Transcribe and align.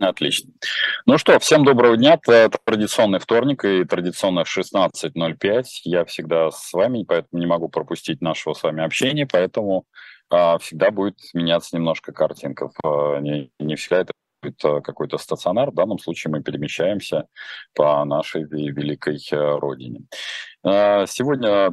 Отлично. 0.00 0.50
Ну 1.04 1.18
что, 1.18 1.38
всем 1.38 1.62
доброго 1.62 1.94
дня. 1.94 2.18
Это 2.26 2.58
традиционный 2.64 3.18
вторник 3.18 3.66
и 3.66 3.84
традиционно 3.84 4.44
16.05. 4.44 5.64
Я 5.84 6.06
всегда 6.06 6.50
с 6.50 6.72
вами, 6.72 7.04
поэтому 7.06 7.38
не 7.38 7.46
могу 7.46 7.68
пропустить 7.68 8.22
нашего 8.22 8.54
с 8.54 8.62
вами 8.62 8.82
общения, 8.82 9.26
поэтому 9.26 9.84
а, 10.30 10.56
всегда 10.56 10.90
будет 10.90 11.18
меняться 11.34 11.76
немножко 11.76 12.12
картинка. 12.12 12.70
Не, 12.82 13.50
не 13.58 13.76
всегда 13.76 13.98
это 13.98 14.12
а, 14.12 14.29
какой-то 14.60 15.18
стационар. 15.18 15.70
В 15.70 15.74
данном 15.74 15.98
случае 15.98 16.32
мы 16.32 16.42
перемещаемся 16.42 17.26
по 17.74 18.04
нашей 18.04 18.44
великой 18.44 19.20
а, 19.32 19.58
родине. 19.58 20.06
А, 20.62 21.06
сегодня, 21.06 21.70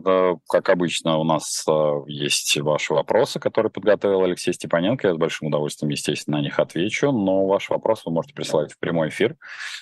как 0.48 0.70
обычно, 0.70 1.18
у 1.18 1.26
нас 1.26 1.66
а, 1.68 2.04
есть 2.08 2.58
ваши 2.58 2.94
вопросы, 2.94 3.40
которые 3.40 3.70
подготовил 3.70 4.24
Алексей 4.24 4.54
Степаненко. 4.54 5.08
Я 5.10 5.14
с 5.14 5.18
большим 5.18 5.50
удовольствием, 5.50 5.92
естественно, 5.92 6.38
на 6.38 6.42
них 6.42 6.58
отвечу. 6.60 7.12
Но 7.12 7.46
ваши 7.48 7.74
вопросы 7.74 8.04
вы 8.06 8.14
можете 8.14 8.34
присылать 8.34 8.72
в 8.72 8.80
прямой 8.80 9.10
эфир. 9.10 9.36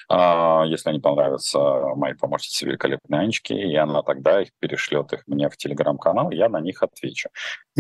А, 0.10 0.64
если 0.66 0.90
они 0.90 1.00
понравятся 1.00 1.60
моей 1.96 2.16
помощнице 2.16 2.66
великолепной 2.66 3.20
Анечке, 3.20 3.56
и 3.56 3.76
она 3.76 4.02
тогда 4.02 4.42
их 4.42 4.50
перешлет 4.60 5.14
их 5.14 5.24
мне 5.28 5.50
в 5.50 5.58
телеграм-канал, 5.58 6.32
я 6.32 6.50
на 6.50 6.60
них 6.60 6.82
отвечу. 6.82 7.30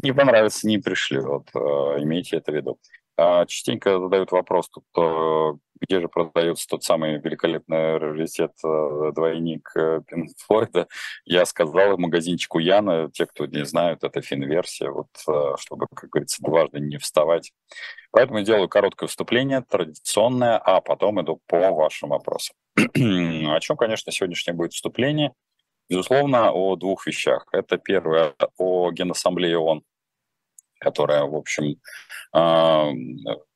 Не 0.04 0.14
понравится, 0.14 0.68
не 0.68 0.78
пришлет. 0.78 1.50
Имейте 1.54 2.38
это 2.38 2.52
в 2.52 2.56
виду. 2.56 2.80
Частенько 3.18 4.00
задают 4.00 4.32
вопрос, 4.32 4.70
тут, 4.70 4.86
где 5.82 6.02
же 6.02 6.08
продается 6.08 6.68
тот 6.68 6.84
самый 6.84 7.20
великолепный 7.20 7.98
раритет 7.98 8.52
э, 8.64 9.12
двойник 9.14 9.72
э, 9.76 10.02
Пинк 10.08 10.32
Флойда. 10.46 10.88
Я 11.26 11.46
сказал 11.46 11.98
магазинчику 11.98 12.60
Яна, 12.60 13.10
те, 13.12 13.26
кто 13.26 13.46
не 13.46 13.66
знают, 13.66 14.04
это 14.04 14.22
фин-версия, 14.22 14.90
вот, 14.90 15.08
э, 15.28 15.56
чтобы, 15.58 15.88
как 15.94 16.10
говорится, 16.10 16.42
дважды 16.42 16.80
не 16.80 16.98
вставать. 16.98 17.52
Поэтому 18.12 18.42
делаю 18.42 18.70
короткое 18.70 19.08
вступление, 19.08 19.62
традиционное, 19.62 20.58
а 20.58 20.82
потом 20.82 21.22
иду 21.22 21.42
по 21.48 21.72
вашим 21.72 22.10
вопросам. 22.10 22.56
О 22.78 23.60
чем, 23.60 23.78
конечно, 23.78 24.12
сегодняшнее 24.12 24.56
будет 24.56 24.74
вступление? 24.74 25.34
Безусловно, 25.88 26.52
о 26.52 26.76
двух 26.78 27.06
вещах. 27.06 27.46
Это 27.52 27.78
первое, 27.78 28.34
о 28.58 28.92
Генассамблее 28.92 29.60
ООН, 29.60 29.84
которая, 30.80 31.24
в 31.24 31.36
общем, 31.36 31.78
а, 32.32 32.90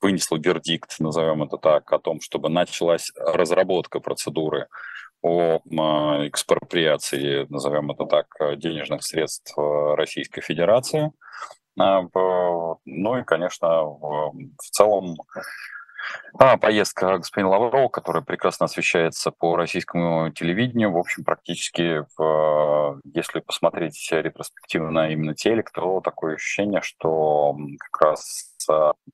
вынесла 0.02 0.38
вердикт, 0.38 1.00
назовем 1.00 1.44
это 1.44 1.58
так, 1.58 1.92
о 1.92 2.00
том, 2.00 2.22
чтобы 2.22 2.50
началась 2.50 3.12
разработка 3.16 4.00
процедуры 4.00 4.68
о 5.22 5.60
а, 5.60 6.28
экспроприации, 6.28 7.46
назовем 7.50 7.92
это 7.92 8.06
так, 8.06 8.28
денежных 8.58 9.04
средств 9.04 9.54
Российской 9.58 10.42
Федерации. 10.42 11.12
А, 11.78 12.04
ну 12.86 13.18
и, 13.18 13.24
конечно, 13.24 13.84
в 13.84 14.70
целом 14.72 15.18
а, 16.38 16.58
поездка 16.58 17.18
господина 17.18 17.50
Лаврова, 17.50 17.90
которая 17.90 18.24
прекрасно 18.24 18.66
освещается 18.66 19.32
по 19.32 19.56
российскому 19.56 20.32
телевидению, 20.32 20.92
в 20.92 20.98
общем, 20.98 21.24
практически, 21.24 22.06
в, 22.18 23.00
если 23.04 23.40
посмотреть 23.40 24.08
ретроспективно 24.12 25.12
именно 25.12 25.36
телек, 25.36 25.72
то 25.72 26.02
такое 26.02 26.36
ощущение, 26.36 26.82
что 26.82 27.56
как 27.92 28.02
раз 28.02 28.58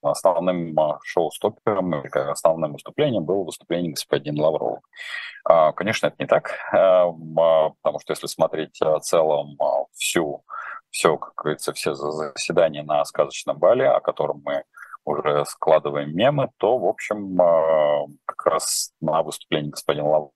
основным 0.02 0.76
шоу-стоппером, 1.04 2.04
основным 2.14 2.74
выступлением 2.74 3.24
было 3.26 3.44
выступление 3.44 3.94
господина 3.94 4.44
Лаврова. 4.44 4.82
А, 5.46 5.72
конечно, 5.72 6.08
это 6.08 6.16
не 6.20 6.28
так, 6.28 6.52
а, 6.74 7.12
потому 7.82 8.00
что 8.00 8.14
если 8.14 8.28
смотреть 8.28 8.80
в 8.80 9.00
целом 9.00 9.58
всю, 9.94 10.44
все, 10.90 11.18
как 11.18 11.34
говорится, 11.36 11.74
все 11.74 11.94
заседания 11.94 12.84
на 12.84 13.04
сказочном 13.06 13.58
бале, 13.58 13.90
о 13.90 14.00
котором 14.00 14.42
мы 14.44 14.64
уже 15.06 15.46
складываем 15.46 16.16
мемы, 16.16 16.52
то, 16.58 16.78
в 16.78 16.86
общем, 16.86 17.40
а, 17.42 18.08
как 18.26 18.46
раз 18.46 18.94
на 19.00 19.22
выступлении 19.24 19.70
господина 19.70 20.32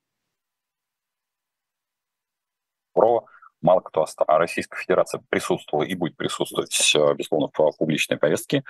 Лаврова 2.95 3.25
мало 3.61 3.81
кто 3.81 4.03
остался. 4.03 4.37
Российская 4.37 4.77
Федерация 4.77 5.21
присутствовала 5.29 5.83
и 5.85 5.95
будет 5.95 6.17
присутствовать, 6.17 6.93
э, 6.95 7.13
безусловно, 7.15 7.49
в 7.53 7.77
публичной 7.77 8.17
повестке. 8.17 8.63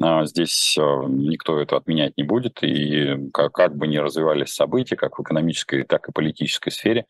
А, 0.00 0.24
здесь 0.24 0.76
э, 0.78 0.82
никто 1.08 1.60
это 1.60 1.76
отменять 1.76 2.16
не 2.16 2.24
будет, 2.24 2.62
и 2.62 3.30
как, 3.32 3.76
бы 3.76 3.86
ни 3.86 3.96
развивались 3.96 4.54
события, 4.54 4.96
как 4.96 5.18
в 5.18 5.22
экономической, 5.22 5.82
так 5.84 6.08
и 6.08 6.12
политической 6.12 6.70
сфере, 6.70 7.06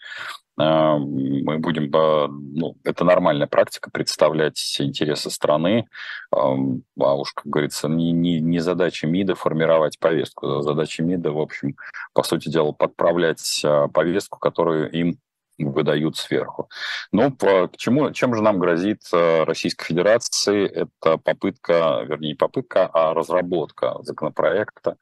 а, 0.59 0.97
мы 0.97 1.59
будем, 1.59 1.91
ну, 1.91 2.77
это 2.85 3.05
нормальная 3.05 3.47
практика, 3.47 3.91
представлять 3.91 4.77
интересы 4.79 5.31
страны, 5.31 5.87
а 6.31 6.55
уж, 6.55 7.33
как 7.35 7.47
говорится, 7.47 7.89
не, 7.89 8.13
не, 8.13 8.41
не 8.41 8.61
задача 8.61 9.07
МИДа 9.07 9.35
формировать 9.35 9.99
повестку, 9.99 10.63
задача 10.63 11.03
МИДа, 11.03 11.33
в 11.33 11.41
общем, 11.41 11.77
по 12.15 12.23
сути 12.23 12.49
дела, 12.49 12.73
подправлять 12.73 13.61
а, 13.65 13.89
повестку, 13.89 14.39
которую 14.39 14.91
им 14.91 15.19
выдают 15.65 16.17
сверху. 16.17 16.69
Ну, 17.13 17.31
к 17.33 17.71
чему, 17.77 18.11
чем 18.13 18.35
же 18.35 18.43
нам 18.43 18.59
грозит 18.59 19.03
Российской 19.13 19.87
Федерации? 19.87 20.67
Это 20.67 21.19
попытка, 21.19 22.05
вернее, 22.07 22.29
не 22.29 22.35
попытка, 22.35 22.87
а 22.93 23.15
разработка 23.15 23.97
законопроекта 24.03 24.97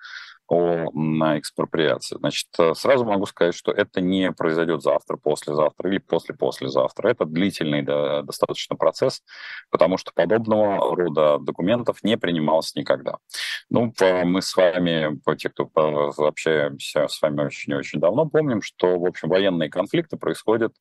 о 0.49 0.91
экспроприации. 1.38 2.16
Значит, 2.16 2.49
э, 2.59 2.75
сразу 2.75 3.05
могу 3.05 3.27
сказать, 3.27 3.55
что 3.55 3.72
это 3.72 4.00
не 4.00 4.32
произойдет 4.32 4.82
завтра, 4.82 5.16
послезавтра 5.16 5.91
или 5.91 5.99
после-послезавтра. 5.99 7.09
Это 7.09 7.25
длительный 7.25 7.82
да, 7.82 8.22
достаточно 8.22 8.77
процесс, 8.77 9.22
потому 9.71 9.97
что 9.97 10.12
подобного 10.15 10.94
рода 10.94 11.38
документов 11.38 12.03
не 12.03 12.16
принималось 12.16 12.75
никогда. 12.75 13.16
Ну, 13.71 13.93
мы 14.25 14.43
с 14.43 14.56
вами, 14.56 15.19
те, 15.37 15.49
кто 15.49 15.71
общаемся 15.75 17.09
с 17.09 17.21
вами 17.22 17.43
очень-очень 17.43 18.00
давно, 18.00 18.26
помним, 18.26 18.62
что, 18.62 18.99
в 18.99 19.06
общем, 19.06 19.28
военные 19.28 19.71
конфликты 19.71 20.16
происходят 20.16 20.75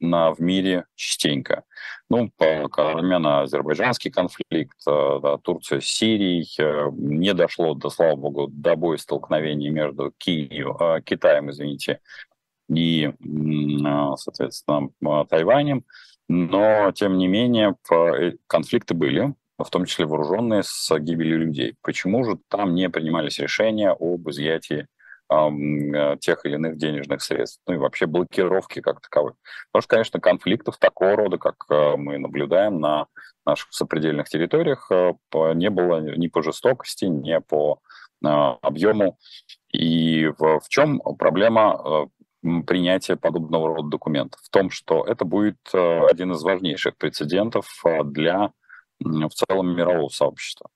на, 0.00 0.32
в 0.32 0.40
мире 0.40 0.86
частенько. 0.94 1.64
Ну, 2.08 2.30
армяно-азербайджанский 2.38 4.10
конфликт, 4.10 4.76
э, 4.86 5.18
да, 5.22 5.38
Турция 5.38 5.80
с 5.80 5.84
Сирией, 5.84 6.48
э, 6.58 6.90
не 6.92 7.34
дошло, 7.34 7.74
до, 7.74 7.90
слава 7.90 8.16
богу, 8.16 8.48
до 8.48 8.74
боя 8.76 8.96
столкновений 8.96 9.70
между 9.70 10.12
Киев, 10.18 10.76
э, 10.80 11.02
Китаем, 11.04 11.50
извините, 11.50 12.00
и, 12.68 13.12
соответственно, 14.16 14.90
Тайванем. 15.28 15.84
Но, 16.28 16.92
тем 16.92 17.18
не 17.18 17.26
менее, 17.26 17.74
конфликты 18.46 18.94
были, 18.94 19.34
в 19.58 19.68
том 19.70 19.84
числе 19.86 20.06
вооруженные, 20.06 20.62
с 20.64 20.96
гибелью 21.00 21.40
людей. 21.40 21.74
Почему 21.82 22.24
же 22.24 22.38
там 22.48 22.74
не 22.76 22.88
принимались 22.88 23.40
решения 23.40 23.90
об 23.90 24.30
изъятии 24.30 24.86
тех 26.20 26.44
или 26.44 26.54
иных 26.54 26.76
денежных 26.76 27.22
средств, 27.22 27.60
ну 27.66 27.74
и 27.74 27.78
вообще 27.78 28.06
блокировки 28.06 28.80
как 28.80 29.00
таковой. 29.00 29.34
Потому 29.70 29.82
что, 29.82 29.88
конечно, 29.88 30.20
конфликтов 30.20 30.78
такого 30.78 31.16
рода, 31.16 31.38
как 31.38 31.54
э, 31.70 31.96
мы 31.96 32.18
наблюдаем 32.18 32.80
на 32.80 33.06
наших 33.46 33.72
сопредельных 33.72 34.28
территориях, 34.28 34.90
э, 34.90 35.14
не 35.54 35.70
было 35.70 36.00
ни 36.00 36.26
по 36.26 36.42
жестокости, 36.42 37.04
ни 37.04 37.38
по 37.38 37.78
объему. 38.22 39.16
И 39.72 40.26
в, 40.26 40.60
в 40.60 40.68
чем 40.68 41.00
проблема 41.18 42.08
принятия 42.66 43.16
подобного 43.16 43.76
рода 43.76 43.88
документов? 43.88 44.40
В 44.42 44.50
том, 44.50 44.68
что 44.70 45.04
это 45.06 45.24
будет 45.24 45.56
один 45.72 46.32
из 46.32 46.42
важнейших 46.42 46.98
прецедентов 46.98 47.66
для 48.04 48.52
в 49.00 49.30
целом 49.30 49.74
мирового 49.74 50.10
сообщества. 50.10 50.68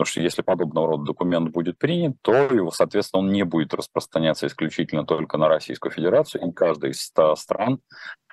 Потому 0.00 0.12
что 0.12 0.22
если 0.22 0.40
подобного 0.40 0.88
рода 0.88 1.04
документ 1.04 1.50
будет 1.50 1.76
принят, 1.76 2.16
то 2.22 2.32
его, 2.32 2.70
соответственно, 2.70 3.22
он 3.22 3.32
не 3.32 3.42
будет 3.42 3.74
распространяться 3.74 4.46
исключительно 4.46 5.04
только 5.04 5.36
на 5.36 5.46
Российскую 5.46 5.92
Федерацию, 5.92 6.42
и 6.42 6.52
каждая 6.52 6.92
из 6.92 7.02
100 7.02 7.36
стран 7.36 7.80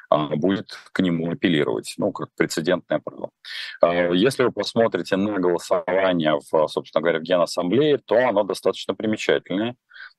а, 0.09 0.33
будет 0.37 0.79
к 0.93 1.01
нему 1.01 1.29
апеллировать, 1.29 1.93
ну, 1.97 2.13
как 2.13 2.29
прецедентное 2.37 3.01
право. 3.03 3.31
А, 3.81 4.13
если 4.13 4.43
вы 4.43 4.53
посмотрите 4.53 5.17
на 5.17 5.39
голосование, 5.39 6.39
в, 6.39 6.67
собственно 6.69 7.01
говоря, 7.01 7.19
в 7.19 7.23
Генассамблее, 7.23 7.97
то 7.97 8.15
оно 8.15 8.43
достаточно 8.43 8.95
примечательное. 8.95 9.75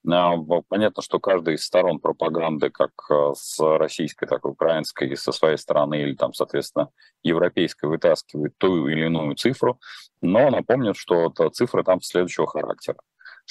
А, 0.07 0.37
понятно, 0.69 1.03
что 1.03 1.19
каждая 1.19 1.57
из 1.57 1.65
сторон 1.65 1.99
пропаганды, 1.99 2.71
как 2.71 2.93
э, 3.11 3.33
с 3.35 3.59
российской, 3.79 4.27
так 4.27 4.45
и 4.45 4.49
украинской, 4.49 5.09
и 5.09 5.17
со 5.17 5.33
своей 5.33 5.59
стороны, 5.59 6.03
или 6.03 6.15
там, 6.15 6.33
соответственно, 6.33 6.91
европейской, 7.23 7.87
вытаскивает 7.87 8.57
ту 8.59 8.89
или 8.89 9.07
иную 9.07 9.35
цифру, 9.35 9.81
но 10.21 10.51
напомню, 10.51 10.95
что 10.95 11.31
цифры 11.53 11.85
там 11.85 12.01
следующего 12.01 12.47
характера 12.47 12.99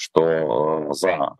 что 0.00 0.92
за 0.92 1.34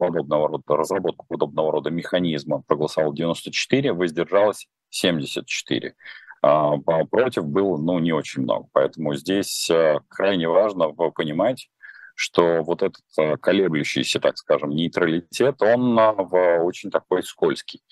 подобного 0.00 0.48
рода 0.48 0.76
разработку 0.76 1.26
подобного 1.28 1.70
рода 1.70 1.90
механизма 1.90 2.60
проголосовало 2.66 3.14
94, 3.14 3.92
воздержалось 3.92 4.66
74. 4.88 5.94
А 6.42 6.76
против 7.08 7.44
было 7.44 7.76
ну, 7.76 8.00
не 8.00 8.10
очень 8.12 8.42
много. 8.42 8.66
Поэтому 8.72 9.14
здесь 9.14 9.70
крайне 10.08 10.48
важно 10.48 10.88
понимать, 10.90 11.70
что 12.20 12.62
вот 12.62 12.82
этот 12.82 13.02
а, 13.18 13.38
колеблющийся, 13.38 14.20
так 14.20 14.36
скажем, 14.36 14.70
нейтралитет, 14.70 15.62
он 15.62 15.98
а, 15.98 16.12
очень 16.12 16.90
такой 16.90 17.22
скользкий. 17.22 17.82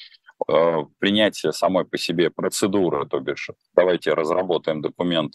А, 0.47 0.83
принятие 0.99 1.53
самой 1.53 1.87
по 1.87 1.97
себе 1.97 2.29
процедуры, 2.29 3.09
то 3.09 3.21
бишь 3.21 3.49
давайте 3.75 4.13
разработаем 4.13 4.83
документ, 4.83 5.33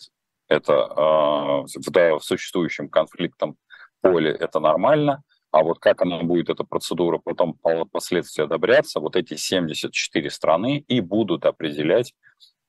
это 0.47 1.65
в, 1.65 2.19
существующем 2.21 2.87
конфликтом 2.87 3.57
поле, 4.01 4.29
это 4.31 4.59
нормально, 4.59 5.23
А 5.49 5.63
вот 5.63 5.79
как 5.79 6.03
она 6.03 6.21
будет, 6.21 6.49
эта 6.49 6.63
процедура, 6.63 7.17
потом 7.17 7.57
впоследствии 7.87 8.43
одобряться, 8.43 8.99
вот 8.99 9.15
эти 9.15 9.35
74 9.35 10.29
страны 10.29 10.85
и 10.87 11.01
будут 11.01 11.45
определять 11.45 12.13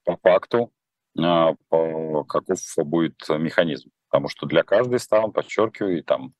по 0.04 0.16
факту, 0.16 0.72
каков 1.14 2.60
будет 2.78 3.28
механизм. 3.28 3.90
Потому 4.14 4.28
что 4.28 4.46
для 4.46 4.62
каждой 4.62 5.00
страны, 5.00 5.32
подчеркиваю, 5.32 5.99
и 5.99 6.00
там 6.00 6.34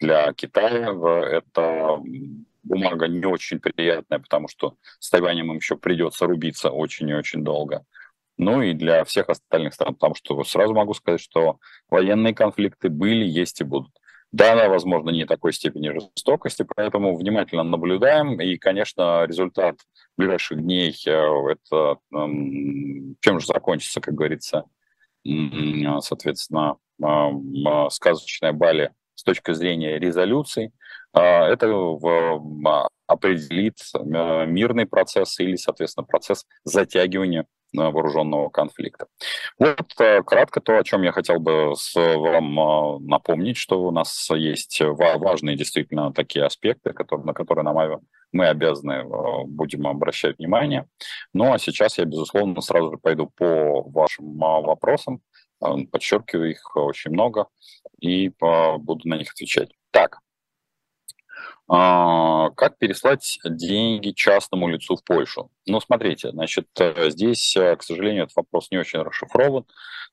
для 0.00 0.32
Китая 0.32 0.90
это 1.30 2.00
бумага 2.64 3.06
не 3.06 3.24
очень 3.24 3.60
приятная, 3.60 4.18
потому 4.18 4.48
что 4.48 4.74
с 4.98 5.08
Тайванем 5.10 5.52
им 5.52 5.58
еще 5.58 5.76
придется 5.76 6.26
рубиться 6.26 6.70
очень 6.70 7.08
и 7.08 7.14
очень 7.14 7.44
долго. 7.44 7.84
Ну 8.36 8.62
и 8.62 8.72
для 8.72 9.04
всех 9.04 9.28
остальных 9.28 9.74
стран, 9.74 9.94
потому 9.94 10.16
что 10.16 10.42
сразу 10.42 10.74
могу 10.74 10.92
сказать, 10.92 11.20
что 11.20 11.60
военные 11.88 12.34
конфликты 12.34 12.88
были, 12.88 13.24
есть 13.24 13.60
и 13.60 13.64
будут. 13.64 13.92
Да, 14.32 14.54
она, 14.54 14.68
возможно, 14.68 15.10
не 15.10 15.24
такой 15.24 15.52
степени 15.52 15.90
жестокости, 15.90 16.66
поэтому 16.74 17.16
внимательно 17.16 17.62
наблюдаем. 17.62 18.40
И, 18.40 18.56
конечно, 18.56 19.24
результат 19.24 19.76
ближайших 20.16 20.60
дней 20.60 21.00
э, 21.06 21.12
это 21.12 21.98
чем 22.10 23.38
же 23.38 23.46
закончится, 23.46 24.00
как 24.00 24.14
говорится, 24.14 24.64
соответственно, 26.00 26.76
сказочная 27.90 28.52
Бали 28.52 28.92
с 29.14 29.22
точки 29.22 29.52
зрения 29.52 29.98
резолюций. 29.98 30.72
А, 31.12 31.46
это 31.46 31.66
определит 33.06 33.78
э, 33.94 34.46
мирный 34.46 34.86
процесс 34.86 35.38
или, 35.40 35.56
соответственно, 35.56 36.06
процесс 36.06 36.46
затягивания 36.64 37.46
вооруженного 37.72 38.48
конфликта. 38.48 39.06
Вот 39.58 39.92
э, 39.98 40.22
кратко 40.22 40.60
то, 40.60 40.78
о 40.78 40.84
чем 40.84 41.02
я 41.02 41.12
хотел 41.12 41.38
бы 41.38 41.74
вам 41.94 42.60
э, 42.60 42.98
напомнить, 43.00 43.56
что 43.56 43.82
у 43.82 43.90
нас 43.90 44.28
есть 44.30 44.80
важные 44.80 45.56
действительно 45.56 46.12
такие 46.12 46.44
аспекты, 46.44 46.94
на 47.24 47.32
которые, 47.32 47.64
на 47.64 47.72
мое, 47.72 48.00
мы 48.32 48.46
обязаны 48.46 49.04
будем 49.46 49.86
обращать 49.86 50.38
внимание. 50.38 50.86
Ну 51.32 51.52
а 51.52 51.58
сейчас 51.58 51.98
я, 51.98 52.04
безусловно, 52.04 52.60
сразу 52.60 52.92
же 52.92 52.98
пойду 52.98 53.30
по 53.36 53.82
вашим 53.82 54.38
вопросам, 54.38 55.20
подчеркиваю 55.90 56.50
их 56.50 56.76
очень 56.76 57.10
много 57.10 57.46
и 58.00 58.28
буду 58.30 59.08
на 59.08 59.16
них 59.16 59.32
отвечать. 59.32 59.70
Так, 59.90 60.20
а, 61.72 62.50
как 62.56 62.78
переслать 62.78 63.38
деньги 63.44 64.10
частному 64.10 64.66
лицу 64.66 64.96
в 64.96 65.04
Польшу? 65.04 65.52
Ну, 65.66 65.80
смотрите, 65.80 66.30
значит, 66.32 66.66
э, 66.80 67.10
здесь, 67.10 67.56
э, 67.56 67.76
к 67.76 67.84
сожалению, 67.84 68.24
этот 68.24 68.34
вопрос 68.34 68.72
не 68.72 68.78
очень 68.78 68.98
расшифрован, 68.98 69.66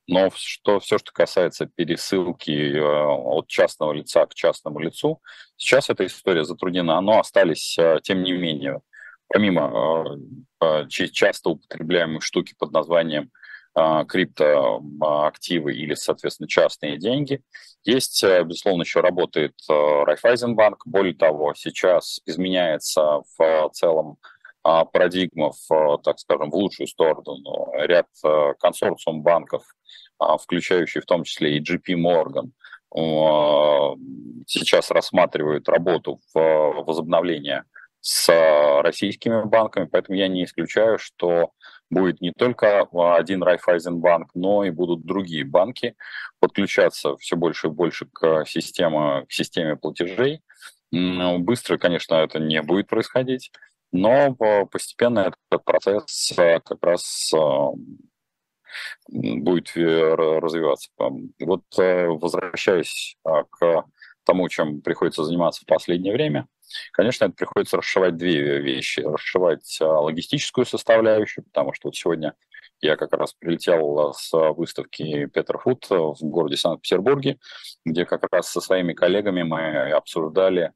но 0.06 0.30
что, 0.36 0.78
все, 0.78 0.98
что 0.98 1.10
касается 1.12 1.66
пересылки 1.66 2.76
э, 2.76 2.80
от 2.80 3.48
частного 3.48 3.92
лица 3.92 4.24
к 4.26 4.34
частному 4.34 4.78
лицу, 4.78 5.20
сейчас 5.56 5.90
эта 5.90 6.06
история 6.06 6.44
затруднена, 6.44 7.00
но 7.00 7.18
остались, 7.18 7.76
тем 8.04 8.22
не 8.22 8.32
менее, 8.34 8.80
помимо 9.26 10.16
часто 10.88 11.50
употребляемой 11.50 12.20
штуки 12.20 12.54
под 12.56 12.70
названием 12.70 13.32
криптоактивы 14.08 15.74
или, 15.74 15.94
соответственно, 15.94 16.48
частные 16.48 16.98
деньги. 16.98 17.42
Есть, 17.84 18.22
э, 18.22 18.42
безусловно, 18.42 18.82
еще 18.82 19.00
работает 19.00 19.54
э, 19.68 20.04
Райфайзенбанк. 20.04 20.86
Более 20.86 21.14
того, 21.14 21.54
сейчас 21.54 22.20
изменяется 22.26 23.22
в 23.38 23.70
целом 23.72 24.18
а, 24.62 24.84
парадигма, 24.84 25.52
в, 25.68 25.98
так 26.02 26.18
скажем, 26.18 26.50
в 26.50 26.54
лучшую 26.54 26.86
сторону. 26.88 27.72
Ряд 27.74 28.06
э, 28.24 28.54
консорциум 28.58 29.22
банков, 29.22 29.62
а, 30.18 30.36
включающий 30.36 31.00
в 31.00 31.06
том 31.06 31.24
числе 31.24 31.56
и 31.56 31.62
JP 31.62 31.94
Morgan, 31.94 32.50
сейчас 34.46 34.90
рассматривают 34.90 35.68
работу 35.68 36.20
в 36.32 36.84
возобновление 36.86 37.64
с 38.00 38.32
российскими 38.82 39.44
банками, 39.44 39.84
поэтому 39.84 40.16
я 40.16 40.26
не 40.26 40.44
исключаю, 40.44 40.98
что 40.98 41.50
будет 41.90 42.20
не 42.20 42.32
только 42.32 42.82
один 42.92 43.42
Райфайзенбанк, 43.42 44.30
но 44.34 44.64
и 44.64 44.70
будут 44.70 45.04
другие 45.04 45.44
банки 45.44 45.96
подключаться 46.40 47.16
все 47.16 47.36
больше 47.36 47.68
и 47.68 47.70
больше 47.70 48.06
к 48.12 48.44
системе, 48.46 49.26
к 49.26 49.32
системе 49.32 49.76
платежей. 49.76 50.42
Быстро, 50.90 51.78
конечно, 51.78 52.14
это 52.14 52.38
не 52.38 52.62
будет 52.62 52.88
происходить, 52.88 53.50
но 53.92 54.34
постепенно 54.70 55.20
этот 55.50 55.64
процесс 55.64 56.32
э, 56.36 56.60
как 56.60 56.78
раз 56.82 57.32
э, 57.34 57.38
будет 59.08 59.70
развиваться. 59.74 60.90
Вот 60.98 61.62
э, 61.78 62.06
возвращаясь 62.08 63.16
к 63.24 63.84
тому, 64.24 64.48
чем 64.48 64.82
приходится 64.82 65.24
заниматься 65.24 65.62
в 65.62 65.66
последнее 65.66 66.12
время, 66.12 66.46
Конечно, 66.92 67.26
это 67.26 67.34
приходится 67.34 67.76
расшивать 67.76 68.16
две 68.16 68.60
вещи. 68.60 69.00
Расшивать 69.00 69.78
а, 69.80 70.00
логистическую 70.00 70.66
составляющую, 70.66 71.44
потому 71.44 71.72
что 71.72 71.88
вот 71.88 71.96
сегодня 71.96 72.34
я 72.80 72.96
как 72.96 73.12
раз 73.12 73.32
прилетел 73.32 74.12
с 74.14 74.30
выставки 74.32 75.26
Петер 75.26 75.58
Фуд 75.58 75.86
в 75.90 76.18
городе 76.22 76.56
Санкт-Петербурге, 76.56 77.38
где 77.84 78.04
как 78.04 78.26
раз 78.30 78.50
со 78.50 78.60
своими 78.60 78.92
коллегами 78.92 79.42
мы 79.42 79.90
обсуждали 79.90 80.72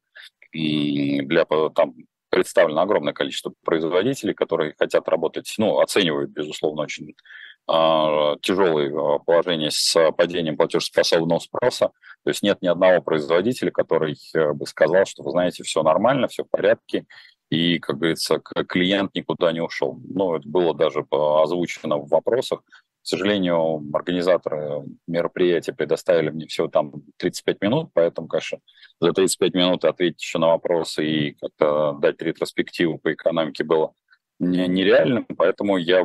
и 0.53 1.23
для 1.23 1.44
там 1.44 1.95
представлено 2.33 2.81
огромное 2.81 3.12
количество 3.12 3.53
производителей, 3.62 4.33
которые 4.33 4.75
хотят 4.79 5.06
работать, 5.09 5.53
ну, 5.59 5.81
оценивают, 5.81 6.31
безусловно, 6.31 6.83
очень 6.83 7.11
а, 7.11 7.15
тяжелое 7.67 8.93
а, 8.93 9.19
положение 9.19 9.70
с 9.70 10.12
падением 10.12 10.56
платежеспособного 10.56 11.38
спроса. 11.38 11.91
То 12.25 12.31
есть 12.31 12.43
нет 12.43 12.61
ни 12.61 12.67
одного 12.67 13.00
производителя, 13.03 13.70
который 13.70 14.17
э, 14.35 14.53
бы 14.53 14.67
сказал, 14.67 15.06
что, 15.06 15.23
вы 15.23 15.31
знаете, 15.31 15.62
все 15.62 15.82
нормально, 15.82 16.29
все 16.29 16.44
в 16.44 16.50
порядке, 16.50 17.05
и, 17.50 17.79
как 17.79 17.99
говорится, 17.99 18.41
клиент 18.69 19.14
никуда 19.14 19.53
не 19.53 19.61
ушел. 19.61 20.00
Ну, 20.09 20.35
это 20.37 20.49
было 20.49 20.75
даже 20.75 21.05
озвучено 21.11 21.99
в 21.99 22.09
вопросах. 22.09 22.62
К 23.03 23.06
сожалению, 23.06 23.82
организаторы 23.93 24.85
мероприятия 25.09 25.73
предоставили 25.73 26.31
мне 26.31 26.47
всего 26.47 26.69
там 26.69 27.03
35 27.19 27.61
минут, 27.61 27.91
поэтому, 27.93 28.29
конечно, 28.29 28.61
за 29.00 29.12
35 29.12 29.55
минут 29.55 29.85
ответить 29.85 30.23
еще 30.23 30.38
на 30.38 30.49
вопросы 30.49 31.05
и 31.05 31.32
как-то 31.32 31.99
дать 32.00 32.23
ретроспективу 32.23 32.99
по 32.99 33.12
экономике 33.12 33.64
было 33.64 33.93
нереально, 34.38 35.26
поэтому 35.37 35.76
я 35.76 36.05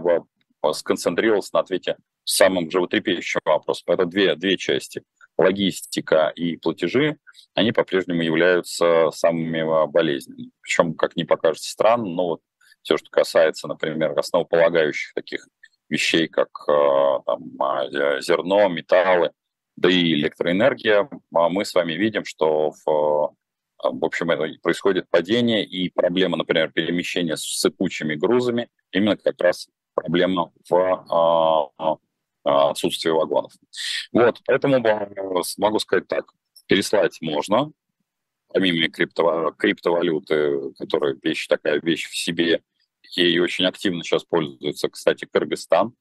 сконцентрировался 0.73 1.51
на 1.53 1.59
ответе 1.61 1.97
самым 2.23 2.69
животрепещущим 2.69 3.41
вопросом. 3.45 3.93
Это 3.93 4.05
две, 4.05 4.35
две 4.35 4.57
части. 4.57 5.03
Логистика 5.37 6.31
и 6.35 6.57
платежи, 6.57 7.17
они 7.53 7.71
по-прежнему 7.71 8.21
являются 8.23 9.11
самыми 9.11 9.59
а, 9.59 9.85
болезненными. 9.85 10.51
Причем, 10.61 10.95
как 10.95 11.15
не 11.15 11.25
покажется 11.25 11.69
странно, 11.69 12.05
но 12.05 12.27
вот 12.27 12.41
все, 12.81 12.97
что 12.97 13.09
касается, 13.11 13.67
например, 13.67 14.17
основополагающих 14.17 15.13
таких 15.13 15.47
вещей, 15.89 16.27
как 16.27 16.49
а, 16.67 17.19
там, 17.25 17.43
а, 17.59 17.87
зерно, 18.19 18.67
металлы, 18.67 19.31
да 19.75 19.91
и 19.91 20.13
электроэнергия, 20.13 21.07
мы 21.29 21.65
с 21.65 21.75
вами 21.75 21.93
видим, 21.93 22.25
что 22.25 22.71
в 22.83 23.35
в 23.83 24.05
общем, 24.05 24.31
это 24.31 24.47
происходит 24.61 25.09
падение 25.09 25.63
и 25.63 25.89
проблема, 25.89 26.37
например, 26.37 26.71
перемещения 26.71 27.37
с 27.37 27.43
сыпучими 27.59 28.15
грузами 28.15 28.69
именно 28.91 29.15
как 29.17 29.39
раз 29.39 29.67
проблема 29.97 30.51
в 30.69 30.75
а, 31.09 31.97
а, 32.45 32.69
отсутствии 32.69 33.09
вагонов. 33.09 33.51
Вот, 34.11 34.39
поэтому 34.45 34.79
могу 35.57 35.79
сказать 35.79 36.07
так, 36.07 36.31
переслать 36.67 37.17
можно, 37.21 37.71
помимо 38.53 38.89
крипто, 38.89 39.53
криптовалюты, 39.57 40.73
которая 40.77 41.17
вещь 41.21 41.47
такая 41.47 41.81
вещь 41.81 42.07
в 42.09 42.15
себе, 42.15 42.61
ей 43.15 43.39
очень 43.39 43.65
активно 43.65 44.03
сейчас 44.03 44.23
пользуется, 44.23 44.87
кстати, 44.89 45.25
Кыргызстан. 45.25 45.93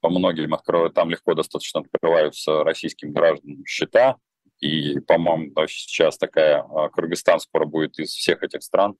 По 0.00 0.10
многим 0.10 0.52
открывают, 0.54 0.94
там 0.94 1.10
легко 1.10 1.34
достаточно 1.34 1.80
открываются 1.80 2.64
российским 2.64 3.12
гражданам 3.12 3.64
счета, 3.66 4.16
и, 4.60 5.00
по-моему, 5.00 5.52
сейчас 5.66 6.18
такая 6.18 6.62
а, 6.62 6.88
Кыргызстан 6.88 7.40
скоро 7.40 7.66
будет 7.66 7.98
из 7.98 8.10
всех 8.10 8.42
этих 8.42 8.62
стран, 8.62 8.96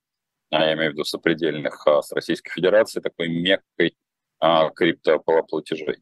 я 0.50 0.75
имею 0.75 0.90
в 0.90 0.92
виду 0.94 1.04
сопредельных 1.04 1.87
с 1.87 2.12
Российской 2.12 2.50
Федерацией, 2.50 3.02
такой 3.02 3.28
меккой 3.28 3.97
а, 4.44 4.70
криптоплатежей. 4.70 5.99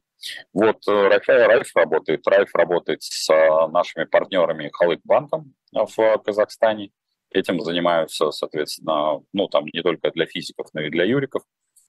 Вот 0.51 0.77
э, 0.87 0.91
Райф, 0.91 1.27
Райф 1.27 1.75
работает. 1.75 2.27
Райф 2.27 2.49
работает 2.55 3.03
с 3.03 3.29
а, 3.29 3.67
нашими 3.67 4.05
партнерами 4.05 4.71
Халык 4.73 4.99
банком 5.03 5.53
в 5.71 6.17
Казахстане. 6.25 6.89
Этим 7.29 7.61
занимаются, 7.61 8.31
соответственно, 8.31 9.21
ну 9.31 9.47
там 9.47 9.65
не 9.71 9.83
только 9.83 10.09
для 10.09 10.25
физиков, 10.25 10.69
но 10.73 10.81
и 10.81 10.89
для 10.89 11.03
юриков. 11.05 11.43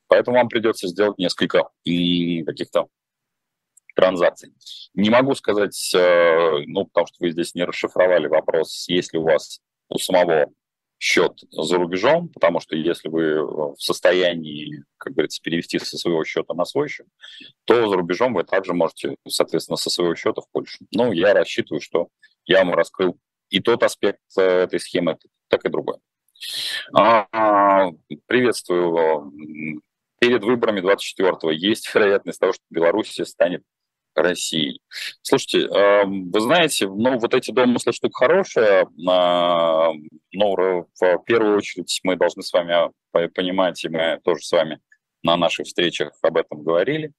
Поэтому 0.08 0.36
вам 0.36 0.50
придется 0.50 0.88
сделать 0.88 1.16
несколько 1.16 1.70
каких-то 1.86 2.88
транзакций. 3.94 4.52
Не 4.92 5.08
могу 5.08 5.34
сказать, 5.34 5.94
э, 5.94 6.64
ну, 6.66 6.84
потому 6.84 7.06
что 7.06 7.16
вы 7.20 7.30
здесь 7.30 7.54
не 7.54 7.64
расшифровали 7.64 8.26
вопрос, 8.26 8.84
есть 8.88 9.14
ли 9.14 9.18
у 9.18 9.22
вас 9.22 9.60
у 9.88 9.96
самого 9.96 10.52
счет 11.02 11.32
за 11.50 11.78
рубежом, 11.78 12.28
потому 12.28 12.60
что 12.60 12.76
если 12.76 13.08
вы 13.08 13.44
в 13.44 13.76
состоянии, 13.76 14.84
как 14.98 15.14
говорится, 15.14 15.42
перевести 15.42 15.80
со 15.80 15.98
своего 15.98 16.22
счета 16.22 16.54
на 16.54 16.64
свой 16.64 16.88
счет, 16.88 17.08
то 17.64 17.88
за 17.88 17.96
рубежом 17.96 18.34
вы 18.34 18.44
также 18.44 18.72
можете, 18.72 19.16
соответственно, 19.26 19.76
со 19.76 19.90
своего 19.90 20.14
счета 20.14 20.42
в 20.42 20.48
Польшу. 20.52 20.78
Ну, 20.92 21.10
я 21.10 21.34
рассчитываю, 21.34 21.80
что 21.80 22.06
я 22.46 22.58
вам 22.64 22.74
раскрыл 22.74 23.18
и 23.50 23.58
тот 23.58 23.82
аспект 23.82 24.20
этой 24.36 24.78
схемы, 24.78 25.18
так 25.48 25.64
и 25.64 25.70
другой. 25.70 25.96
А, 26.94 27.90
приветствую. 28.26 29.32
Перед 30.20 30.44
выборами 30.44 30.80
24-го 30.80 31.50
есть 31.50 31.92
вероятность 31.92 32.38
того, 32.38 32.52
что 32.52 32.62
Беларусь 32.70 33.18
станет 33.24 33.64
Россией. 34.14 34.80
Слушайте, 35.22 35.68
вы 35.68 36.40
знаете, 36.40 36.86
ну 36.88 37.18
вот 37.18 37.34
эти 37.34 37.50
домыслы 37.50 37.92
штука 37.92 38.26
хорошая, 38.26 38.86
но 38.96 39.94
в 40.32 41.18
первую 41.26 41.58
очередь 41.58 42.00
мы 42.02 42.16
должны 42.16 42.42
с 42.42 42.52
вами 42.52 42.90
понимать, 43.34 43.84
и 43.84 43.88
мы 43.88 44.20
тоже 44.24 44.42
с 44.42 44.52
вами 44.52 44.80
на 45.22 45.36
наших 45.36 45.66
встречах 45.66 46.12
об 46.22 46.36
этом 46.36 46.62
говорили, 46.62 47.12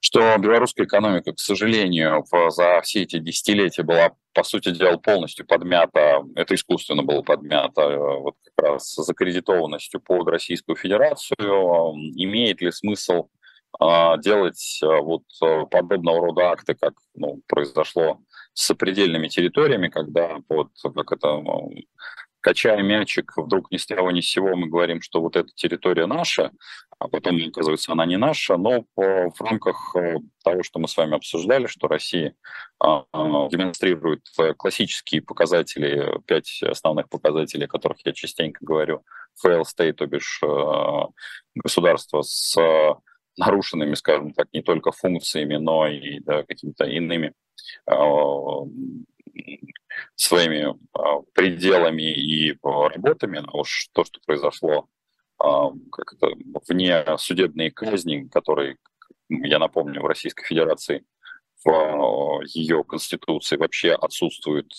что 0.00 0.36
белорусская 0.38 0.84
экономика, 0.84 1.32
к 1.32 1.38
сожалению, 1.38 2.24
за 2.50 2.80
все 2.82 3.02
эти 3.02 3.18
десятилетия 3.18 3.82
была, 3.82 4.12
по 4.32 4.42
сути 4.42 4.70
дела, 4.70 4.96
полностью 4.96 5.46
подмята, 5.46 6.22
это 6.34 6.54
искусственно 6.54 7.02
было 7.02 7.22
подмято, 7.22 7.82
э, 7.82 7.96
вот 7.96 8.34
как 8.44 8.66
раз 8.66 8.94
закредитованностью 8.94 10.00
под 10.00 10.28
Российскую 10.28 10.76
Федерацию. 10.76 11.94
Имеет 12.16 12.60
ли 12.60 12.70
смысл 12.70 13.28
делать 14.22 14.80
э, 14.82 14.86
вот 14.86 15.22
э, 15.42 15.66
подобного 15.70 16.26
рода 16.26 16.50
акты, 16.50 16.74
как 16.74 16.94
ну, 17.14 17.40
произошло 17.46 18.20
с 18.52 18.66
сопредельными 18.66 19.28
территориями, 19.28 19.88
когда 19.88 20.38
под, 20.46 20.68
как 20.82 21.12
это, 21.12 21.42
качая 22.40 22.82
мячик, 22.82 23.32
вдруг 23.36 23.70
ни 23.70 23.78
с 23.78 23.86
того 23.86 24.10
ни 24.10 24.20
с 24.20 24.30
сего 24.30 24.54
мы 24.54 24.68
говорим, 24.68 25.00
что 25.00 25.20
вот 25.20 25.34
эта 25.34 25.48
территория 25.54 26.06
наша, 26.06 26.52
а 26.98 27.08
потом, 27.08 27.36
оказывается, 27.48 27.92
она 27.92 28.06
не 28.06 28.16
наша, 28.16 28.56
но 28.56 28.84
в 28.96 29.40
рамках 29.40 29.96
э, 29.96 30.18
того, 30.44 30.62
что 30.62 30.78
мы 30.78 30.86
с 30.86 30.96
вами 30.96 31.16
обсуждали, 31.16 31.66
что 31.66 31.88
Россия 31.88 32.34
а, 32.78 33.04
а, 33.12 33.48
демонстрирует 33.48 34.26
классические 34.56 35.22
показатели, 35.22 36.20
пять 36.26 36.62
основных 36.62 37.08
показателей, 37.08 37.64
о 37.64 37.68
которых 37.68 37.98
я 38.04 38.12
частенько 38.12 38.64
говорю, 38.64 39.02
fail 39.44 39.62
state, 39.62 39.94
то 39.94 40.06
бишь 40.06 40.40
а, 40.44 41.08
государство 41.54 42.22
с 42.22 42.56
нарушенными, 43.36 43.94
скажем 43.94 44.32
так, 44.32 44.48
не 44.52 44.62
только 44.62 44.92
функциями, 44.92 45.56
но 45.56 45.86
и 45.88 46.20
да, 46.20 46.42
какими-то 46.44 46.84
иными 46.84 47.34
своими 50.16 50.74
а, 50.92 51.20
пределами 51.34 52.12
и 52.12 52.56
работами, 52.62 53.38
но 53.38 53.60
уж 53.60 53.88
то, 53.92 54.04
что 54.04 54.20
произошло 54.26 54.88
а, 55.38 55.70
как 55.92 56.14
это, 56.14 56.28
вне 56.68 57.04
судебные 57.18 57.70
казни, 57.70 58.28
которые, 58.28 58.76
я 59.28 59.58
напомню, 59.58 60.02
в 60.02 60.06
Российской 60.06 60.44
Федерации 60.44 61.04
в 61.64 61.68
а, 61.68 62.44
ее 62.44 62.84
конституции 62.84 63.56
вообще 63.56 63.92
отсутствует 63.92 64.72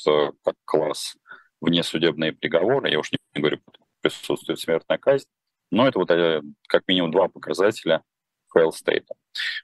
как 0.44 0.56
класс 0.66 1.16
внесудебные 1.62 2.34
приговоры, 2.34 2.90
я 2.90 3.00
уж 3.00 3.12
не 3.12 3.42
говорю, 3.42 3.60
присутствует 4.02 4.60
смертная 4.60 4.98
казнь, 4.98 5.28
но 5.72 5.88
это 5.88 5.98
вот 5.98 6.12
э, 6.12 6.42
как 6.68 6.84
минимум 6.88 7.12
два 7.12 7.28
показателя– 7.28 8.04
fail 8.56 8.72
state. 8.72 9.06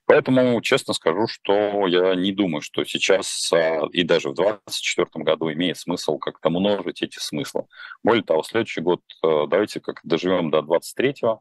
Поэтому 0.06 0.60
честно 0.62 0.94
скажу, 0.94 1.28
что 1.28 1.88
я 1.88 2.16
не 2.16 2.32
думаю, 2.32 2.62
что 2.62 2.84
сейчас 2.84 3.52
а, 3.54 3.88
и 3.92 4.04
даже 4.04 4.30
в 4.30 4.36
2024 4.36 5.24
году 5.24 5.52
имеет 5.52 5.78
смысл 5.78 6.18
как-то 6.18 6.50
множить 6.50 7.02
эти 7.02 7.20
смыслы. 7.20 7.66
Более 8.04 8.24
того, 8.24 8.44
следующий 8.44 8.82
год 8.82 9.02
э, 9.24 9.28
давайте 9.48 9.80
как 9.80 10.02
доживем 10.04 10.52
до 10.52 10.60
23-го. 10.60 11.32
Э, 11.32 11.40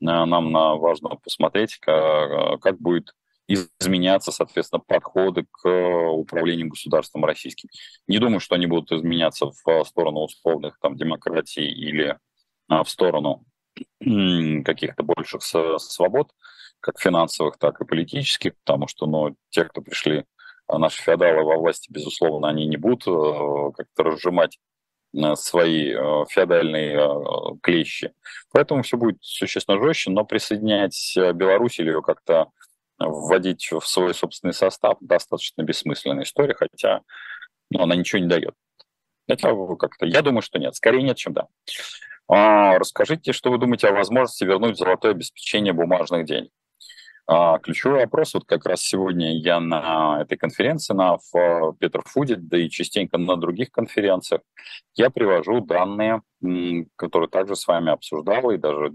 нам 0.00 0.52
важно 0.52 1.10
посмотреть, 1.16 1.76
как, 1.80 2.60
как 2.60 2.80
будет 2.80 3.12
изменяться, 3.48 4.32
соответственно, 4.32 4.80
подходы 4.80 5.46
к 5.50 5.68
управлению 5.68 6.68
государством 6.68 7.24
российским. 7.24 7.68
Не 8.08 8.18
думаю, 8.18 8.40
что 8.40 8.56
они 8.56 8.66
будут 8.66 8.90
изменяться 8.90 9.46
в 9.46 9.84
сторону 9.84 10.20
условных 10.20 10.78
там, 10.80 10.96
демократий 10.96 11.68
или 11.68 12.18
а, 12.68 12.82
в 12.82 12.90
сторону 12.90 13.44
каких-то 14.00 15.02
больших 15.02 15.42
свобод 15.42 16.30
как 16.80 17.00
финансовых, 17.00 17.58
так 17.58 17.80
и 17.80 17.84
политических, 17.84 18.56
потому 18.64 18.88
что 18.88 19.06
ну, 19.06 19.36
те, 19.50 19.64
кто 19.64 19.80
пришли, 19.80 20.24
а, 20.66 20.78
наши 20.78 21.02
феодалы 21.02 21.42
во 21.44 21.56
власти, 21.56 21.90
безусловно, 21.90 22.48
они 22.48 22.66
не 22.66 22.76
будут 22.76 23.06
э, 23.06 23.72
как-то 23.76 24.02
разжимать 24.02 24.58
э, 25.14 25.34
свои 25.36 25.92
э, 25.92 26.24
феодальные 26.28 27.58
клещи. 27.62 28.12
Поэтому 28.52 28.82
все 28.82 28.96
будет 28.96 29.18
существенно 29.20 29.80
жестче, 29.82 30.10
но 30.10 30.24
присоединять 30.24 31.16
Беларусь 31.34 31.78
или 31.78 31.88
ее 31.88 32.02
как-то 32.02 32.50
вводить 32.98 33.70
в 33.70 33.86
свой 33.86 34.14
собственный 34.14 34.54
состав 34.54 34.96
достаточно 35.00 35.62
бессмысленная 35.62 36.24
история, 36.24 36.54
хотя 36.54 37.02
ну, 37.70 37.82
она 37.82 37.94
ничего 37.94 38.20
не 38.20 38.28
дает. 38.28 38.54
Это 39.28 39.54
как-то, 39.78 40.06
я 40.06 40.22
думаю, 40.22 40.42
что 40.42 40.58
нет. 40.58 40.74
Скорее 40.74 41.02
нет, 41.02 41.16
чем 41.16 41.32
да. 41.32 41.48
А, 42.28 42.78
расскажите, 42.78 43.32
что 43.32 43.50
вы 43.50 43.58
думаете 43.58 43.88
о 43.88 43.92
возможности 43.92 44.44
вернуть 44.44 44.78
золотое 44.78 45.12
обеспечение 45.12 45.72
бумажных 45.72 46.24
денег? 46.24 46.50
А, 47.28 47.58
ключевой 47.58 48.00
вопрос, 48.00 48.34
вот 48.34 48.44
как 48.44 48.66
раз 48.66 48.82
сегодня 48.82 49.36
я 49.36 49.58
на 49.58 50.22
этой 50.22 50.38
конференции, 50.38 50.94
на 50.94 51.18
Петерфуде, 51.80 52.36
да 52.36 52.56
и 52.56 52.70
частенько 52.70 53.18
на 53.18 53.36
других 53.36 53.72
конференциях, 53.72 54.42
я 54.94 55.10
привожу 55.10 55.60
данные, 55.60 56.22
которые 56.94 57.28
также 57.28 57.56
с 57.56 57.66
вами 57.66 57.90
обсуждал 57.90 58.50
и 58.52 58.58
даже 58.58 58.92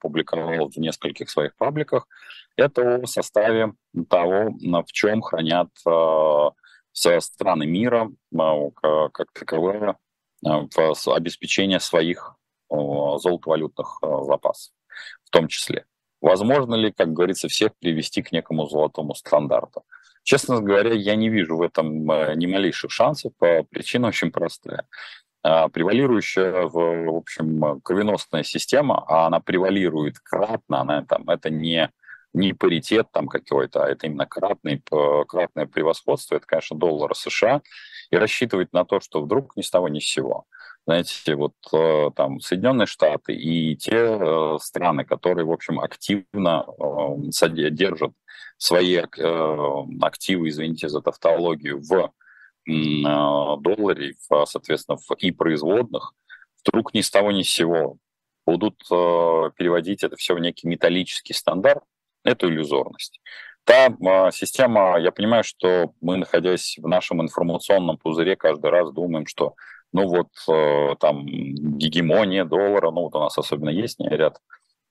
публиковал 0.00 0.70
в 0.70 0.76
нескольких 0.78 1.28
своих 1.28 1.54
пабликах. 1.56 2.08
Это 2.56 2.96
о 2.96 3.06
составе 3.06 3.74
того, 4.08 4.50
в 4.50 4.92
чем 4.92 5.20
хранят 5.20 5.68
а, 5.86 6.52
все 6.92 7.20
страны 7.20 7.66
мира 7.66 8.10
а, 8.34 9.08
как 9.10 9.30
таковое 9.32 9.96
в 10.40 11.08
обеспечение 11.08 11.80
своих 11.80 12.36
золотовалютных 12.70 13.98
запасов 14.02 14.74
в 15.24 15.30
том 15.30 15.48
числе. 15.48 15.86
Возможно 16.24 16.74
ли, 16.74 16.90
как 16.90 17.12
говорится, 17.12 17.48
всех 17.48 17.72
привести 17.78 18.22
к 18.22 18.32
некому 18.32 18.66
золотому 18.66 19.14
стандарту? 19.14 19.84
Честно 20.22 20.62
говоря, 20.62 20.94
я 20.94 21.16
не 21.16 21.28
вижу 21.28 21.58
в 21.58 21.60
этом 21.60 22.10
э, 22.10 22.34
ни 22.36 22.46
малейших 22.46 22.90
шансов. 22.90 23.32
Причина 23.38 24.08
очень 24.08 24.30
простая. 24.30 24.86
А, 25.42 25.68
превалирующая, 25.68 26.62
в, 26.62 27.14
общем, 27.14 27.78
кровеносная 27.82 28.42
система, 28.42 29.04
а 29.06 29.26
она 29.26 29.40
превалирует 29.40 30.18
кратно, 30.18 30.80
она, 30.80 31.04
там, 31.04 31.28
это 31.28 31.50
не, 31.50 31.90
не 32.32 32.54
паритет 32.54 33.08
там 33.12 33.28
какой-то, 33.28 33.84
а 33.84 33.90
это 33.90 34.06
именно 34.06 34.24
кратный, 34.24 34.82
кратное 35.28 35.66
превосходство, 35.66 36.36
это, 36.36 36.46
конечно, 36.46 36.78
доллар 36.78 37.14
США, 37.14 37.60
и 38.10 38.16
рассчитывать 38.16 38.72
на 38.72 38.86
то, 38.86 38.98
что 39.00 39.20
вдруг 39.20 39.56
ни 39.56 39.60
с 39.60 39.68
того 39.68 39.90
ни 39.90 39.98
с 39.98 40.04
сего 40.04 40.46
знаете, 40.86 41.34
вот 41.34 41.54
э, 41.72 42.10
там 42.14 42.40
Соединенные 42.40 42.86
Штаты 42.86 43.34
и 43.34 43.74
те 43.76 43.96
э, 43.96 44.58
страны, 44.60 45.04
которые, 45.04 45.46
в 45.46 45.52
общем, 45.52 45.80
активно 45.80 46.66
э, 46.78 47.70
держат 47.70 48.12
свои 48.58 48.96
активы, 48.96 50.48
извините 50.48 50.88
за 50.88 51.00
тавтологию, 51.00 51.82
в 51.82 52.12
долларе, 52.66 54.14
соответственно, 54.46 54.96
в 54.96 55.14
и 55.18 55.32
производных, 55.32 56.14
вдруг 56.60 56.94
ни 56.94 57.02
с 57.02 57.10
того 57.10 57.30
ни 57.30 57.42
с 57.42 57.50
сего 57.50 57.98
будут 58.46 58.78
переводить 58.88 60.02
это 60.02 60.16
все 60.16 60.34
в 60.34 60.38
некий 60.38 60.68
металлический 60.68 61.34
стандарт, 61.34 61.82
это 62.22 62.46
иллюзорность. 62.46 63.20
Та 63.64 63.90
система, 64.30 64.98
я 64.98 65.10
понимаю, 65.10 65.44
что 65.44 65.92
мы, 66.00 66.16
находясь 66.16 66.78
в 66.78 66.88
нашем 66.88 67.20
информационном 67.20 67.98
пузыре, 67.98 68.36
каждый 68.36 68.70
раз 68.70 68.92
думаем, 68.92 69.26
что 69.26 69.56
ну 69.94 70.08
вот 70.08 70.28
э, 70.48 70.96
там 70.98 71.24
гегемония 71.24 72.44
доллара, 72.44 72.90
ну 72.90 73.02
вот 73.02 73.14
у 73.14 73.20
нас 73.20 73.38
особенно 73.38 73.70
есть 73.70 74.00
ряд 74.00 74.38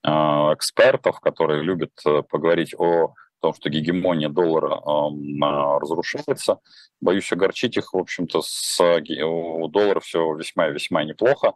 э, 0.03 0.09
экспертов, 0.09 1.19
которые 1.19 1.61
любят 1.61 1.91
э, 2.05 2.23
поговорить 2.23 2.73
о 2.77 3.13
том, 3.41 3.53
что 3.53 3.69
гегемония 3.69 4.29
доллара 4.29 4.75
э, 4.75 5.79
разрушается. 5.81 6.59
Боюсь 7.01 7.29
огорчить 7.33 7.75
их, 7.75 7.91
в 7.93 7.97
общем-то, 7.97 8.41
с, 8.41 8.79
у 8.79 9.67
доллара 9.67 9.99
все 9.99 10.33
весьма 10.35 10.69
весьма 10.69 11.03
неплохо, 11.03 11.55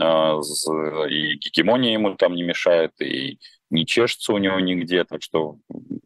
э, 0.00 0.02
и 0.02 1.36
гегемония 1.36 1.92
ему 1.92 2.14
там 2.14 2.34
не 2.34 2.44
мешает, 2.44 2.92
и 3.02 3.38
не 3.68 3.84
чешется 3.84 4.32
у 4.32 4.38
него 4.38 4.58
нигде, 4.58 5.04
так 5.04 5.22
что 5.22 5.58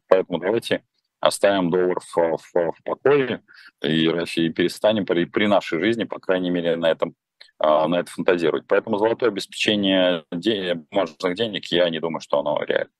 поэтому 0.09 0.41
давайте 0.41 0.83
оставим 1.21 1.71
доллар 1.71 2.01
в, 2.01 2.17
в, 2.17 2.53
в 2.53 2.83
покое 2.85 3.43
и, 3.83 4.07
и 4.07 4.49
перестанем 4.51 5.07
при, 5.07 5.25
при 5.27 5.47
нашей 5.47 5.79
жизни, 5.79 6.05
по 6.05 6.19
крайней 6.19 6.51
мере, 6.51 6.77
на 6.77 6.91
этом 6.91 7.15
а, 7.59 7.87
на 7.89 8.01
это 8.01 8.11
фантазировать. 8.11 8.65
Поэтому 8.67 8.99
золотое 8.99 9.31
обеспечение 9.31 10.25
ден... 10.33 10.87
бумажных 10.91 11.35
денег, 11.35 11.67
я 11.67 11.89
не 11.91 12.01
думаю, 12.01 12.21
что 12.21 12.41
оно 12.41 12.63
реально. 12.65 12.91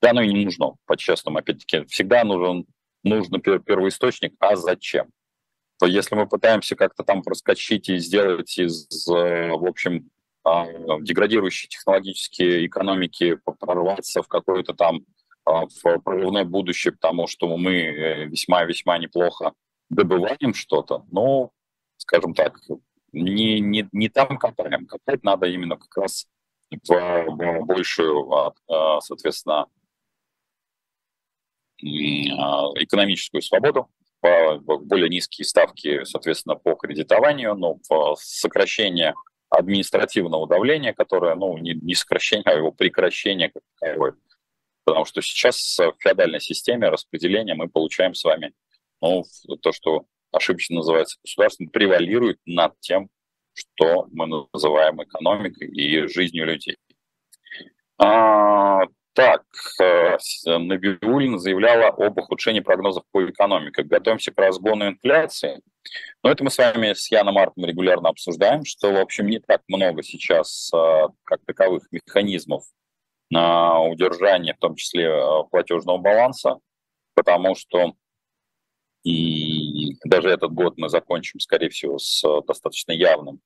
Да, 0.00 0.10
оно 0.10 0.22
и 0.22 0.32
не 0.32 0.44
нужно, 0.44 0.74
по-честному. 0.86 1.38
Опять-таки, 1.38 1.84
всегда 1.86 2.24
нужен 2.24 2.66
нужен 3.04 3.40
первоисточник, 3.40 4.34
а 4.38 4.56
зачем? 4.56 5.08
То 5.78 5.86
если 5.86 6.14
мы 6.14 6.28
пытаемся 6.28 6.76
как-то 6.76 7.02
там 7.02 7.22
проскочить 7.22 7.88
и 7.88 7.98
сделать 7.98 8.56
из, 8.58 8.86
в 9.06 9.68
общем, 9.68 10.08
а, 10.44 10.66
деградирующей 11.00 11.68
технологические 11.68 12.66
экономики, 12.66 13.38
прорваться 13.60 14.22
в 14.22 14.28
какой-то 14.28 14.74
там 14.74 15.04
в 15.44 15.98
прорывное 16.00 16.44
будущее, 16.44 16.92
потому 16.92 17.26
что 17.26 17.56
мы 17.56 17.74
э, 17.74 18.24
весьма-весьма 18.26 18.98
неплохо 18.98 19.52
добываем 19.90 20.54
что-то, 20.54 21.04
но 21.10 21.50
скажем 21.96 22.34
так, 22.34 22.58
не, 23.12 23.60
не, 23.60 23.88
не 23.92 24.08
там 24.08 24.38
копаем. 24.38 24.86
Копать 24.86 25.22
надо 25.22 25.46
именно 25.46 25.76
как 25.76 25.96
раз 25.96 26.26
в, 26.88 27.64
большую, 27.64 28.54
соответственно, 29.00 29.66
экономическую 31.78 33.42
свободу, 33.42 33.88
более 34.20 35.08
низкие 35.08 35.44
ставки, 35.44 36.04
соответственно, 36.04 36.54
по 36.56 36.74
кредитованию, 36.74 37.54
в 37.88 38.16
сокращение 38.16 39.14
административного 39.50 40.46
давления, 40.46 40.94
которое, 40.94 41.34
ну, 41.34 41.58
не, 41.58 41.74
не 41.74 41.94
сокращение, 41.94 42.44
а 42.46 42.52
его 42.52 42.72
прекращение 42.72 43.50
как 43.50 43.62
таковое. 43.78 44.14
Потому 44.84 45.04
что 45.04 45.22
сейчас 45.22 45.78
в 45.78 45.94
феодальной 46.00 46.40
системе 46.40 46.88
распределения 46.88 47.54
мы 47.54 47.68
получаем 47.68 48.14
с 48.14 48.24
вами 48.24 48.52
ну, 49.00 49.24
то, 49.60 49.72
что 49.72 50.06
ошибочно 50.32 50.76
называется 50.76 51.18
государством, 51.22 51.68
превалирует 51.68 52.38
над 52.46 52.78
тем, 52.80 53.08
что 53.54 54.06
мы 54.12 54.46
называем 54.52 55.02
экономикой 55.02 55.68
и 55.68 56.06
жизнью 56.08 56.46
людей. 56.46 56.78
А, 57.98 58.80
так, 59.12 59.42
э, 59.80 60.16
Набиулина 60.46 61.38
заявляла 61.38 61.88
об 61.88 62.18
ухудшении 62.18 62.60
прогнозов 62.60 63.04
по 63.12 63.24
экономике. 63.28 63.82
Готовимся 63.82 64.32
к 64.32 64.38
разгону 64.38 64.88
инфляции. 64.88 65.60
Но 66.22 66.30
это 66.30 66.42
мы 66.44 66.50
с 66.50 66.58
вами 66.58 66.94
с 66.94 67.10
Яном 67.10 67.34
Мартом 67.34 67.66
регулярно 67.66 68.08
обсуждаем, 68.08 68.64
что, 68.64 68.92
в 68.92 68.96
общем, 68.96 69.26
не 69.26 69.38
так 69.38 69.62
много 69.68 70.02
сейчас 70.02 70.70
э, 70.74 71.08
как 71.24 71.40
таковых 71.44 71.84
механизмов 71.90 72.64
на 73.32 73.80
удержание, 73.80 74.52
в 74.54 74.58
том 74.58 74.74
числе 74.76 75.06
э, 75.06 75.44
платежного 75.50 75.96
баланса, 75.96 76.58
потому 77.14 77.54
что 77.54 77.94
и 79.04 79.96
даже 80.04 80.28
этот 80.28 80.52
год 80.52 80.74
мы 80.76 80.88
закончим, 80.88 81.40
скорее 81.40 81.70
всего, 81.70 81.98
с 81.98 82.22
достаточно 82.46 82.92
явным 82.92 83.40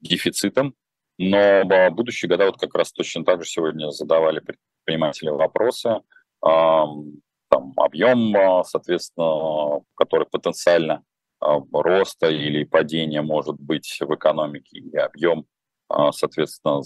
дефицитом. 0.00 0.74
Но 1.18 1.64
будущие 1.90 2.28
года 2.28 2.46
вот 2.46 2.58
как 2.58 2.74
раз 2.74 2.92
точно 2.92 3.24
так 3.24 3.44
же 3.44 3.48
сегодня 3.48 3.90
задавали 3.90 4.40
предприниматели 4.40 5.28
вопросы. 5.28 6.00
Там 6.40 7.72
объем, 7.76 8.36
а, 8.36 8.64
соответственно, 8.64 9.80
который 9.94 10.26
потенциально 10.26 11.04
а, 11.40 11.60
роста 11.72 12.28
или 12.28 12.64
падения 12.64 13.22
может 13.22 13.54
быть 13.60 13.96
в 14.00 14.14
экономике, 14.14 14.78
и 14.78 14.96
объем, 14.96 15.46
соответственно, 15.90 16.82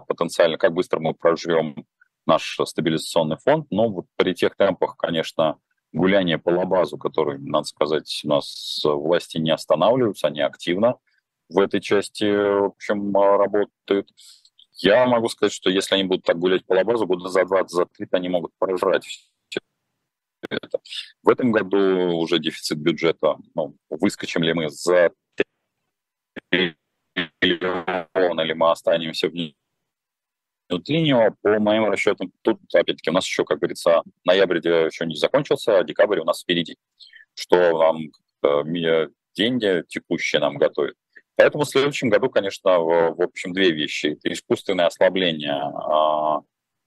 потенциально, 0.00 0.58
как 0.58 0.72
быстро 0.72 1.00
мы 1.00 1.14
проживем 1.14 1.86
наш 2.26 2.58
стабилизационный 2.64 3.36
фонд. 3.38 3.66
Но 3.70 3.88
вот 3.88 4.06
при 4.16 4.34
тех 4.34 4.56
темпах, 4.56 4.96
конечно, 4.96 5.58
гуляние 5.92 6.38
по 6.38 6.50
лабазу, 6.50 6.98
который, 6.98 7.38
надо 7.38 7.64
сказать, 7.66 8.20
у 8.24 8.28
нас 8.28 8.80
власти 8.84 9.38
не 9.38 9.50
останавливаются, 9.50 10.26
они 10.26 10.40
активно 10.40 10.96
в 11.48 11.58
этой 11.60 11.80
части, 11.80 12.24
в 12.24 12.64
общем, 12.64 13.14
работают. 13.14 14.10
Я 14.78 15.06
могу 15.06 15.28
сказать, 15.28 15.52
что 15.52 15.70
если 15.70 15.94
они 15.94 16.04
будут 16.04 16.24
так 16.24 16.38
гулять 16.38 16.66
по 16.66 16.74
лабазу, 16.74 17.06
года 17.06 17.28
за 17.28 17.44
20, 17.44 17.70
за 17.70 17.86
30 17.86 18.12
они 18.14 18.28
могут 18.28 18.52
прожрать 18.58 19.30
это. 20.50 20.80
В 21.22 21.28
этом 21.28 21.50
году 21.50 21.78
уже 22.18 22.38
дефицит 22.38 22.78
бюджета, 22.78 23.36
ну, 23.54 23.76
выскочим 23.88 24.42
ли 24.42 24.52
мы 24.52 24.68
за 24.68 25.12
триллион 27.40 28.40
или 28.40 28.52
мы 28.52 28.70
останемся 28.70 29.28
в 29.28 29.34
линию, 30.88 31.36
по 31.42 31.58
моим 31.60 31.90
расчетам, 31.90 32.32
тут, 32.42 32.60
опять-таки, 32.74 33.10
у 33.10 33.12
нас 33.12 33.24
еще, 33.24 33.44
как 33.44 33.58
говорится, 33.58 34.02
ноябрь 34.24 34.58
еще 34.58 35.06
не 35.06 35.14
закончился, 35.14 35.78
а 35.78 35.84
декабрь 35.84 36.18
у 36.18 36.24
нас 36.24 36.42
впереди, 36.42 36.76
что 37.34 37.78
нам 37.78 38.10
деньги 39.36 39.84
текущие 39.88 40.40
нам 40.40 40.56
готовят. 40.56 40.96
Поэтому 41.36 41.64
в 41.64 41.68
следующем 41.68 42.08
году, 42.08 42.30
конечно, 42.30 42.78
в, 42.80 43.14
в 43.14 43.22
общем, 43.22 43.52
две 43.52 43.70
вещи. 43.70 44.06
Это 44.06 44.32
искусственное 44.32 44.86
ослабление 44.86 45.52
а, 45.52 46.40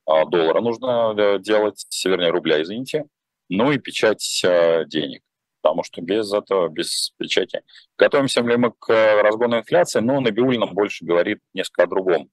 а, 0.05 0.25
доллара 0.25 0.59
нужно 0.59 1.13
э, 1.15 1.39
делать, 1.39 1.85
вернее, 2.03 2.31
рубля, 2.31 2.61
извините, 2.61 3.05
ну 3.47 3.71
и 3.71 3.77
печать 3.77 4.41
а, 4.43 4.85
денег. 4.85 5.21
Потому 5.61 5.83
что 5.83 6.01
без 6.01 6.33
этого, 6.33 6.69
без 6.69 7.11
печати. 7.17 7.61
Готовимся 7.97 8.41
ли 8.41 8.55
мы 8.55 8.71
к 8.71 8.89
э, 8.89 9.21
разгону 9.21 9.57
инфляции? 9.57 9.99
Но 9.99 10.19
Набиулина 10.21 10.67
больше 10.67 11.05
говорит 11.05 11.39
несколько 11.53 11.83
о 11.83 11.87
другом. 11.87 12.29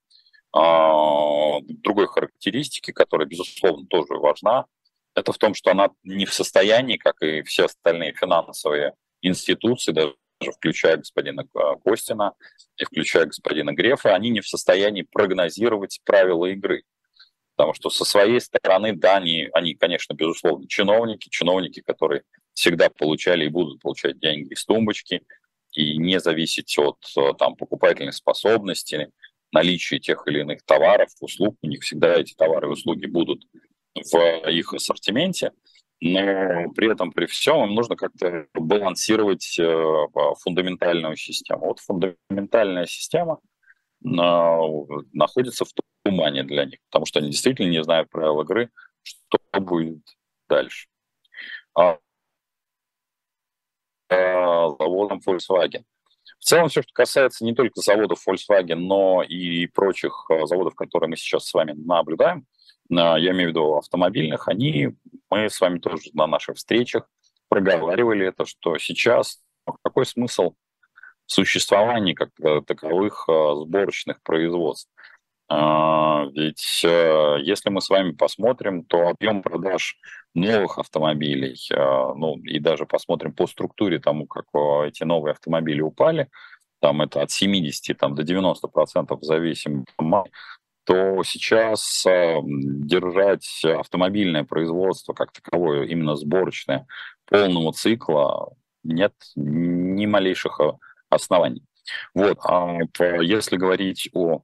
А, 0.53 1.61
другой 1.61 2.07
характеристике, 2.07 2.93
которая, 2.93 3.27
безусловно, 3.27 3.87
тоже 3.87 4.15
важна. 4.15 4.67
Это 5.15 5.33
в 5.33 5.39
том, 5.39 5.55
что 5.55 5.71
она 5.71 5.91
не 6.03 6.25
в 6.25 6.33
состоянии, 6.33 6.97
как 6.97 7.21
и 7.23 7.43
все 7.43 7.65
остальные 7.65 8.15
финансовые 8.15 8.95
институции, 9.23 9.93
даже 9.93 10.15
включая 10.55 10.99
господина 10.99 11.45
Костина 11.85 12.35
и 12.77 12.85
включая 12.85 13.27
господина 13.27 13.73
Грефа, 13.73 14.15
они 14.15 14.31
не 14.31 14.41
в 14.41 14.49
состоянии 14.49 15.07
прогнозировать 15.11 16.01
правила 16.05 16.47
игры. 16.47 16.85
Потому 17.57 17.75
что 17.75 17.91
со 17.91 18.05
своей 18.05 18.41
стороны, 18.41 18.95
да, 18.95 19.17
они, 19.17 19.49
они, 19.55 19.75
конечно, 19.75 20.15
безусловно, 20.15 20.69
чиновники, 20.69 21.29
чиновники, 21.31 21.81
которые 21.81 22.23
всегда 22.53 22.91
получали 22.91 23.47
и 23.47 23.49
будут 23.49 23.81
получать 23.81 24.19
деньги 24.19 24.53
из 24.53 24.65
тумбочки, 24.65 25.23
и 25.73 25.97
не 25.99 26.21
зависеть 26.21 26.79
от 26.79 26.99
там, 27.39 27.57
покупательной 27.57 28.13
способности, 28.13 29.11
наличия 29.53 29.99
тех 29.99 30.23
или 30.27 30.41
иных 30.41 30.63
товаров, 30.65 31.09
услуг. 31.21 31.57
У 31.63 31.67
них 31.67 31.83
всегда 31.83 32.15
эти 32.15 32.35
товары 32.35 32.69
и 32.69 32.73
услуги 32.73 33.07
будут 33.07 33.43
в 33.95 34.51
их 34.51 34.75
ассортименте 34.75 35.53
но 36.01 36.71
при 36.75 36.93
этом, 36.93 37.11
при 37.11 37.27
всем, 37.27 37.65
им 37.65 37.75
нужно 37.75 37.97
как-то 37.97 38.47
балансировать 38.53 39.59
э, 39.59 40.07
фундаментальную 40.41 41.17
систему. 41.17 41.67
Вот 41.67 41.81
фундаментальная 41.81 42.87
система 42.87 43.39
находится 44.03 45.65
в 45.65 45.73
тумане 46.17 46.43
для 46.43 46.65
них, 46.65 46.79
потому 46.91 47.07
что 47.07 47.21
они 47.21 47.31
действительно 47.31 47.71
не 47.71 47.83
знают 47.83 48.11
правил 48.11 48.41
игры, 48.41 48.71
что 49.03 49.39
будет 49.61 50.03
дальше. 50.49 50.89
А, 51.75 51.99
а 54.09 54.69
заводом 54.79 55.21
Volkswagen. 55.27 55.85
В 56.39 56.45
целом, 56.45 56.69
все, 56.69 56.83
что 56.83 56.93
касается 56.93 57.45
не 57.45 57.55
только 57.55 57.81
заводов 57.81 58.27
Volkswagen, 58.27 58.77
но 58.77 59.23
и 59.23 59.67
прочих 59.67 60.27
э, 60.31 60.47
заводов, 60.47 60.75
которые 60.75 61.09
мы 61.09 61.17
сейчас 61.17 61.47
с 61.47 61.55
вами 61.55 61.73
наблюдаем, 61.73 62.47
я 62.89 63.19
имею 63.19 63.49
в 63.49 63.51
виду 63.51 63.77
автомобильных, 63.77 64.47
они, 64.47 64.91
мы 65.29 65.51
с 65.51 65.61
вами 65.61 65.81
тоже 65.81 66.11
на 66.13 66.29
наших 66.29 66.57
встречах 66.57 67.09
проговаривали 67.49 68.27
это, 68.29 68.47
что 68.47 68.79
сейчас 68.79 69.43
какой 69.83 70.07
смысл 70.07 70.55
существования 71.27 72.15
как 72.15 72.31
таковых 72.65 73.25
сборочных 73.27 74.23
производств? 74.23 74.89
А, 75.49 76.27
ведь 76.33 76.83
э, 76.85 77.37
если 77.43 77.71
мы 77.71 77.81
с 77.81 77.89
вами 77.89 78.13
посмотрим, 78.13 78.85
то 78.85 79.09
объем 79.09 79.43
продаж 79.43 79.97
новых 80.35 80.79
автомобилей, 80.79 81.57
э, 81.71 81.77
ну 82.17 82.37
и 82.39 82.59
даже 82.59 82.85
посмотрим 82.85 83.33
по 83.33 83.47
структуре 83.47 84.01
тому, 84.01 84.27
как 84.27 84.47
эти 84.87 85.05
новые 85.05 85.33
автомобили 85.33 85.81
упали, 85.81 86.29
там 86.81 87.03
это 87.03 87.23
от 87.23 87.31
70 87.31 87.97
там, 87.97 88.15
до 88.15 88.23
90 88.23 88.69
процентов 88.69 89.23
зависимо 89.23 89.85
то 90.87 91.25
сейчас 91.25 92.07
э, 92.07 92.39
держать 92.45 93.65
автомобильное 93.65 94.45
производство 94.45 95.15
как 95.15 95.33
таковое, 95.33 95.85
именно 95.85 96.15
сборочное, 96.15 96.87
полного 97.25 97.73
цикла, 97.73 98.55
нет 98.85 99.13
ни 99.35 100.07
малейших 100.07 100.61
э, 100.61 100.73
оснований. 101.09 101.65
Вот, 102.15 102.39
а 102.45 102.79
если 103.21 103.57
говорить 103.57 104.09
о 104.13 104.43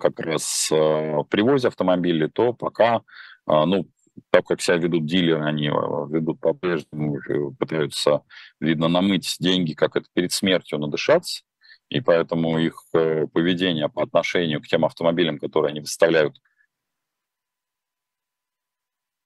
как 0.00 0.20
раз 0.20 0.70
э, 0.72 1.24
привозе 1.28 1.68
автомобилей, 1.68 2.28
то 2.28 2.52
пока, 2.52 3.02
ну, 3.46 3.88
так 4.30 4.46
как 4.46 4.60
себя 4.60 4.76
ведут 4.76 5.06
дилеры, 5.06 5.44
они 5.44 5.68
ведут 5.68 6.40
по-прежнему, 6.40 7.20
пытаются, 7.58 8.22
видно, 8.60 8.88
намыть 8.88 9.36
деньги, 9.40 9.74
как 9.74 9.96
это 9.96 10.06
перед 10.12 10.32
смертью 10.32 10.78
надышаться, 10.78 11.42
и 11.88 12.00
поэтому 12.00 12.58
их 12.58 12.82
э, 12.94 13.26
поведение 13.26 13.88
по 13.88 14.02
отношению 14.02 14.60
к 14.60 14.66
тем 14.66 14.84
автомобилям, 14.84 15.38
которые 15.38 15.70
они 15.70 15.80
выставляют, 15.80 16.36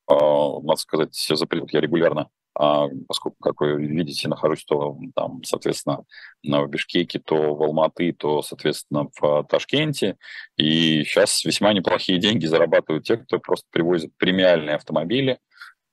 надо 0.08 0.76
сказать, 0.76 1.14
запрет 1.14 1.72
я 1.72 1.80
регулярно, 1.80 2.28
поскольку, 2.54 3.36
как 3.40 3.60
вы 3.60 3.84
видите, 3.86 4.28
нахожусь 4.28 4.64
то 4.64 4.98
там, 5.14 5.42
соответственно, 5.44 6.04
в 6.42 6.66
Бишкеке, 6.68 7.18
то 7.18 7.54
в 7.54 7.62
Алматы, 7.62 8.12
то, 8.12 8.42
соответственно, 8.42 9.08
в 9.18 9.44
Ташкенте. 9.44 10.16
И 10.56 11.04
сейчас 11.04 11.44
весьма 11.44 11.72
неплохие 11.72 12.18
деньги 12.18 12.46
зарабатывают 12.46 13.04
те, 13.04 13.16
кто 13.16 13.38
просто 13.38 13.66
привозит 13.70 14.16
премиальные 14.16 14.76
автомобили, 14.76 15.38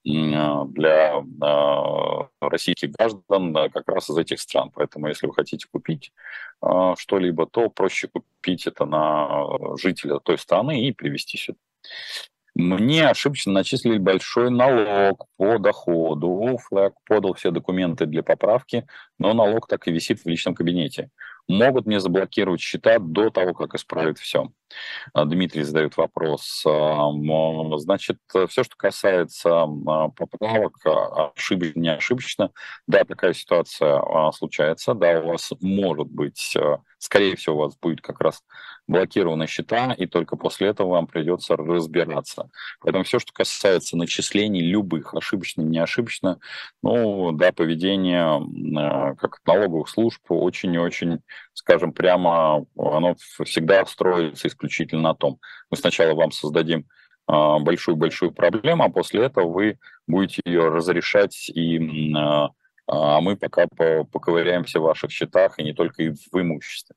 а, 0.07 0.65
для 0.65 1.23
а, 1.41 2.27
российских 2.41 2.91
граждан 2.91 3.53
как 3.53 3.87
раз 3.87 4.09
из 4.09 4.17
этих 4.17 4.39
стран. 4.39 4.71
Поэтому 4.73 5.07
если 5.07 5.27
вы 5.27 5.33
хотите 5.33 5.67
купить 5.71 6.11
а, 6.61 6.95
что-либо, 6.97 7.45
то 7.45 7.69
проще 7.69 8.07
купить 8.07 8.65
это 8.65 8.85
на 8.85 9.77
жителя 9.77 10.19
той 10.19 10.37
страны 10.37 10.87
и 10.87 10.93
привезти 10.93 11.37
сюда. 11.37 11.59
Мне 12.59 13.07
ошибочно 13.07 13.53
начислили 13.53 13.99
большой 13.99 14.51
налог 14.51 15.27
по 15.37 15.59
доходу. 15.59 16.57
Флаг 16.67 16.93
подал 17.05 17.33
все 17.33 17.51
документы 17.51 18.05
для 18.05 18.21
поправки, 18.21 18.85
но 19.17 19.33
налог 19.33 19.65
так 19.65 19.87
и 19.87 19.91
висит 19.93 20.19
в 20.19 20.27
личном 20.27 20.55
кабинете. 20.55 21.09
Могут 21.47 21.85
мне 21.85 22.01
заблокировать 22.01 22.59
счета 22.59 22.99
до 22.99 23.29
того, 23.29 23.53
как 23.53 23.75
исправят 23.75 24.19
все. 24.19 24.51
А, 25.13 25.25
Дмитрий 25.25 25.63
задает 25.63 25.97
вопрос. 25.97 26.63
А, 26.65 27.09
значит, 27.77 28.17
все, 28.47 28.63
что 28.63 28.75
касается 28.77 29.63
а, 29.63 30.09
поправок, 30.09 30.77
ошибочно, 31.35 31.79
не 31.79 31.89
ошибочно, 31.89 32.51
да, 32.87 33.03
такая 33.03 33.33
ситуация 33.33 34.01
случается, 34.31 34.93
да, 34.93 35.19
у 35.21 35.27
вас 35.29 35.51
может 35.61 36.07
быть, 36.07 36.55
скорее 36.97 37.35
всего, 37.35 37.55
у 37.55 37.59
вас 37.59 37.77
будет 37.77 38.01
как 38.01 38.21
раз 38.21 38.43
блокированы 38.87 39.45
счета, 39.47 39.93
и 39.93 40.07
только 40.07 40.35
после 40.35 40.69
этого 40.69 40.89
вам 40.89 41.07
придется 41.07 41.55
разбираться. 41.55 42.49
Поэтому 42.81 43.03
все, 43.03 43.19
что 43.19 43.31
касается 43.31 43.95
начислений 43.95 44.61
любых, 44.61 45.13
ошибочно, 45.13 45.61
не 45.61 45.77
ошибочно, 45.77 46.39
ну, 46.81 47.31
да, 47.31 47.51
поведение 47.51 49.15
как 49.15 49.39
налоговых 49.45 49.89
служб 49.89 50.21
очень 50.29 50.73
и 50.73 50.79
очень, 50.79 51.19
скажем 51.53 51.93
прямо, 51.93 52.65
оно 52.77 53.15
всегда 53.43 53.85
строится 53.85 54.47
исключительно 54.59 55.01
на 55.01 55.13
том, 55.15 55.39
мы 55.71 55.77
сначала 55.77 56.13
вам 56.13 56.31
создадим 56.31 56.85
большую-большую 57.27 58.31
проблему, 58.31 58.83
а 58.83 58.89
после 58.89 59.25
этого 59.25 59.47
вы 59.47 59.77
будете 60.07 60.41
ее 60.45 60.67
разрешать, 60.69 61.49
и 61.49 62.13
а 62.91 63.21
мы 63.21 63.37
пока 63.37 63.67
поковыряемся 64.11 64.79
в 64.79 64.83
ваших 64.83 65.11
счетах, 65.11 65.59
и 65.59 65.63
не 65.63 65.73
только 65.73 66.03
и 66.03 66.09
в 66.09 66.41
имуществе. 66.41 66.95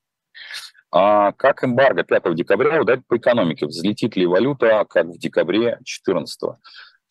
А 0.90 1.32
как 1.32 1.64
эмбарго 1.64 2.02
5 2.02 2.34
декабря 2.34 2.80
ударит 2.80 3.06
по 3.06 3.16
экономике? 3.16 3.66
Взлетит 3.66 4.16
ли 4.16 4.26
валюта, 4.26 4.84
как 4.88 5.06
в 5.06 5.18
декабре 5.18 5.76
2014? 5.76 6.56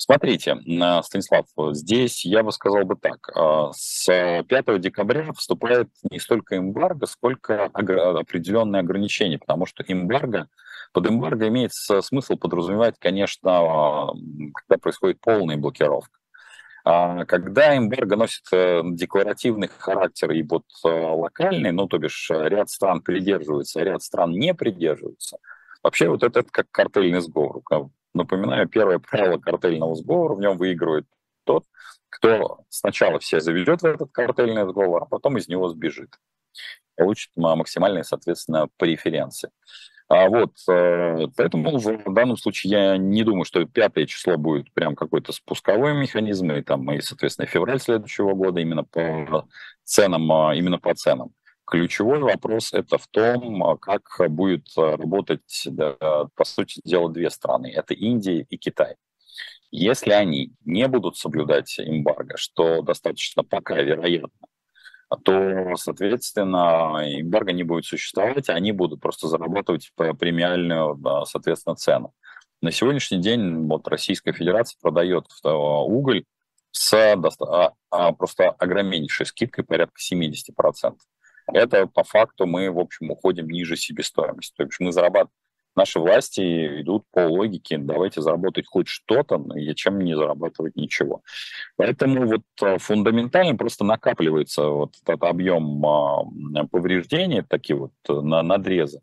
Смотрите, 0.03 0.57
Станислав, 1.03 1.45
здесь 1.73 2.25
я 2.25 2.41
бы 2.41 2.51
сказал 2.51 2.85
бы 2.85 2.95
так. 2.95 3.19
А, 3.35 3.69
с 3.71 4.07
5 4.07 4.81
декабря 4.81 5.31
вступает 5.33 5.89
не 6.09 6.17
столько 6.17 6.57
эмбарго, 6.57 7.05
сколько 7.05 7.65
определенные 7.65 8.79
ограничения, 8.79 9.37
потому 9.37 9.67
что 9.67 9.83
эмбарго, 9.87 10.47
под 10.91 11.05
эмбарго 11.05 11.47
имеется 11.49 12.01
смысл 12.01 12.35
подразумевать, 12.35 12.95
конечно, 12.97 14.09
когда 14.55 14.81
происходит 14.81 15.21
полная 15.21 15.57
блокировка. 15.57 16.17
А 16.83 17.25
когда 17.25 17.77
эмбарго 17.77 18.15
носит 18.15 18.45
э, 18.51 18.81
декларативный 18.83 19.67
характер 19.67 20.31
и 20.31 20.41
вот 20.41 20.65
э, 20.83 20.89
локальный, 20.89 21.71
ну, 21.71 21.87
то 21.87 21.99
бишь 21.99 22.31
э, 22.31 22.49
ряд 22.49 22.71
стран 22.71 23.01
придерживается, 23.01 23.79
а 23.79 23.83
ряд 23.83 24.01
стран 24.01 24.31
не 24.31 24.55
придерживается, 24.55 25.37
вообще 25.83 26.09
вот 26.09 26.23
это 26.23 26.41
как 26.41 26.71
картельный 26.71 27.21
сговор. 27.21 27.61
Напоминаю, 28.13 28.67
первое 28.67 28.99
правило 28.99 29.37
картельного 29.37 29.95
сговора, 29.95 30.35
в 30.35 30.39
нем 30.39 30.57
выигрывает 30.57 31.05
тот, 31.45 31.65
кто 32.09 32.59
сначала 32.69 33.19
все 33.19 33.39
заведет 33.39 33.81
в 33.81 33.85
этот 33.85 34.11
картельный 34.11 34.67
сговор, 34.67 35.03
а 35.03 35.05
потом 35.05 35.37
из 35.37 35.47
него 35.47 35.69
сбежит. 35.69 36.09
Получит 36.95 37.31
максимальные, 37.35 38.03
соответственно, 38.03 38.67
преференции. 38.77 39.49
А 40.13 40.27
вот, 40.27 40.51
э, 40.69 41.27
поэтому 41.37 41.77
в 41.77 42.13
данном 42.13 42.35
случае 42.35 42.71
я 42.71 42.97
не 42.97 43.23
думаю, 43.23 43.45
что 43.45 43.63
пятое 43.63 44.05
число 44.05 44.35
будет 44.35 44.69
прям 44.73 44.93
какой-то 44.93 45.31
спусковой 45.31 45.93
механизм, 45.93 46.51
и 46.51 46.61
там, 46.61 46.91
и, 46.91 46.99
соответственно, 46.99 47.47
февраль 47.47 47.79
следующего 47.79 48.33
года 48.33 48.59
именно 48.59 48.83
по 48.83 49.47
ценам, 49.85 50.29
а, 50.33 50.53
именно 50.53 50.79
по 50.79 50.93
ценам. 50.95 51.31
Ключевой 51.71 52.19
вопрос 52.19 52.73
это 52.73 52.97
в 52.97 53.07
том, 53.07 53.63
а, 53.63 53.77
как 53.77 54.03
будет 54.29 54.67
работать, 54.75 55.61
да, 55.67 55.95
по 56.35 56.43
сути 56.43 56.81
дела, 56.83 57.09
две 57.09 57.29
страны. 57.29 57.71
Это 57.73 57.93
Индия 57.93 58.41
и 58.41 58.57
Китай. 58.57 58.95
Если 59.71 60.11
они 60.11 60.51
не 60.65 60.85
будут 60.89 61.15
соблюдать 61.15 61.79
эмбарго, 61.79 62.35
что 62.35 62.81
достаточно 62.81 63.45
пока 63.45 63.81
вероятно, 63.81 64.47
то, 65.23 65.77
соответственно, 65.77 67.03
эмбарго 67.05 67.53
не 67.53 67.63
будет 67.63 67.85
существовать, 67.85 68.49
они 68.49 68.73
будут 68.73 68.99
просто 68.99 69.29
зарабатывать 69.29 69.93
премиальную, 69.95 71.01
соответственно, 71.25 71.77
цену. 71.77 72.13
На 72.59 72.71
сегодняшний 72.71 73.19
день 73.19 73.67
вот 73.67 73.87
Российская 73.87 74.33
Федерация 74.33 74.77
продает 74.81 75.27
уголь 75.41 76.25
с 76.71 76.93
а, 76.93 77.73
а, 77.91 78.11
просто 78.11 78.49
огромнейшей 78.49 79.25
скидкой, 79.25 79.63
порядка 79.63 80.01
70%. 80.01 80.97
Это 81.47 81.87
по 81.87 82.03
факту 82.03 82.45
мы, 82.45 82.71
в 82.71 82.79
общем, 82.79 83.11
уходим 83.11 83.47
ниже 83.49 83.75
себестоимости. 83.75 84.53
То 84.55 84.63
есть 84.63 84.79
мы 84.79 84.91
зарабатываем 84.91 85.31
наши 85.75 85.99
власти 85.99 86.81
идут 86.81 87.05
по 87.11 87.19
логике, 87.19 87.77
давайте 87.77 88.21
заработать 88.21 88.65
хоть 88.67 88.87
что-то, 88.87 89.41
и 89.55 89.73
чем 89.75 89.99
не 89.99 90.15
зарабатывать 90.15 90.75
ничего. 90.75 91.21
Поэтому 91.77 92.27
вот 92.27 92.41
э, 92.61 92.77
фундаментально 92.77 93.55
просто 93.55 93.83
накапливается 93.83 94.67
вот 94.67 94.95
этот 95.01 95.23
объем 95.23 95.85
а, 95.85 96.23
повреждений, 96.69 97.41
такие 97.41 97.77
вот 97.77 97.93
э, 98.09 98.13
на 98.13 98.41
надрезы. 98.43 99.01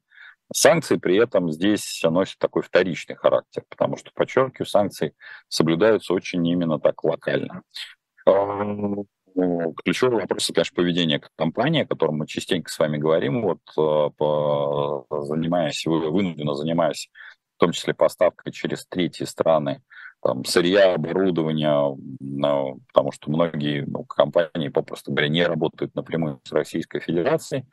Санкции 0.53 0.97
при 0.97 1.17
этом 1.17 1.53
здесь 1.53 2.01
носят 2.05 2.39
такой 2.39 2.63
вторичный 2.63 3.17
характер, 3.17 3.65
потому 3.69 3.97
что, 3.99 4.11
подчеркиваю, 4.15 4.67
санкции 4.67 5.15
соблюдаются 5.49 6.15
очень 6.15 6.47
именно 6.47 6.79
так 6.79 7.05
локально. 7.05 7.63
Ну, 9.41 9.73
ключевой 9.73 10.23
вопрос, 10.23 10.51
конечно, 10.53 10.75
поведение 10.75 11.23
компании, 11.37 11.83
о 11.83 11.87
котором 11.87 12.17
мы 12.17 12.27
частенько 12.27 12.73
с 12.73 12.79
вами 12.81 12.97
говорим, 12.97 13.43
вот 13.43 13.61
э, 13.79 14.11
по, 14.17 15.07
занимаясь, 15.09 15.87
вынужденно 15.87 16.57
занимаясь 16.57 17.09
в 17.55 17.61
том 17.61 17.71
числе 17.71 17.95
поставкой 17.95 18.51
через 18.51 18.85
третьи 18.87 19.23
страны, 19.23 19.81
там, 20.25 20.45
сырья, 20.45 20.93
оборудования, 20.93 21.97
ну, 22.19 22.81
потому 22.93 23.13
что 23.13 23.31
многие 23.31 23.85
ну, 23.87 24.03
компании, 24.03 24.71
попросту 24.71 25.13
говоря, 25.13 25.29
не 25.29 25.45
работают 25.45 25.95
напрямую 25.95 26.41
с 26.43 26.51
Российской 26.51 26.99
Федерацией, 26.99 27.65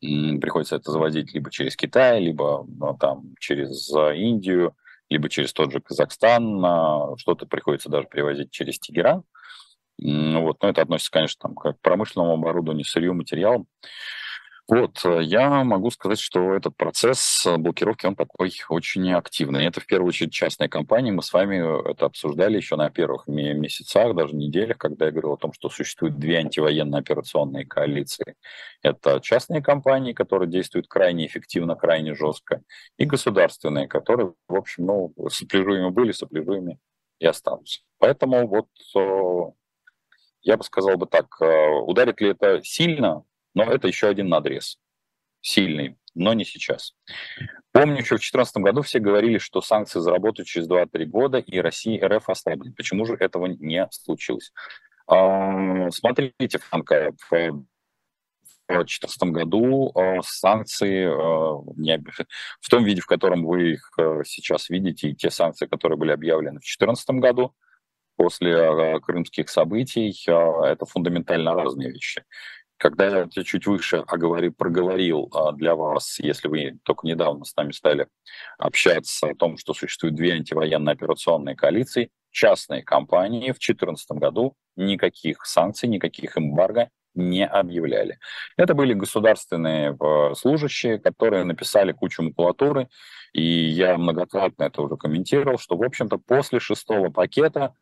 приходится 0.00 0.74
это 0.74 0.90
заводить 0.90 1.32
либо 1.32 1.52
через 1.52 1.76
Китай, 1.76 2.18
либо 2.18 2.66
ну, 2.66 2.96
там, 2.98 3.32
через 3.38 3.88
Индию, 3.94 4.74
либо 5.08 5.28
через 5.28 5.52
тот 5.52 5.70
же 5.70 5.78
Казахстан, 5.78 7.16
что-то 7.16 7.46
приходится 7.46 7.90
даже 7.90 8.08
привозить 8.08 8.50
через 8.50 8.80
Тегеран. 8.80 9.22
Вот, 9.98 10.62
но 10.62 10.68
это 10.68 10.82
относится, 10.82 11.10
конечно, 11.10 11.48
там, 11.48 11.54
к 11.54 11.74
промышленному 11.80 12.34
оборудованию, 12.34 12.84
сырью, 12.84 13.14
материалам. 13.14 13.66
Вот, 14.68 15.04
э, 15.04 15.22
я 15.22 15.62
могу 15.62 15.90
сказать, 15.92 16.18
что 16.18 16.52
этот 16.54 16.76
процесс 16.76 17.46
э, 17.46 17.56
блокировки, 17.56 18.04
он 18.04 18.16
такой 18.16 18.52
очень 18.68 19.12
активный. 19.12 19.64
Это 19.64 19.80
в 19.80 19.86
первую 19.86 20.08
очередь 20.08 20.32
частные 20.32 20.68
компании. 20.68 21.12
Мы 21.12 21.22
с 21.22 21.32
вами 21.32 21.90
это 21.92 22.06
обсуждали 22.06 22.56
еще 22.56 22.74
на 22.74 22.90
первых 22.90 23.28
месяцах, 23.28 24.16
даже 24.16 24.34
неделях, 24.34 24.76
когда 24.78 25.06
я 25.06 25.12
говорил 25.12 25.34
о 25.34 25.36
том, 25.36 25.52
что 25.52 25.68
существует 25.70 26.18
две 26.18 26.38
антивоенные 26.38 26.98
операционные 26.98 27.64
коалиции. 27.64 28.34
Это 28.82 29.20
частные 29.20 29.62
компании, 29.62 30.12
которые 30.14 30.50
действуют 30.50 30.88
крайне 30.88 31.26
эффективно, 31.26 31.76
крайне 31.76 32.14
жестко, 32.14 32.62
и 32.98 33.04
государственные, 33.04 33.86
которые, 33.86 34.32
в 34.48 34.54
общем, 34.56 34.86
ну, 34.86 35.14
сопляжуемы 35.28 35.92
были, 35.92 36.10
сопляжуемы 36.10 36.78
и 37.20 37.26
останутся. 37.26 37.82
Поэтому 37.98 38.48
вот 38.48 38.66
э, 38.96 39.52
я 40.46 40.56
бы 40.56 40.62
сказал 40.62 40.96
бы 40.96 41.06
так, 41.06 41.26
э, 41.40 41.70
ударит 41.84 42.20
ли 42.20 42.30
это 42.30 42.62
сильно, 42.62 43.24
но 43.54 43.64
это 43.64 43.88
еще 43.88 44.06
один 44.06 44.28
надрез. 44.28 44.78
Сильный, 45.40 45.96
но 46.14 46.34
не 46.34 46.44
сейчас. 46.44 46.94
Помню, 47.72 47.96
еще 47.96 48.14
в 48.14 48.22
2014 48.22 48.56
году 48.58 48.82
все 48.82 49.00
говорили, 49.00 49.38
что 49.38 49.60
санкции 49.60 49.98
заработают 49.98 50.48
через 50.48 50.68
2-3 50.68 51.04
года, 51.06 51.38
и 51.38 51.58
Россия 51.58 51.98
и 51.98 52.04
РФ 52.04 52.28
ослаблен. 52.28 52.74
Почему 52.74 53.04
же 53.06 53.16
этого 53.18 53.46
не 53.46 53.88
случилось? 53.90 54.52
А, 55.08 55.90
смотрите, 55.90 56.58
Франко, 56.58 57.12
в 57.28 57.64
2014 58.68 59.22
году 59.24 59.92
э, 59.96 60.20
санкции 60.22 61.06
э, 61.06 62.06
в 62.60 62.68
том 62.70 62.84
виде, 62.84 63.00
в 63.00 63.06
котором 63.06 63.44
вы 63.44 63.72
их 63.72 63.90
сейчас 64.24 64.70
видите, 64.70 65.10
и 65.10 65.14
те 65.16 65.30
санкции, 65.30 65.66
которые 65.66 65.98
были 65.98 66.12
объявлены 66.12 66.60
в 66.60 66.66
2014 66.66 67.10
году, 67.10 67.52
после 68.16 68.52
э, 68.52 69.00
крымских 69.00 69.48
событий, 69.48 70.10
э, 70.26 70.32
это 70.32 70.86
фундаментально 70.86 71.54
разные 71.54 71.90
вещи. 71.92 72.24
Когда 72.78 73.06
я 73.06 73.28
чуть 73.28 73.66
выше 73.66 74.04
оговорил, 74.06 74.52
проговорил 74.52 75.30
э, 75.34 75.56
для 75.56 75.74
вас, 75.74 76.18
если 76.18 76.48
вы 76.48 76.78
только 76.82 77.06
недавно 77.06 77.44
с 77.44 77.54
нами 77.56 77.72
стали 77.72 78.08
общаться 78.58 79.28
о 79.28 79.34
том, 79.34 79.56
что 79.56 79.74
существуют 79.74 80.16
две 80.16 80.32
антивоенные 80.32 80.92
операционные 80.92 81.56
коалиции, 81.56 82.10
частные 82.30 82.82
компании 82.82 83.52
в 83.52 83.60
2014 83.60 84.10
году 84.12 84.54
никаких 84.76 85.46
санкций, 85.46 85.88
никаких 85.88 86.36
эмбарго 86.36 86.90
не 87.16 87.46
объявляли. 87.46 88.18
Это 88.56 88.74
были 88.74 88.94
государственные 88.94 89.96
служащие, 90.34 90.98
которые 90.98 91.44
написали 91.44 91.92
кучу 91.92 92.22
макулатуры, 92.22 92.88
и 93.32 93.42
я 93.42 93.98
многократно 93.98 94.64
это 94.64 94.82
уже 94.82 94.96
комментировал, 94.96 95.58
что, 95.58 95.76
в 95.76 95.82
общем-то, 95.82 96.18
после 96.18 96.60
шестого 96.60 97.10
пакета 97.10 97.74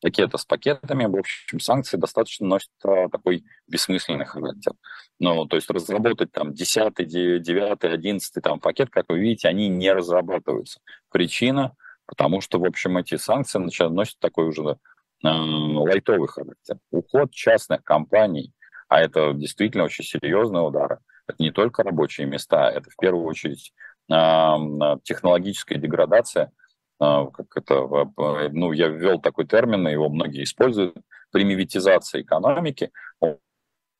пакета 0.00 0.36
с 0.36 0.44
пакетами, 0.44 1.04
в 1.04 1.16
общем, 1.16 1.60
санкции 1.60 1.96
достаточно 1.96 2.44
носят 2.44 2.70
а, 2.82 3.08
такой 3.08 3.44
бессмысленный 3.68 4.24
характер. 4.24 4.72
Ну, 5.20 5.46
то 5.46 5.54
есть 5.54 5.70
разработать 5.70 6.32
там 6.32 6.52
10, 6.52 6.92
9, 7.06 7.84
11 7.84 8.42
там, 8.42 8.58
пакет, 8.58 8.90
как 8.90 9.04
вы 9.08 9.20
видите, 9.20 9.46
они 9.46 9.68
не 9.68 9.92
разрабатываются. 9.92 10.80
Причина 11.08 11.76
потому 12.06 12.40
что, 12.40 12.58
в 12.58 12.64
общем, 12.64 12.98
эти 12.98 13.16
санкции 13.16 13.58
носят 13.88 14.18
такой 14.18 14.46
уже 14.48 14.76
э, 15.24 15.28
лайтовый 15.28 16.28
характер. 16.28 16.78
Уход 16.90 17.32
частных 17.32 17.82
компаний, 17.84 18.52
а 18.92 19.00
это 19.00 19.32
действительно 19.32 19.84
очень 19.84 20.04
серьезный 20.04 20.66
удар, 20.66 20.98
это 21.26 21.42
не 21.42 21.50
только 21.50 21.82
рабочие 21.82 22.26
места, 22.26 22.70
это 22.70 22.90
в 22.90 22.96
первую 22.96 23.24
очередь 23.24 23.72
технологическая 24.06 25.78
деградация, 25.78 26.52
э, 27.00 27.26
как 27.32 27.46
это, 27.56 28.10
ну, 28.52 28.72
я 28.72 28.88
ввел 28.88 29.18
такой 29.18 29.46
термин, 29.46 29.88
его 29.88 30.10
многие 30.10 30.42
используют, 30.42 30.94
примивитизация 31.30 32.20
экономики, 32.20 32.90
он 33.20 33.38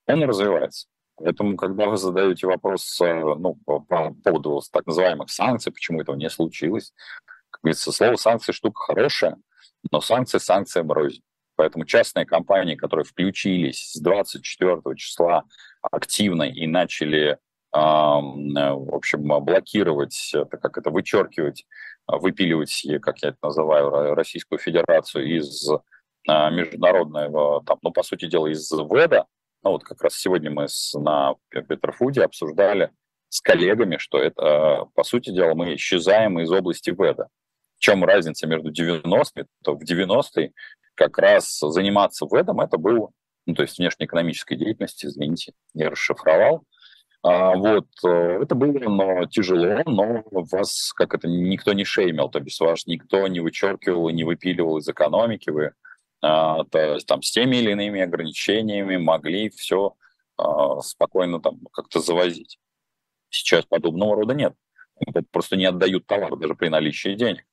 развивается. 0.06 0.88
Поэтому, 1.16 1.56
когда 1.56 1.86
вы 1.86 1.96
задаете 1.96 2.46
вопрос 2.46 3.00
э, 3.00 3.14
ну, 3.14 3.54
по, 3.64 3.80
по 3.80 4.12
поводу 4.12 4.60
так 4.70 4.84
называемых 4.86 5.30
санкций, 5.30 5.72
почему 5.72 6.02
этого 6.02 6.16
не 6.16 6.28
случилось, 6.28 6.92
как 7.48 7.62
говорится, 7.62 7.92
слово 7.92 8.16
санкции 8.16 8.52
штука 8.52 8.82
хорошая, 8.82 9.38
но 9.90 10.02
санкции 10.02 10.36
санкции 10.36 10.80
рознь. 10.86 11.22
Поэтому 11.56 11.84
частные 11.84 12.26
компании, 12.26 12.74
которые 12.74 13.04
включились 13.04 13.92
с 13.92 14.00
24 14.00 14.80
числа 14.96 15.44
активно 15.82 16.44
и 16.44 16.66
начали, 16.66 17.38
в 17.72 18.94
общем, 18.94 19.26
блокировать, 19.44 20.34
как 20.50 20.78
это 20.78 20.90
вычеркивать, 20.90 21.64
выпиливать, 22.06 22.86
как 23.00 23.22
я 23.22 23.30
это 23.30 23.38
называю, 23.42 24.14
Российскую 24.14 24.58
Федерацию 24.58 25.36
из 25.36 25.68
а, 26.28 26.50
международного, 26.50 27.64
там, 27.64 27.78
ну, 27.82 27.90
по 27.90 28.02
сути 28.02 28.26
дела, 28.26 28.46
из 28.46 28.70
ВЭДа, 28.70 29.26
ну, 29.64 29.70
вот 29.70 29.84
как 29.84 30.02
раз 30.02 30.14
сегодня 30.14 30.50
мы 30.50 30.68
с, 30.68 30.92
на 30.98 31.34
Петрофуде 31.50 32.22
обсуждали 32.22 32.90
с 33.28 33.40
коллегами, 33.40 33.96
что 33.96 34.18
это, 34.18 34.86
по 34.94 35.04
сути 35.04 35.30
дела, 35.30 35.54
мы 35.54 35.74
исчезаем 35.74 36.38
из 36.40 36.50
области 36.50 36.90
ВЭДа. 36.90 37.28
В 37.78 37.80
чем 37.80 38.04
разница 38.04 38.46
между 38.46 38.70
90-ми? 38.70 39.44
То 39.64 39.74
в 39.74 39.82
90-е 39.82 40.52
как 40.94 41.18
раз 41.18 41.58
заниматься 41.60 42.26
ВЭДом 42.26 42.60
это 42.60 42.78
было, 42.78 43.10
ну, 43.46 43.54
то 43.54 43.62
есть 43.62 43.78
внешнеэкономической 43.78 44.56
деятельности, 44.56 45.06
извините, 45.06 45.52
не 45.74 45.88
расшифровал. 45.88 46.64
А, 47.24 47.54
вот, 47.54 47.86
э, 48.04 48.08
это 48.42 48.54
было 48.54 48.78
но 48.88 49.26
тяжело, 49.26 49.82
но 49.86 50.24
вас, 50.26 50.92
как 50.92 51.14
это, 51.14 51.28
никто 51.28 51.72
не 51.72 51.84
шеймил, 51.84 52.28
то 52.28 52.40
есть 52.40 52.60
вас 52.60 52.86
никто 52.86 53.26
не 53.28 53.40
вычеркивал 53.40 54.08
и 54.08 54.12
не 54.12 54.24
выпиливал 54.24 54.78
из 54.78 54.88
экономики, 54.88 55.50
вы 55.50 55.72
а, 56.22 56.64
то 56.64 56.94
есть 56.94 57.06
там 57.06 57.20
с 57.20 57.30
теми 57.32 57.56
или 57.56 57.72
иными 57.72 58.00
ограничениями 58.00 58.96
могли 58.96 59.50
все 59.50 59.96
а, 60.36 60.80
спокойно 60.80 61.40
там 61.40 61.58
как-то 61.72 62.00
завозить. 62.00 62.58
Сейчас 63.28 63.64
подобного 63.66 64.16
рода 64.16 64.34
нет. 64.34 64.54
Просто 65.32 65.56
не 65.56 65.64
отдают 65.66 66.06
товар 66.06 66.36
даже 66.36 66.54
при 66.54 66.68
наличии 66.68 67.14
денег. 67.14 67.44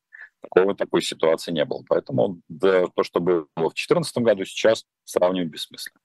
Такого, 0.42 0.76
такой 0.76 1.02
ситуации 1.02 1.52
не 1.52 1.66
было. 1.66 1.84
Поэтому 1.88 2.42
да, 2.48 2.86
то, 2.88 3.04
что 3.04 3.20
было 3.20 3.48
в 3.56 3.62
2014 3.62 4.18
году, 4.20 4.46
сейчас 4.46 4.86
сравнивать 5.04 5.50
бессмысленно. 5.50 6.00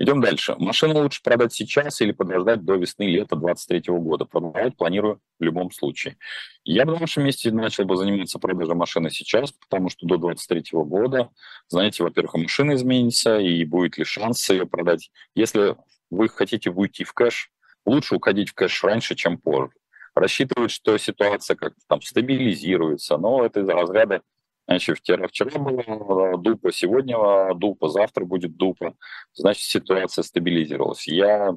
Идем 0.00 0.20
дальше. 0.20 0.54
Машину 0.58 0.94
лучше 1.02 1.20
продать 1.24 1.52
сейчас 1.52 2.00
или 2.00 2.12
подождать 2.12 2.64
до 2.64 2.76
весны-лета 2.76 3.34
2023 3.34 3.94
года. 3.98 4.26
Продавать 4.26 4.76
планирую 4.76 5.20
в 5.40 5.42
любом 5.42 5.72
случае. 5.72 6.18
Я 6.62 6.84
бы 6.84 6.92
на 6.92 6.98
вашем 6.98 7.24
месте 7.24 7.50
начал 7.50 7.84
бы 7.84 7.96
заниматься 7.96 8.38
продажей 8.38 8.76
машины 8.76 9.10
сейчас, 9.10 9.50
потому 9.50 9.88
что 9.88 10.06
до 10.06 10.16
2023 10.16 10.78
года, 10.84 11.30
знаете, 11.66 12.04
во-первых, 12.04 12.34
машина 12.34 12.76
изменится, 12.76 13.38
и 13.38 13.64
будет 13.64 13.98
ли 13.98 14.04
шанс 14.04 14.48
ее 14.50 14.66
продать. 14.66 15.10
Если 15.34 15.74
вы 16.10 16.28
хотите 16.28 16.70
выйти 16.70 17.02
в 17.02 17.12
кэш, 17.12 17.50
лучше 17.84 18.14
уходить 18.14 18.50
в 18.50 18.54
кэш 18.54 18.84
раньше, 18.84 19.16
чем 19.16 19.36
позже. 19.36 19.72
Рассчитывать, 20.18 20.72
что 20.72 20.98
ситуация 20.98 21.56
как-то 21.56 21.80
там 21.86 22.02
стабилизируется, 22.02 23.16
но 23.18 23.44
это 23.44 23.60
из 23.60 23.68
разряда 23.68 24.22
Значит, 24.66 24.98
вчера, 24.98 25.28
вчера 25.28 25.58
была 25.58 26.36
дупа, 26.36 26.72
сегодня 26.72 27.54
дупа, 27.54 27.88
завтра 27.88 28.26
будет 28.26 28.56
дупа. 28.56 28.94
Значит, 29.32 29.62
ситуация 29.62 30.22
стабилизировалась. 30.22 31.08
Я 31.08 31.54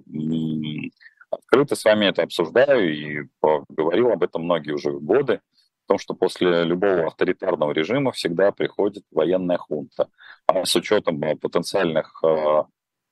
открыто 1.30 1.76
с 1.76 1.84
вами 1.84 2.06
это 2.06 2.24
обсуждаю 2.24 2.94
и 2.94 3.28
говорил 3.68 4.12
об 4.12 4.24
этом 4.24 4.44
многие 4.44 4.72
уже 4.72 4.92
годы, 4.92 5.42
о 5.88 5.88
том, 5.88 6.00
что 6.00 6.14
после 6.14 6.64
любого 6.64 7.08
авторитарного 7.08 7.74
режима 7.74 8.14
всегда 8.14 8.54
приходит 8.54 9.04
военная 9.12 9.58
хунта. 9.58 10.08
А 10.46 10.64
с 10.64 10.74
учетом 10.78 11.20
потенциальных 11.38 12.18
э, 12.24 12.64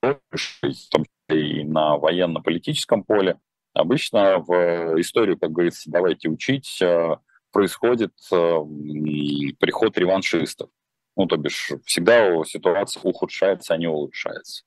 в 0.02 0.88
том 0.90 1.04
числе 1.28 1.60
и 1.60 1.64
на 1.64 1.98
военно-политическом 1.98 3.04
поле, 3.04 3.38
обычно 3.72 4.38
в 4.38 5.00
историю, 5.00 5.38
как 5.38 5.52
говорится, 5.52 5.90
давайте 5.90 6.28
учить, 6.28 6.80
э, 6.82 7.16
происходит 7.52 8.12
э, 8.32 8.36
приход 9.58 9.98
реваншистов. 9.98 10.70
Ну, 11.16 11.26
то 11.26 11.36
бишь, 11.36 11.72
всегда 11.84 12.42
ситуация 12.44 13.02
ухудшается, 13.02 13.74
а 13.74 13.76
не 13.76 13.86
улучшается. 13.86 14.64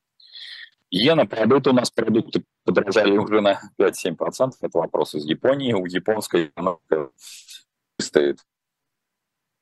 Иена, 0.90 1.26
продукты 1.26 1.72
у 1.72 1.74
нас 1.74 1.90
продукты 1.90 2.44
подорожали 2.66 3.18
уже 3.18 3.42
на 3.42 3.60
5-7%. 3.80 4.52
Это 4.62 4.78
вопрос 4.78 5.16
из 5.16 5.26
Японии. 5.26 5.74
У 5.74 5.86
японской 5.86 6.48
экономика 6.48 7.10
стоит. 8.00 8.40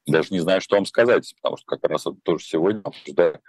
Даже 0.06 0.30
не 0.32 0.40
знаю, 0.40 0.60
что 0.60 0.76
вам 0.76 0.86
сказать, 0.86 1.34
потому 1.42 1.56
что 1.58 1.66
как 1.68 1.90
раз 1.90 2.06
тоже 2.24 2.44
сегодня 2.44 2.82
обсуждаю 2.82 3.40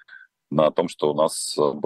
на 0.51 0.71
том, 0.71 0.89
что 0.89 1.11
у 1.11 1.15
нас 1.15 1.55
там 1.57 1.81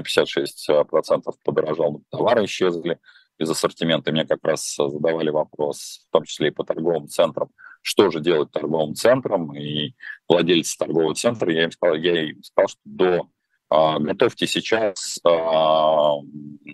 56% 0.00 1.22
подорожал, 1.44 2.02
товары 2.10 2.44
исчезли, 2.44 2.98
из 3.40 3.50
ассортимента, 3.50 4.12
мне 4.12 4.26
как 4.26 4.40
раз 4.44 4.76
задавали 4.76 5.30
вопрос, 5.30 6.04
в 6.08 6.12
том 6.12 6.24
числе 6.24 6.48
и 6.48 6.50
по 6.50 6.62
торговым 6.62 7.08
центрам, 7.08 7.48
что 7.80 8.10
же 8.10 8.20
делать 8.20 8.50
торговым 8.50 8.94
центрам, 8.94 9.56
и 9.56 9.94
владельцы 10.28 10.76
торгового 10.76 11.14
центра, 11.14 11.50
я 11.50 11.64
им 11.64 11.72
сказал, 11.72 11.96
я 11.96 12.22
им 12.22 12.42
сказал 12.42 12.68
что 12.68 12.80
до, 12.84 13.28
а, 13.70 13.98
готовьте 13.98 14.46
сейчас 14.46 15.18
а, 15.24 16.16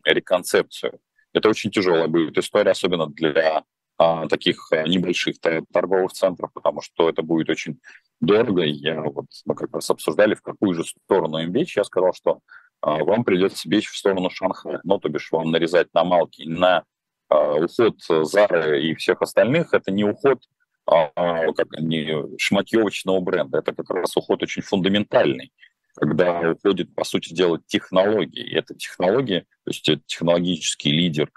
реконцепцию. 0.05 0.99
Это 1.33 1.49
очень 1.49 1.71
тяжелая 1.71 2.09
будет 2.09 2.37
история, 2.37 2.73
особенно 2.73 3.07
для 3.07 3.62
а, 3.99 4.27
таких 4.27 4.73
а, 4.73 4.83
небольших 4.83 5.37
торговых 5.73 6.12
центров, 6.12 6.51
потому 6.53 6.83
что 6.83 7.09
это 7.09 7.23
будет 7.23 7.49
очень 7.49 7.79
дорого. 8.21 8.62
Я 8.62 9.03
вот 9.03 9.27
мы 9.45 9.55
как 9.55 9.73
раз 9.73 9.89
обсуждали, 9.89 10.35
в 10.35 10.43
какую 10.43 10.75
же 10.75 10.85
сторону 10.85 11.39
им 11.39 11.53
бечь. 11.53 11.77
Я 11.77 11.85
сказал, 11.85 12.12
что 12.12 12.41
вам 12.83 13.25
придется 13.25 13.69
бечь 13.69 13.89
в 13.89 13.97
сторону 13.97 14.31
Шанхая. 14.31 14.81
Ну, 14.85 14.99
то 14.99 15.09
бишь 15.09 15.31
вам 15.33 15.51
нарезать 15.51 15.93
на 15.95 16.05
Малки, 16.05 16.43
на 16.43 16.85
а, 17.29 17.55
уход 17.55 17.97
Зары 18.03 18.83
и 18.83 18.95
всех 18.95 19.23
остальных, 19.23 19.75
это 19.75 19.91
не 19.91 20.05
уход 20.05 20.43
а, 20.87 21.11
как 21.53 21.69
не 21.81 22.39
шматьевочного 22.39 23.21
бренда, 23.21 23.59
это 23.59 23.75
как 23.75 23.91
раз 23.91 24.17
уход 24.17 24.43
очень 24.43 24.62
фундаментальный, 24.62 25.53
когда 25.97 26.53
уходит, 26.53 26.95
по 26.95 27.05
сути 27.05 27.35
дела, 27.35 27.61
технологии. 27.67 28.45
И 28.51 28.55
это 28.55 28.75
технологии, 28.75 29.41
то 29.65 29.71
есть 29.71 29.89
технологический 30.07 30.93
лидер 30.93 31.31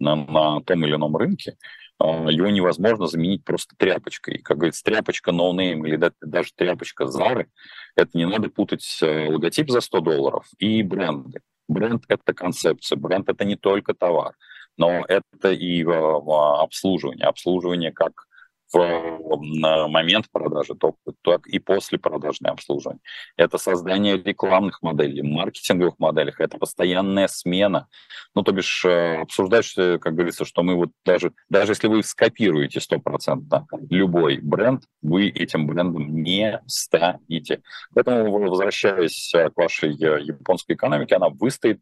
на, 0.00 0.16
на 0.16 0.60
том 0.62 0.84
или 0.84 0.94
ином 0.94 1.16
рынке, 1.16 1.52
а, 1.52 1.56
его 2.00 2.48
невозможно 2.48 3.06
заменить 3.06 3.44
просто 3.44 3.74
тряпочкой. 3.76 4.38
Как 4.38 4.58
говорится, 4.58 4.84
тряпочка 4.84 5.30
no 5.30 5.52
name 5.52 5.86
или 5.86 6.12
даже 6.20 6.50
тряпочка 6.54 7.06
Зары, 7.06 7.48
это 7.94 8.10
не 8.16 8.26
надо 8.26 8.50
путать 8.50 8.98
э, 9.02 9.28
логотип 9.28 9.70
за 9.70 9.80
100 9.80 10.00
долларов 10.00 10.46
и 10.58 10.82
бренды. 10.82 11.40
Бренд— 11.68 12.04
это 12.08 12.34
концепция, 12.34 12.96
бренд— 12.96 13.28
это 13.30 13.44
не 13.44 13.56
только 13.56 13.94
товар, 13.94 14.34
но 14.76 15.04
это 15.08 15.52
и 15.52 15.82
э, 15.82 15.86
обслуживание. 15.88 17.26
Обслуживание 17.26 17.92
как 17.92 18.26
в 18.72 19.88
момент 19.88 20.26
продажи, 20.30 20.74
так 20.74 21.46
и 21.46 21.58
после 21.58 21.98
продажное 21.98 22.52
обслуживание. 22.52 23.00
Это 23.36 23.58
создание 23.58 24.16
рекламных 24.16 24.82
моделей, 24.82 25.22
маркетинговых 25.22 25.98
моделей, 25.98 26.32
это 26.38 26.58
постоянная 26.58 27.28
смена. 27.28 27.88
Ну, 28.34 28.42
то 28.42 28.52
бишь, 28.52 28.84
э, 28.84 29.20
обсуждать, 29.22 29.64
что, 29.64 29.98
как 29.98 30.14
говорится, 30.14 30.44
что 30.44 30.62
мы 30.62 30.74
вот 30.74 30.90
даже, 31.04 31.32
даже 31.48 31.72
если 31.72 31.88
вы 31.88 32.02
скопируете 32.02 32.80
стопроцентно 32.80 33.66
любой 33.90 34.38
бренд, 34.38 34.84
вы 35.02 35.28
этим 35.28 35.66
брендом 35.66 36.22
не 36.22 36.60
станете. 36.66 37.62
Поэтому, 37.94 38.48
возвращаясь 38.48 39.32
к 39.32 39.56
вашей 39.56 39.92
э, 39.92 40.22
японской 40.22 40.72
экономике, 40.72 41.16
она 41.16 41.28
выстоит 41.28 41.80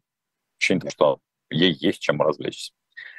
очень, 0.57 0.81
что 0.89 1.19
ей 1.49 1.75
есть 1.79 1.99
чем 1.99 2.21
развлечься. 2.21 2.73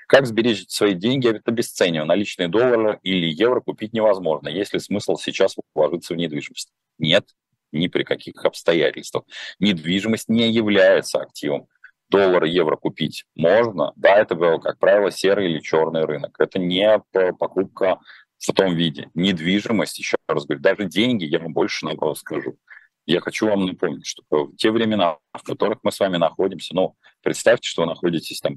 Как 0.07 0.27
сберечь 0.27 0.69
свои 0.69 0.95
деньги 0.95 1.29
от 1.29 1.49
обесценивания? 1.49 2.05
Наличные 2.05 2.49
доллары 2.49 3.01
или 3.03 3.27
евро 3.27 3.61
купить 3.61 3.93
невозможно. 3.93 4.49
Есть 4.49 4.73
ли 4.73 4.79
смысл 4.79 5.17
сейчас 5.17 5.57
вложиться 5.75 6.15
в 6.15 6.17
недвижимость? 6.17 6.71
Нет, 6.99 7.27
ни 7.73 7.89
при 7.89 8.05
каких 8.05 8.45
обстоятельствах. 8.45 9.25
Недвижимость 9.59 10.29
не 10.29 10.51
является 10.51 11.19
активом. 11.19 11.67
Доллар, 12.09 12.45
евро 12.45 12.77
купить 12.77 13.25
можно. 13.35 13.93
Да, 13.97 14.17
это, 14.17 14.37
как 14.59 14.79
правило, 14.79 15.11
серый 15.11 15.51
или 15.51 15.59
черный 15.59 16.05
рынок. 16.05 16.37
Это 16.39 16.61
не 16.61 17.03
покупка 17.39 17.99
в 18.39 18.53
том 18.53 18.77
виде. 18.77 19.11
Недвижимость, 19.15 19.99
еще 19.99 20.17
раз 20.29 20.47
говорю, 20.47 20.63
даже 20.63 20.85
деньги, 20.85 21.25
я 21.25 21.41
вам 21.41 21.53
больше 21.53 21.85
наоборот 21.85 22.19
скажу, 22.19 22.59
я 23.07 23.21
хочу 23.21 23.47
вам 23.49 23.67
напомнить, 23.67 24.07
что 24.07 24.23
в 24.29 24.57
те 24.57 24.71
времена, 24.71 25.19
в 25.33 25.43
которых 25.43 25.79
мы 25.83 25.93
с 25.93 26.01
вами 26.01 26.17
находимся, 26.17 26.75
ну, 26.75 26.97
представьте, 27.23 27.69
что 27.69 27.83
вы 27.83 27.89
находитесь 27.89 28.41
там, 28.41 28.55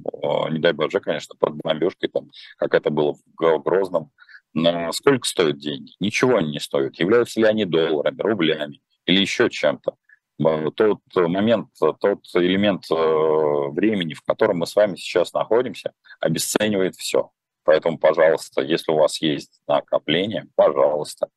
не 0.51 0.59
дай 0.59 0.73
боже, 0.73 0.99
конечно, 0.99 1.35
под 1.39 1.55
бомбежкой, 1.55 2.09
там, 2.09 2.29
как 2.57 2.73
это 2.73 2.89
было 2.89 3.13
в 3.13 3.63
Грозном, 3.63 4.11
Сколько 4.91 5.27
стоят 5.27 5.57
деньги? 5.57 5.91
Ничего 5.99 6.37
они 6.37 6.51
не 6.51 6.59
стоят. 6.59 6.95
Являются 6.99 7.39
ли 7.39 7.45
они 7.45 7.65
долларами, 7.65 8.21
рублями 8.21 8.81
или 9.05 9.21
еще 9.21 9.49
чем-то? 9.49 9.95
Тот 10.75 10.99
момент, 11.15 11.67
тот 11.79 12.19
элемент 12.33 12.85
э, 12.89 12.95
времени, 12.95 14.13
в 14.13 14.21
котором 14.21 14.59
мы 14.59 14.67
с 14.67 14.75
вами 14.75 14.95
сейчас 14.95 15.33
находимся, 15.33 15.91
обесценивает 16.21 16.95
все. 16.95 17.29
Поэтому, 17.65 17.99
пожалуйста, 17.99 18.61
если 18.61 18.91
у 18.91 18.95
вас 18.95 19.21
есть 19.21 19.61
накопление, 19.67 20.47
пожалуйста, 20.55 21.27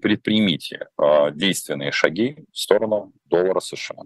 предпримите 0.00 0.88
э, 0.98 1.30
действенные 1.32 1.92
шаги 1.92 2.44
в 2.52 2.58
сторону 2.58 3.12
доллара 3.26 3.60
США. 3.60 3.96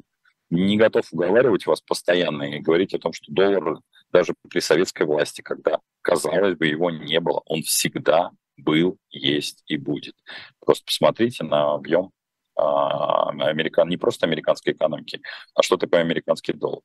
Не 0.51 0.77
готов 0.77 1.07
уговаривать 1.13 1.67
вас 1.67 1.81
постоянно 1.81 2.43
и 2.45 2.61
говорить 2.61 2.95
о 2.95 2.99
том, 2.99 3.13
что 3.13 3.31
доллар 3.33 3.79
даже 4.13 4.35
при 4.49 4.61
советской 4.61 5.07
власти, 5.07 5.43
когда, 5.43 5.81
казалось 6.03 6.57
бы, 6.57 6.67
его 6.67 6.91
не 6.91 7.21
было, 7.21 7.43
он 7.45 7.63
всегда 7.63 8.31
был, 8.57 8.99
есть 9.11 9.63
и 9.67 9.77
будет. 9.77 10.15
Просто 10.65 10.85
посмотрите 10.87 11.45
на 11.45 11.75
объем 11.75 12.11
а, 12.57 13.29
американ, 13.31 13.89
не 13.89 13.97
просто 13.97 14.27
американской 14.27 14.73
экономики, 14.73 15.21
а 15.55 15.63
что 15.63 15.77
такое 15.77 16.01
американский 16.01 16.53
доллар. 16.53 16.81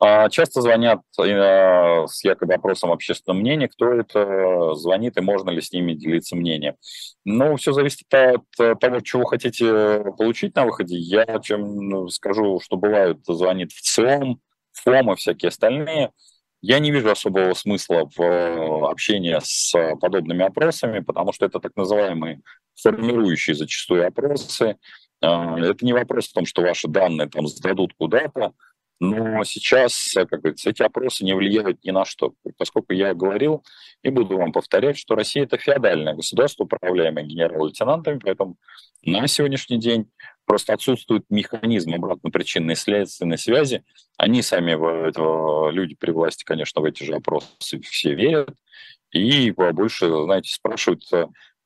А, 0.00 0.28
часто 0.28 0.62
звонят 0.62 1.00
э, 1.18 2.06
с 2.06 2.22
якобы 2.22 2.54
опросом 2.54 2.92
общественного 2.92 3.40
мнения, 3.40 3.68
кто 3.68 3.92
это 3.92 4.74
звонит 4.74 5.16
и 5.16 5.20
можно 5.20 5.50
ли 5.50 5.60
с 5.60 5.72
ними 5.72 5.94
делиться 5.94 6.36
мнением. 6.36 6.76
Ну, 7.24 7.56
все 7.56 7.72
зависит 7.72 8.06
от 8.14 8.44
того, 8.80 9.00
чего 9.00 9.24
хотите 9.24 10.04
получить 10.16 10.54
на 10.54 10.66
выходе. 10.66 10.96
Я 10.96 11.40
чем 11.40 11.88
ну, 11.88 12.08
скажу, 12.08 12.60
что 12.62 12.76
бывают, 12.76 13.18
звонит 13.26 13.72
в 13.72 13.80
ЦИОМ, 13.80 14.40
ФОМ 14.72 15.12
и 15.12 15.16
всякие 15.16 15.48
остальные. 15.48 16.12
Я 16.60 16.78
не 16.78 16.92
вижу 16.92 17.10
особого 17.10 17.54
смысла 17.54 18.08
в 18.16 18.20
э, 18.22 18.88
общении 18.88 19.36
с 19.42 19.72
подобными 20.00 20.44
опросами, 20.44 21.00
потому 21.00 21.32
что 21.32 21.44
это 21.44 21.58
так 21.58 21.72
называемые 21.74 22.40
формирующие 22.80 23.56
зачастую 23.56 24.06
опросы. 24.06 24.76
Это 25.20 25.78
не 25.80 25.92
вопрос 25.92 26.28
в 26.28 26.32
том, 26.32 26.46
что 26.46 26.62
ваши 26.62 26.86
данные 26.86 27.28
там 27.28 27.48
сдадут 27.48 27.92
куда-то, 27.98 28.52
но 29.00 29.44
сейчас, 29.44 30.12
как 30.14 30.40
говорится, 30.40 30.70
эти 30.70 30.82
опросы 30.82 31.24
не 31.24 31.34
влияют 31.34 31.84
ни 31.84 31.90
на 31.90 32.04
что, 32.04 32.34
поскольку 32.56 32.92
я 32.92 33.14
говорил 33.14 33.64
и 34.02 34.10
буду 34.10 34.36
вам 34.36 34.52
повторять, 34.52 34.98
что 34.98 35.14
Россия– 35.14 35.42
это 35.44 35.56
феодальное 35.56 36.14
государство, 36.14 36.64
управляемое 36.64 37.24
генерал-лейтенантами, 37.24 38.18
поэтому 38.18 38.56
на 39.04 39.28
сегодняшний 39.28 39.78
день 39.78 40.10
просто 40.44 40.72
отсутствует 40.72 41.24
механизм 41.30 41.94
обратно-причинной 41.94 42.74
следственной 42.74 43.38
связи. 43.38 43.84
Они 44.16 44.42
сами, 44.42 44.72
люди 45.70 45.94
при 45.94 46.10
власти, 46.10 46.42
конечно, 46.44 46.80
в 46.80 46.84
эти 46.84 47.04
же 47.04 47.14
опросы 47.14 47.80
все 47.82 48.14
верят, 48.14 48.56
и 49.12 49.52
больше, 49.52 50.08
знаете, 50.08 50.52
спрашивают 50.52 51.04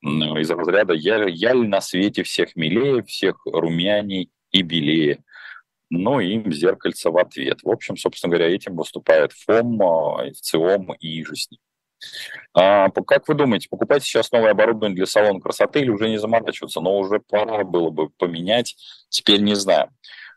из 0.02 0.50
разряда 0.50 0.92
«я, 0.92 1.24
я 1.28 1.54
ли 1.54 1.66
на 1.66 1.80
свете 1.80 2.24
всех 2.24 2.56
милее, 2.56 3.02
всех 3.04 3.40
румяней 3.46 4.30
и 4.50 4.62
белее?» 4.62 5.24
Но 5.92 6.20
им 6.20 6.50
зеркальце 6.52 7.10
в 7.10 7.18
ответ. 7.18 7.60
В 7.62 7.70
общем, 7.70 7.96
собственно 7.96 8.34
говоря, 8.34 8.54
этим 8.54 8.76
выступает 8.76 9.32
ФОМ, 9.32 10.32
ФЦИОМ 10.32 10.94
и 10.94 11.22
же 11.22 11.36
с 11.36 11.50
ним. 11.50 11.60
А, 12.54 12.88
как 12.88 13.28
вы 13.28 13.34
думаете, 13.34 13.68
покупать 13.68 14.02
сейчас 14.02 14.32
новое 14.32 14.52
оборудование 14.52 14.96
для 14.96 15.06
салона 15.06 15.38
красоты 15.38 15.80
или 15.80 15.90
уже 15.90 16.08
не 16.08 16.18
заморачиваться? 16.18 16.80
Но 16.80 16.98
уже 16.98 17.20
пора 17.20 17.62
было 17.64 17.90
бы 17.90 18.08
поменять, 18.08 18.74
теперь 19.10 19.42
не 19.42 19.54
знаю. 19.54 19.90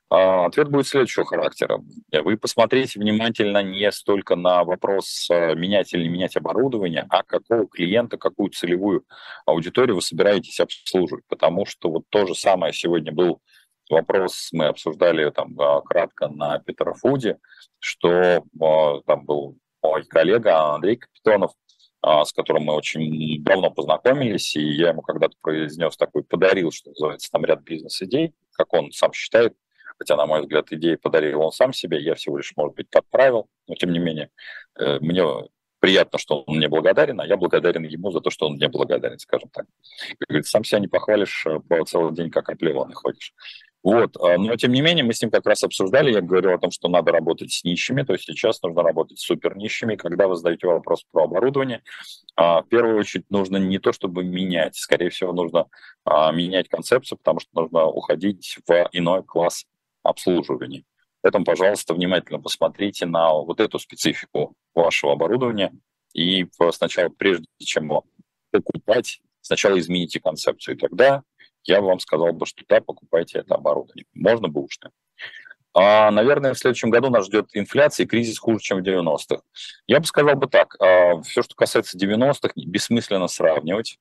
А, 0.10 0.46
ответ 0.46 0.70
будет 0.70 0.88
следующего 0.88 1.26
характера. 1.26 1.82
Вы 2.12 2.38
посмотрите 2.38 3.00
внимательно 3.00 3.64
не 3.64 3.90
столько 3.94 4.36
на 4.36 4.66
вопрос, 4.66 5.30
а, 5.32 5.56
менять 5.56 5.94
или 5.94 6.04
не 6.04 6.10
менять 6.10 6.36
оборудование, 6.36 7.06
а 7.10 7.24
какого 7.24 7.66
клиента, 7.68 8.18
какую 8.18 8.50
целевую 8.52 9.06
аудиторию 9.46 9.96
вы 9.96 10.02
собираетесь 10.02 10.60
обслуживать. 10.60 11.24
Потому 11.30 11.66
что 11.66 11.90
вот 11.90 12.04
то 12.10 12.28
же 12.28 12.36
самое 12.36 12.74
сегодня 12.74 13.14
был 13.14 13.40
вопрос, 13.90 14.50
мы 14.52 14.66
обсуждали 14.68 15.30
там 15.32 15.60
а, 15.60 15.82
кратко 15.82 16.28
на 16.28 16.60
Петрофуде, 16.60 17.40
что 17.80 18.44
там 19.06 19.26
был 19.26 19.58
мой 19.82 20.04
коллега 20.06 20.74
Андрей 20.74 20.98
Капитонов, 20.98 21.52
с 22.02 22.34
которым 22.34 22.64
мы 22.64 22.74
очень 22.74 23.44
давно 23.44 23.72
познакомились, 23.72 24.56
и 24.56 24.62
я 24.62 24.90
ему 24.90 25.02
когда-то 25.02 25.36
произнес 25.42 25.98
такой, 25.98 26.24
подарил, 26.24 26.72
что 26.72 26.90
называется, 26.90 27.32
там 27.32 27.46
ряд 27.46 27.64
бизнес-идей, 27.64 28.34
как 28.54 28.74
он 28.74 28.92
сам 28.92 29.12
считает, 29.14 29.56
хотя, 29.98 30.16
на 30.16 30.26
мой 30.26 30.42
взгляд, 30.42 30.72
идеи 30.72 30.96
подарил 30.96 31.42
он 31.42 31.52
сам 31.52 31.74
себе, 31.74 32.02
я 32.02 32.16
всего 32.16 32.38
лишь, 32.38 32.54
может 32.56 32.76
быть, 32.76 32.90
подправил, 32.90 33.48
но, 33.68 33.76
тем 33.76 33.92
не 33.92 34.00
менее, 34.00 34.30
э, 34.80 35.00
мне 35.00 35.24
приятно, 35.80 36.18
что 36.18 36.42
он 36.42 36.58
мне 36.58 36.68
благодарен, 36.68 37.20
а 37.22 37.28
я 37.28 37.38
благодарен 37.38 37.84
ему 37.84 38.12
за 38.12 38.20
то, 38.20 38.30
что 38.30 38.48
он 38.48 38.54
мне 38.54 38.68
благодарен, 38.68 39.20
скажем 39.20 39.50
так. 39.50 39.66
Как 40.20 40.28
говорится, 40.28 40.52
сам 40.52 40.64
себя 40.64 40.80
не 40.80 40.88
похвалишь, 40.88 41.46
э, 41.46 41.60
по 41.60 41.84
целый 41.86 42.14
день 42.14 42.30
как 42.30 42.50
оплеванный 42.50 42.96
ходишь. 42.96 43.34
Вот. 43.86 44.18
А, 44.18 44.40
но, 44.40 44.56
тем 44.56 44.72
не 44.72 44.82
менее, 44.82 45.06
мы 45.06 45.14
с 45.14 45.22
ним 45.22 45.30
как 45.30 45.46
раз 45.46 45.62
обсуждали, 45.62 46.12
я 46.12 46.20
говорил 46.20 46.54
о 46.54 46.58
том, 46.58 46.72
что 46.72 46.88
надо 46.88 47.12
работать 47.12 47.52
с 47.52 47.64
нищими, 47.64 48.02
то 48.02 48.14
есть 48.14 48.26
сейчас 48.26 48.60
нужно 48.64 48.82
работать 48.82 49.20
с 49.20 49.24
супер 49.24 49.56
нищими. 49.56 49.96
Когда 49.96 50.28
вы 50.28 50.36
задаете 50.36 50.66
вопрос 50.66 51.06
про 51.12 51.26
оборудование, 51.26 51.84
а, 52.36 52.64
в 52.64 52.68
первую 52.68 52.98
очередь 52.98 53.30
нужно 53.30 53.58
не 53.58 53.78
то, 53.78 53.94
чтобы 53.94 54.24
менять, 54.24 54.76
скорее 54.76 55.12
всего, 55.12 55.34
нужно 55.34 55.68
а, 56.04 56.32
менять 56.32 56.68
концепцию, 56.68 57.20
потому 57.20 57.40
что 57.40 57.50
нужно 57.54 57.86
уходить 57.86 58.58
в 58.68 58.90
иной 58.92 59.24
класс 59.24 59.66
обслуживания. 60.02 60.84
Поэтому, 61.22 61.46
пожалуйста, 61.46 61.94
внимательно 61.94 62.40
посмотрите 62.40 63.06
на 63.06 63.36
вот 63.36 63.60
эту 63.60 63.78
специфику 63.78 64.56
вашего 64.74 65.14
оборудования 65.14 65.72
и 66.12 66.48
сначала, 66.72 67.10
прежде 67.10 67.46
чем 67.60 68.02
покупать, 68.50 69.22
сначала 69.42 69.78
измените 69.78 70.20
концепцию, 70.20 70.76
и 70.76 70.80
тогда 70.80 71.22
я 71.66 71.82
вам 71.82 72.00
сказал 72.00 72.32
бы, 72.32 72.46
что 72.46 72.64
да, 72.68 72.82
покупайте 72.82 73.40
это 73.40 73.56
оборудование. 73.56 74.06
Можно 74.14 74.48
бы 74.48 74.64
уж 74.64 74.80
А, 75.74 76.12
наверное, 76.12 76.54
в 76.54 76.60
следующем 76.60 76.90
году 76.90 77.10
нас 77.10 77.26
ждет 77.26 77.50
инфляция 77.54 78.06
и 78.06 78.08
кризис 78.08 78.40
хуже, 78.40 78.60
чем 78.60 78.82
в 78.82 78.88
90-х. 78.88 79.42
Я 79.88 80.00
бы 80.00 80.06
сказал 80.06 80.36
бы 80.36 80.48
так, 80.48 80.76
а, 80.80 81.22
все, 81.22 81.42
что 81.42 81.56
касается 81.56 81.98
90-х, 81.98 82.54
бессмысленно 82.56 83.28
сравнивать, 83.28 83.98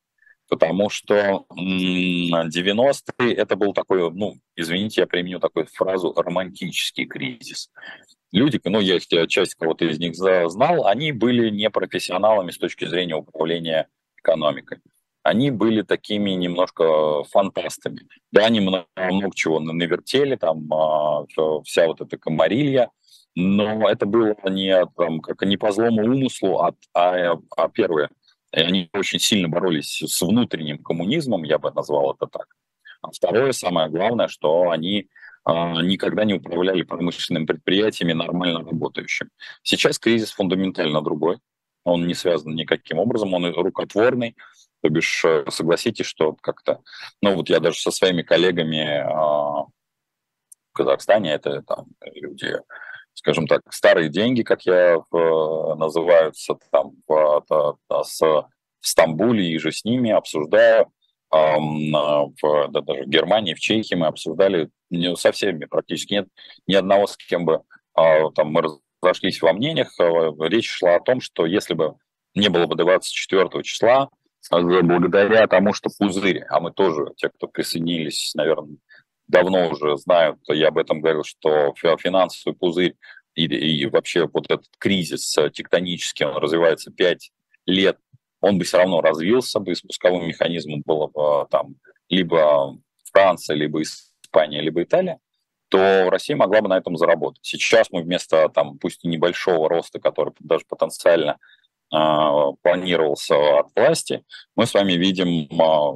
потому 0.48 0.90
что 0.90 1.46
90-е 1.50 3.34
это 3.34 3.56
был 3.56 3.72
такой, 3.72 4.10
ну, 4.12 4.36
извините, 4.56 5.00
я 5.00 5.06
применю 5.06 5.40
такую 5.40 5.66
фразу, 5.66 6.12
романтический 6.14 7.06
кризис. 7.06 7.70
Люди, 8.30 8.60
ну, 8.64 8.80
я 8.80 8.98
часть 9.00 9.54
кого-то 9.54 9.84
из 9.84 9.98
них 9.98 10.14
знал, 10.16 10.86
они 10.86 11.12
были 11.12 11.50
не 11.50 11.70
профессионалами 11.70 12.50
с 12.50 12.58
точки 12.58 12.84
зрения 12.84 13.14
управления 13.14 13.88
экономикой 14.16 14.80
они 15.24 15.50
были 15.50 15.80
такими 15.82 16.30
немножко 16.30 17.24
фантастами. 17.24 18.06
Да, 18.30 18.44
они 18.44 18.60
много, 18.60 18.86
много 18.96 19.34
чего 19.34 19.58
навертели, 19.58 20.36
там 20.36 20.72
а, 20.72 21.24
вся 21.64 21.86
вот 21.86 22.02
эта 22.02 22.18
комарилья, 22.18 22.90
но 23.34 23.88
это 23.88 24.04
было 24.04 24.36
не, 24.44 24.86
там, 24.96 25.20
как, 25.20 25.42
не 25.42 25.56
по 25.56 25.72
злому 25.72 26.04
умыслу, 26.04 26.60
а, 26.60 26.74
а, 26.92 27.38
а 27.56 27.68
первое, 27.68 28.10
они 28.52 28.90
очень 28.92 29.18
сильно 29.18 29.48
боролись 29.48 30.02
с 30.02 30.20
внутренним 30.20 30.78
коммунизмом, 30.78 31.42
я 31.42 31.58
бы 31.58 31.72
назвал 31.72 32.12
это 32.12 32.26
так. 32.26 32.46
А 33.00 33.10
второе, 33.10 33.52
самое 33.52 33.88
главное, 33.88 34.28
что 34.28 34.70
они 34.70 35.08
а, 35.44 35.80
никогда 35.82 36.24
не 36.24 36.34
управляли 36.34 36.82
промышленными 36.82 37.46
предприятиями 37.46 38.12
нормально 38.12 38.60
работающим. 38.60 39.30
Сейчас 39.62 39.98
кризис 39.98 40.32
фундаментально 40.32 41.00
другой, 41.00 41.38
он 41.82 42.06
не 42.06 42.14
связан 42.14 42.54
никаким 42.54 42.98
образом, 42.98 43.32
он 43.32 43.46
рукотворный, 43.54 44.36
то 44.84 44.90
бишь, 44.90 45.24
э, 45.24 45.46
согласитесь, 45.48 46.04
что 46.04 46.36
как-то, 46.42 46.82
ну 47.22 47.36
вот 47.36 47.48
я 47.48 47.58
даже 47.58 47.78
со 47.78 47.90
своими 47.90 48.20
коллегами 48.20 48.98
а, 48.98 49.62
в 49.62 49.70
Казахстане, 50.74 51.32
это 51.32 51.62
там 51.62 51.86
люди, 52.02 52.58
скажем 53.14 53.46
так, 53.46 53.62
старые 53.70 54.10
деньги, 54.10 54.42
как 54.42 54.66
я 54.66 54.98
называются, 55.10 56.58
там 56.70 56.92
с, 58.02 58.20
в 58.20 58.46
Стамбуле 58.82 59.46
и 59.46 59.58
же 59.58 59.72
с 59.72 59.86
ними 59.86 60.10
обсуждаю, 60.10 60.92
в, 61.30 62.68
да, 62.68 62.80
даже 62.82 63.04
в 63.04 63.08
Германии, 63.08 63.54
в 63.54 63.60
Чехии 63.60 63.94
мы 63.94 64.08
обсуждали 64.08 64.68
не 64.90 65.16
со 65.16 65.32
всеми, 65.32 65.64
практически 65.64 66.12
нет 66.12 66.28
ни 66.66 66.74
одного, 66.74 67.06
с 67.06 67.16
кем 67.16 67.46
бы 67.46 67.62
а, 67.94 68.30
там 68.32 68.48
мы 68.48 68.62
разошлись 69.00 69.40
во 69.40 69.54
мнениях. 69.54 69.94
А, 69.98 70.30
речь 70.46 70.68
шла 70.68 70.96
о 70.96 71.00
том, 71.00 71.22
что 71.22 71.46
если 71.46 71.72
бы 71.72 71.94
не 72.34 72.50
было 72.50 72.66
бы 72.66 72.76
24 72.76 73.62
числа, 73.62 74.10
благодаря 74.50 75.46
тому, 75.46 75.72
что 75.72 75.90
пузырь, 75.98 76.44
а 76.48 76.60
мы 76.60 76.72
тоже, 76.72 77.12
те, 77.16 77.28
кто 77.28 77.48
присоединились, 77.48 78.32
наверное, 78.34 78.76
давно 79.26 79.70
уже 79.70 79.96
знают, 79.96 80.38
я 80.48 80.68
об 80.68 80.78
этом 80.78 81.00
говорил, 81.00 81.24
что 81.24 81.74
финансовый 81.76 82.54
пузырь 82.54 82.94
и, 83.34 83.44
и 83.44 83.86
вообще 83.86 84.28
вот 84.32 84.44
этот 84.50 84.68
кризис 84.78 85.34
тектонический, 85.52 86.26
он 86.26 86.36
развивается 86.36 86.90
5 86.90 87.30
лет, 87.66 87.98
он 88.40 88.58
бы 88.58 88.64
все 88.64 88.78
равно 88.78 89.00
развился 89.00 89.60
бы, 89.60 89.72
и 89.72 89.74
спусковым 89.74 90.28
механизмом 90.28 90.82
было 90.84 91.06
бы 91.08 91.48
там 91.50 91.76
либо 92.08 92.78
Франция, 93.10 93.56
либо 93.56 93.80
Испания, 93.82 94.60
либо 94.60 94.82
Италия, 94.82 95.18
то 95.68 96.10
Россия 96.10 96.36
могла 96.36 96.60
бы 96.60 96.68
на 96.68 96.76
этом 96.76 96.96
заработать. 96.96 97.40
Сейчас 97.42 97.90
мы 97.90 98.02
вместо, 98.02 98.48
там, 98.48 98.78
пусть 98.78 99.04
и 99.04 99.08
небольшого 99.08 99.68
роста, 99.68 99.98
который 99.98 100.34
даже 100.40 100.64
потенциально 100.68 101.38
планировался 102.62 103.60
от 103.60 103.66
власти, 103.76 104.24
мы 104.56 104.66
с 104.66 104.74
вами 104.74 104.92
видим 104.94 105.48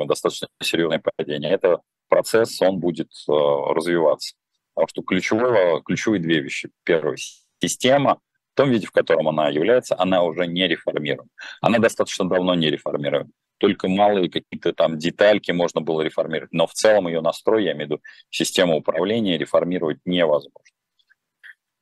достаточно 0.07 0.49
серьезное 0.63 1.03
падение. 1.17 1.51
Это 1.51 1.81
процесс, 2.09 2.61
он 2.63 2.79
будет 2.79 3.11
развиваться. 3.27 4.35
Потому 4.75 4.89
что 4.89 5.03
ключевое, 5.03 5.81
ключевые 5.81 6.21
две 6.21 6.41
вещи. 6.41 6.71
Первое, 6.85 7.17
система 7.61 8.21
в 8.55 8.57
том 8.57 8.71
виде, 8.71 8.87
в 8.87 8.93
котором 8.93 9.29
она 9.29 9.49
является, 9.49 9.95
она 9.99 10.23
уже 10.23 10.47
не 10.47 10.67
реформируема. 10.67 11.29
Она 11.61 11.79
достаточно 11.79 12.29
давно 12.29 12.55
не 12.55 12.71
реформируема. 12.71 13.31
Только 13.59 13.89
малые 13.89 14.31
какие-то 14.31 14.73
там 14.73 14.99
детальки 14.99 15.51
можно 15.51 15.81
было 15.81 16.03
реформировать. 16.03 16.53
Но 16.53 16.67
в 16.69 16.75
целом 16.75 17.09
ее 17.09 17.21
настрой, 17.21 17.65
я 17.65 17.73
имею 17.73 17.87
в 17.87 17.91
виду 17.91 18.03
систему 18.31 18.79
управления, 18.79 19.37
реформировать 19.37 19.99
невозможно. 20.05 20.61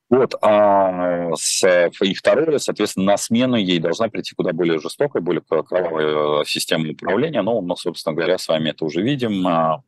Вот, 0.09 0.35
а 0.41 1.35
с, 1.35 1.89
и 2.01 2.13
второе, 2.13 2.59
соответственно, 2.59 3.07
на 3.07 3.17
смену 3.17 3.57
ей 3.57 3.79
должна 3.79 4.07
прийти 4.07 4.35
куда 4.35 4.53
более 4.53 4.79
жестокая, 4.79 5.21
более 5.21 5.41
кровавая 5.41 6.45
система 6.45 6.89
управления. 6.91 7.41
Но 7.41 7.59
мы, 7.59 7.75
собственно 7.75 8.15
говоря, 8.15 8.37
с 8.37 8.47
вами 8.47 8.69
это 8.69 8.85
уже 8.85 9.01
видим 9.01 9.45
а, 9.45 9.83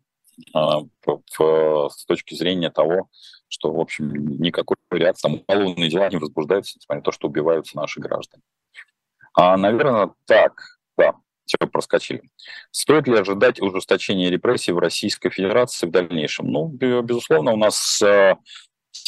а, 0.54 0.82
с 1.00 2.06
точки 2.06 2.36
зрения 2.36 2.70
того, 2.70 3.08
что, 3.48 3.72
в 3.72 3.80
общем, 3.80 4.12
никакой 4.40 4.76
реакции, 4.92 5.44
уголовные 5.48 5.90
дела 5.90 6.10
не 6.10 6.18
возбуждаются, 6.18 6.78
несмотря 6.78 7.00
на 7.00 7.04
то, 7.04 7.12
что 7.12 7.28
убиваются 7.28 7.78
наши 7.78 8.02
граждане. 8.02 8.44
А, 9.34 9.56
наверное, 9.58 10.12
так, 10.26 10.62
да, 10.98 11.16
все 11.46 11.58
проскочили. 11.68 12.24
Стоит 12.72 13.08
ли 13.08 13.18
ожидать 13.18 13.62
ужесточения 13.62 14.30
репрессий 14.30 14.72
в 14.72 14.80
Российской 14.80 15.30
Федерации 15.30 15.88
в 15.88 15.92
дальнейшем? 15.92 16.52
Ну, 16.52 16.68
безусловно, 16.68 17.54
у 17.54 17.58
нас 17.58 18.02
э, 18.02 18.36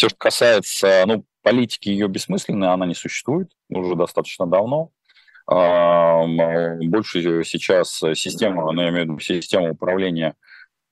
все, 0.01 0.09
что 0.09 0.17
касается, 0.17 1.03
ну, 1.05 1.23
политики 1.43 1.89
ее 1.89 2.07
бессмысленной, 2.07 2.69
она 2.69 2.87
не 2.87 2.95
существует 2.95 3.51
уже 3.69 3.95
достаточно 3.95 4.47
давно. 4.47 4.89
А, 5.45 6.25
больше 6.25 7.43
сейчас 7.43 8.01
система, 8.15 8.71
ну, 8.71 8.81
я 8.81 8.89
имею 8.89 9.05
в 9.05 9.09
виду 9.09 9.19
система 9.19 9.69
управления 9.69 10.33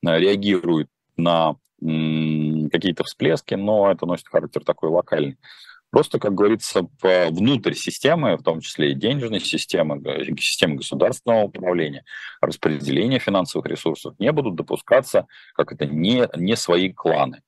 э, 0.05 0.19
реагирует 0.19 0.89
на 1.17 1.55
какие-то 1.79 3.03
всплески, 3.03 3.55
но 3.55 3.89
это 3.89 4.05
носит 4.05 4.27
характер 4.27 4.63
такой 4.63 4.89
локальный. 4.89 5.39
Просто, 5.89 6.19
как 6.19 6.35
говорится, 6.35 6.87
внутрь 7.01 7.73
системы, 7.73 8.37
в 8.37 8.43
том 8.43 8.59
числе 8.59 8.91
и 8.91 8.95
денежной 8.95 9.39
системы, 9.39 9.99
системы 10.37 10.75
государственного 10.75 11.45
управления, 11.45 12.03
распределения 12.41 13.17
финансовых 13.17 13.65
ресурсов, 13.65 14.13
не 14.19 14.31
будут 14.31 14.55
допускаться, 14.55 15.25
как 15.55 15.71
это, 15.71 15.87
не, 15.87 16.27
не 16.35 16.55
свои 16.55 16.93
кланы. 16.93 17.41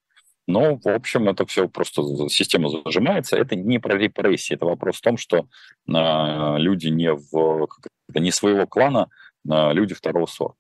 Но, 0.52 0.78
в 0.78 0.88
общем, 0.88 1.30
это 1.30 1.46
все 1.46 1.70
просто 1.70 2.04
система 2.30 2.70
зажимается. 2.70 3.38
Это 3.38 3.56
не 3.56 3.80
про 3.80 3.98
репрессии, 3.98 4.54
это 4.54 4.66
вопрос 4.66 4.98
в 4.98 5.02
том, 5.02 5.18
что 5.18 5.38
э, 5.38 6.58
люди 6.58 6.88
не, 6.88 7.14
в, 7.14 7.68
не 8.14 8.32
своего 8.32 8.68
клана, 8.68 9.10
э, 9.50 9.74
люди 9.74 9.94
второго 9.94 10.26
сорта. 10.26 10.58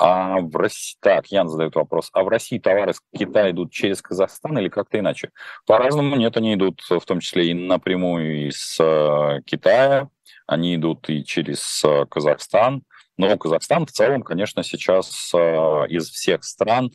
А 0.00 0.38
в 0.38 0.54
России, 0.54 0.96
так, 1.00 1.26
Ян 1.32 1.48
задает 1.48 1.74
вопрос, 1.74 2.10
а 2.12 2.22
в 2.22 2.28
России 2.28 2.60
товары 2.60 2.94
с 2.94 3.00
Китая 3.12 3.50
идут 3.50 3.72
через 3.72 4.00
Казахстан 4.00 4.56
или 4.56 4.68
как-то 4.68 5.00
иначе? 5.00 5.30
По-разному 5.66 6.14
нет, 6.14 6.36
они 6.36 6.54
идут 6.54 6.82
в 6.88 7.04
том 7.04 7.18
числе 7.18 7.50
и 7.50 7.54
напрямую 7.54 8.46
из 8.46 8.78
э, 8.78 9.40
Китая, 9.44 10.08
они 10.46 10.76
идут 10.76 11.10
и 11.10 11.24
через 11.24 11.82
э, 11.84 12.06
Казахстан, 12.08 12.84
но 13.16 13.36
Казахстан 13.36 13.86
в 13.86 13.90
целом, 13.90 14.22
конечно, 14.22 14.62
сейчас 14.62 15.32
э, 15.34 15.38
из 15.88 16.08
всех 16.08 16.44
стран 16.44 16.92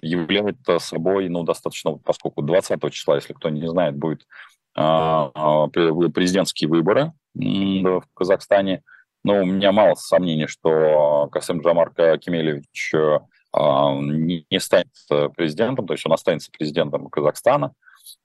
является 0.00 0.78
собой, 0.78 1.28
ну, 1.28 1.42
достаточно, 1.44 1.96
поскольку 1.98 2.42
20 2.42 2.92
числа, 2.92 3.16
если 3.16 3.32
кто 3.32 3.48
не 3.48 3.68
знает, 3.68 3.96
будет 3.96 4.26
президентские 4.74 6.68
выборы 6.70 7.12
в 7.34 8.02
Казахстане, 8.14 8.82
но 9.24 9.42
у 9.42 9.44
меня 9.44 9.70
мало 9.72 9.94
сомнений, 9.94 10.46
что 10.46 11.28
Касым 11.30 11.60
Джамар 11.60 11.92
Кемелевич 12.18 12.92
э, 12.94 13.18
не 13.54 14.58
станет 14.58 14.88
президентом, 15.36 15.86
то 15.86 15.94
есть 15.94 16.06
он 16.06 16.12
останется 16.12 16.50
президентом 16.50 17.08
Казахстана. 17.08 17.72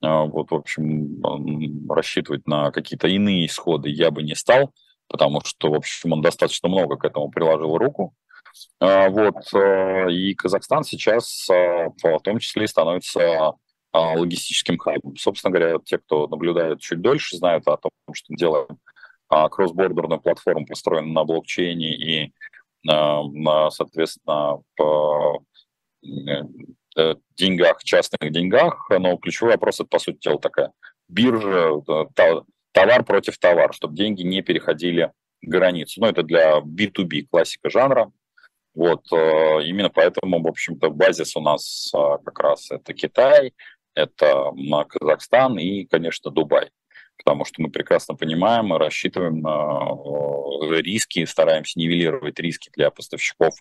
Вот, 0.02 0.52
в 0.52 0.56
общем, 0.56 1.22
рассчитывать 1.90 2.48
на 2.48 2.72
какие-то 2.72 3.08
иные 3.08 3.46
исходы 3.46 3.90
я 3.90 4.10
бы 4.10 4.24
не 4.24 4.36
стал, 4.36 4.72
потому 5.08 5.42
что, 5.44 5.72
в 5.72 5.76
общем, 5.76 6.14
он 6.14 6.22
достаточно 6.22 6.70
много 6.70 6.98
к 6.98 7.06
этому 7.06 7.30
приложил 7.30 7.78
руку. 7.78 8.14
Э, 8.80 9.10
вот, 9.10 10.12
и 10.12 10.34
Казахстан 10.34 10.84
сейчас 10.84 11.48
в 11.48 12.20
том 12.24 12.40
числе 12.40 12.68
становится 12.68 13.54
логистическим 13.94 14.78
хабом. 14.78 15.16
Собственно 15.16 15.52
говоря, 15.52 15.80
те, 15.84 15.98
кто 15.98 16.28
наблюдает 16.28 16.80
чуть 16.80 17.02
дольше, 17.02 17.38
знают 17.38 17.68
о 17.68 17.78
том, 17.78 17.92
что 18.14 18.36
делаем 18.36 18.78
а 19.30 19.50
кроссбордерную 19.50 20.22
платформу 20.22 20.66
построена 20.66 21.08
на 21.08 21.24
блокчейне 21.26 21.94
и, 21.96 22.34
соответственно, 22.86 24.62
по 24.76 25.44
э, 26.98 27.16
деньгах, 27.36 27.84
частных 27.84 28.32
деньгах, 28.32 28.90
но 28.90 29.18
ключевой 29.18 29.54
вопрос 29.54 29.80
это, 29.80 29.90
по 29.90 30.00
сути 30.00 30.18
дела, 30.20 30.40
такая 30.40 30.72
биржа, 31.08 31.74
товар 32.72 33.04
против 33.04 33.38
товара, 33.38 33.72
чтобы 33.72 33.96
деньги 33.96 34.24
не 34.24 34.42
переходили 34.42 35.12
границу. 35.42 36.02
Ну, 36.02 36.08
это 36.08 36.24
для 36.24 36.60
B2B 36.60 37.28
классика 37.30 37.70
жанра. 37.70 38.12
Вот, 38.78 39.12
э, 39.12 39.64
именно 39.64 39.90
поэтому, 39.90 40.40
в 40.40 40.48
общем-то, 40.48 40.92
базис 40.92 41.36
у 41.36 41.42
нас 41.42 41.92
э, 41.96 41.98
как 42.24 42.40
раз 42.40 42.70
это 42.70 42.94
Китай, 42.94 43.54
это 43.96 44.52
Казахстан 44.88 45.58
и, 45.58 45.86
конечно, 45.86 46.30
Дубай. 46.30 46.70
Потому 47.18 47.44
что 47.44 47.60
мы 47.64 47.72
прекрасно 47.72 48.14
понимаем 48.14 48.72
и 48.72 48.78
рассчитываем 48.78 49.42
на 49.42 49.90
э, 50.70 50.82
риски, 50.82 51.26
стараемся 51.26 51.80
нивелировать 51.80 52.40
риски 52.40 52.70
для 52.76 52.92
поставщиков 52.92 53.56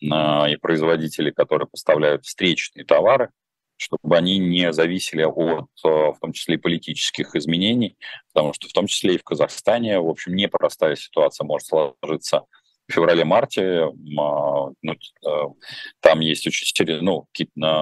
и 0.00 0.56
производителей, 0.60 1.32
которые 1.32 1.68
поставляют 1.68 2.24
встречные 2.24 2.84
товары, 2.84 3.30
чтобы 3.78 4.16
они 4.16 4.38
не 4.38 4.72
зависели 4.72 5.22
от, 5.22 5.68
э, 5.84 5.88
в 5.88 6.16
том 6.20 6.32
числе 6.32 6.58
политических 6.58 7.34
изменений, 7.36 7.96
потому 8.32 8.52
что 8.52 8.68
в 8.68 8.72
том 8.72 8.88
числе 8.88 9.14
и 9.14 9.18
в 9.18 9.24
Казахстане, 9.24 10.00
в 10.00 10.08
общем, 10.08 10.34
непростая 10.34 10.96
ситуация 10.96 11.44
может 11.44 11.68
сложиться 11.68 12.44
феврале-марте. 12.92 13.84
А, 13.84 14.70
ну, 14.82 14.92
э, 14.92 15.42
там 16.00 16.20
есть 16.20 16.46
очень, 16.46 17.00
ну, 17.00 17.26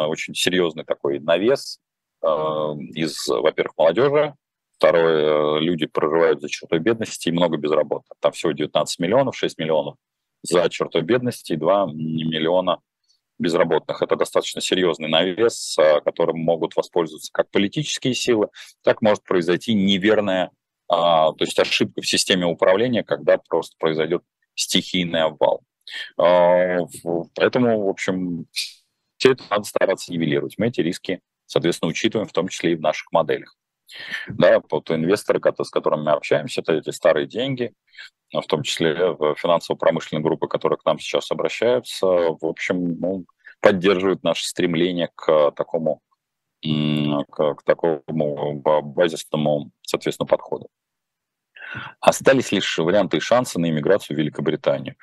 очень 0.08 0.34
серьезный 0.34 0.84
такой 0.84 1.20
навес 1.20 1.78
из, 2.22 3.28
во-первых, 3.28 3.74
молодежи, 3.76 4.34
Второе, 4.78 5.58
люди 5.58 5.86
проживают 5.86 6.42
за 6.42 6.50
чертой 6.50 6.80
бедности 6.80 7.28
и 7.28 7.32
много 7.32 7.56
безработных. 7.56 8.18
Там 8.20 8.32
всего 8.32 8.52
19 8.52 8.98
миллионов, 8.98 9.34
6 9.34 9.56
миллионов 9.58 9.96
за 10.42 10.68
чертой 10.68 11.00
бедности 11.00 11.54
и 11.54 11.56
2 11.56 11.86
миллиона 11.86 12.80
безработных. 13.38 14.02
Это 14.02 14.16
достаточно 14.16 14.60
серьезный 14.60 15.08
навес, 15.08 15.76
которым 16.04 16.40
могут 16.40 16.76
воспользоваться 16.76 17.32
как 17.32 17.50
политические 17.50 18.14
силы, 18.14 18.48
так 18.82 19.00
может 19.00 19.24
произойти 19.24 19.72
неверная, 19.72 20.50
а, 20.88 21.32
то 21.32 21.44
есть 21.44 21.58
ошибка 21.58 22.02
в 22.02 22.06
системе 22.06 22.44
управления, 22.46 23.02
когда 23.02 23.38
просто 23.38 23.76
произойдет 23.78 24.22
стихийный 24.56 25.22
обвал. 25.22 25.62
А, 26.18 26.78
поэтому, 27.34 27.86
в 27.86 27.88
общем, 27.88 28.46
все 29.16 29.32
это 29.32 29.44
надо 29.50 29.64
стараться 29.64 30.12
нивелировать. 30.12 30.56
Мы 30.58 30.68
эти 30.68 30.80
риски, 30.80 31.20
соответственно, 31.46 31.90
учитываем, 31.90 32.28
в 32.28 32.32
том 32.32 32.48
числе 32.48 32.72
и 32.72 32.76
в 32.76 32.80
наших 32.80 33.12
моделях. 33.12 33.56
Да, 34.28 34.60
вот 34.68 34.90
инвесторы, 34.90 35.40
с 35.40 35.70
которыми 35.70 36.02
мы 36.02 36.10
общаемся, 36.10 36.60
это 36.60 36.72
эти 36.72 36.90
старые 36.90 37.26
деньги, 37.26 37.72
в 38.32 38.46
том 38.46 38.62
числе 38.62 38.94
финансово-промышленные 39.36 40.22
группы, 40.22 40.48
которые 40.48 40.78
к 40.78 40.84
нам 40.84 40.98
сейчас 40.98 41.30
обращаются, 41.30 42.06
в 42.06 42.44
общем, 42.44 42.98
ну, 42.98 43.24
поддерживают 43.60 44.24
наше 44.24 44.44
стремление 44.46 45.10
к 45.14 45.52
такому, 45.52 46.00
к, 46.62 47.54
к 47.54 47.62
такому 47.64 48.60
базисному, 48.82 49.70
соответственно, 49.82 50.26
подходу. 50.26 50.68
Остались 52.00 52.52
лишь 52.52 52.78
варианты 52.78 53.18
и 53.18 53.20
шансы 53.20 53.58
на 53.58 53.68
иммиграцию 53.68 54.16
в 54.16 54.20
Великобританию. 54.20 54.96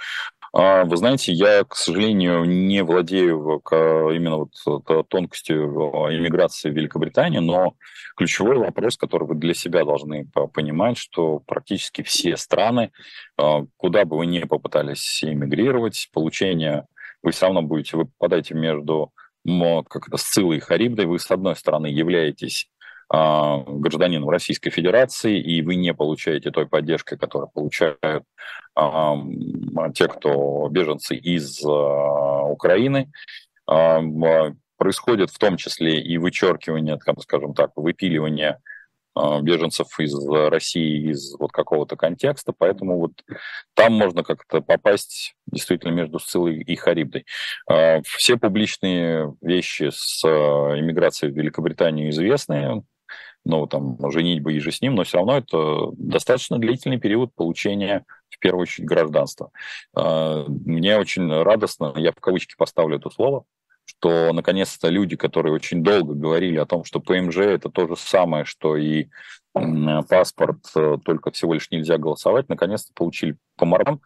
А, 0.56 0.84
вы 0.84 0.98
знаете, 0.98 1.34
я, 1.34 1.64
к 1.64 1.76
сожалению, 1.76 2.44
не 2.46 2.84
владею 2.84 3.62
именно 3.72 4.38
вот 4.38 5.10
тонкостью 5.10 5.66
иммиграции 6.12 6.70
в 6.70 6.76
Великобританию, 6.76 7.42
но 7.42 7.74
ключевой 8.16 8.58
вопрос, 8.58 8.96
который 8.96 9.28
вы 9.28 9.36
для 9.36 9.56
себя 9.56 9.84
должны 9.84 10.28
понимать, 10.54 10.98
что 10.98 11.40
практически 11.40 12.04
все 12.04 12.38
страны, 12.38 12.92
а, 13.38 13.64
куда 13.78 14.06
бы 14.06 14.18
вы 14.18 14.28
ни 14.28 14.44
попытались 14.44 15.24
иммигрировать, 15.24 16.10
получение, 16.14 16.86
вы 17.24 17.32
все 17.32 17.48
равно 17.48 17.64
будете, 17.64 17.98
вы 17.98 18.06
попадаете 18.06 18.54
между 18.54 19.12
как 19.46 20.08
это, 20.08 20.16
Сцилой 20.16 20.58
и 20.58 20.62
Харибдой, 20.62 21.06
вы, 21.06 21.20
с 21.20 21.30
одной 21.30 21.56
стороны, 21.58 21.88
являетесь 21.88 22.70
а, 22.70 22.73
гражданином 23.10 24.30
Российской 24.30 24.70
Федерации, 24.70 25.40
и 25.40 25.62
вы 25.62 25.76
не 25.76 25.94
получаете 25.94 26.52
той 26.52 26.68
поддержки, 26.68 27.16
которую 27.16 27.50
получают 27.50 28.00
а, 28.76 29.16
те, 29.94 30.08
кто 30.08 30.68
беженцы 30.70 31.16
из 31.16 31.64
а, 31.64 32.44
Украины. 32.44 33.12
Происходит 34.78 35.30
в 35.30 35.38
том 35.38 35.56
числе 35.56 36.02
и 36.02 36.18
вычеркивание, 36.18 37.00
скажем 37.22 37.54
так, 37.54 37.72
выпиливание 37.76 38.60
а, 39.16 39.42
беженцев 39.42 40.00
из 40.00 40.14
России, 40.28 41.12
из 41.12 41.36
вот 41.38 41.52
какого-то 41.52 41.96
контекста, 41.96 42.52
поэтому 42.58 43.00
вот 43.00 43.12
там 43.76 43.94
можно 43.94 44.24
как-то 44.24 44.62
попасть 44.62 45.36
действительно 45.46 45.92
между 45.92 46.20
Сцилой 46.20 46.58
и 46.58 46.76
Харибдой. 46.76 47.26
А, 47.70 48.02
все 48.04 48.38
публичные 48.38 49.36
вещи 49.42 49.92
с 49.94 50.24
а, 50.26 50.80
иммиграцией 50.80 51.32
в 51.32 51.38
Великобританию 51.38 52.10
известны, 52.10 52.84
ну, 53.46 53.68
там, 53.68 53.98
женитьба 54.12 54.52
и 54.52 54.60
же 54.60 54.72
с 54.72 54.82
ним, 54.82 54.96
но 54.96 55.04
все 55.04 55.18
равно 55.18 55.38
это 55.38 55.92
достаточно 55.94 56.58
длительный 56.58 57.00
период 57.00 57.34
получения, 57.34 58.06
в 58.30 58.40
первую 58.40 58.64
очередь, 58.64 58.88
гражданства. 58.88 59.52
Мне 59.96 60.98
очень 60.98 61.30
радостно, 61.30 61.94
я 61.96 62.12
в 62.12 62.20
кавычки 62.22 62.56
поставлю 62.58 62.98
это 62.98 63.10
слово, 63.10 63.46
что 63.86 64.32
наконец-то 64.34 64.90
люди, 64.90 65.16
которые 65.16 65.54
очень 65.54 65.84
долго 65.84 66.14
говорили 66.14 66.58
о 66.58 66.66
том, 66.66 66.84
что 66.84 67.00
ПМЖ 67.00 67.38
это 67.38 67.70
то 67.70 67.88
же 67.88 67.96
самое, 67.96 68.46
что 68.46 68.78
и 68.78 69.08
паспорт, 70.10 70.60
э, 70.76 70.98
только 71.06 71.32
всего 71.32 71.54
лишь 71.54 71.70
нельзя 71.70 71.98
голосовать, 71.98 72.50
наконец-то 72.50 72.92
получили 72.96 73.38
по 73.56 73.66
мордам, 73.66 74.02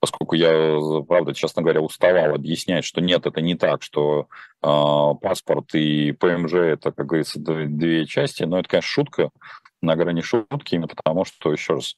поскольку 0.00 0.34
я, 0.34 0.78
правда, 1.06 1.34
честно 1.34 1.62
говоря, 1.62 1.80
уставал 1.80 2.34
объяснять, 2.34 2.84
что 2.84 3.00
нет, 3.00 3.26
это 3.26 3.40
не 3.40 3.54
так, 3.54 3.82
что 3.82 4.28
э, 4.62 4.66
паспорт 5.22 5.74
и 5.74 6.12
ПМЖ 6.12 6.54
это, 6.54 6.92
как 6.92 7.06
говорится, 7.06 7.38
две 7.40 8.06
части, 8.06 8.44
но 8.44 8.58
это, 8.58 8.68
конечно, 8.68 8.88
шутка 8.88 9.30
на 9.82 9.96
грани 9.96 10.20
шутки, 10.20 10.74
именно 10.74 10.88
потому 10.88 11.24
что, 11.24 11.52
еще 11.52 11.74
раз, 11.74 11.96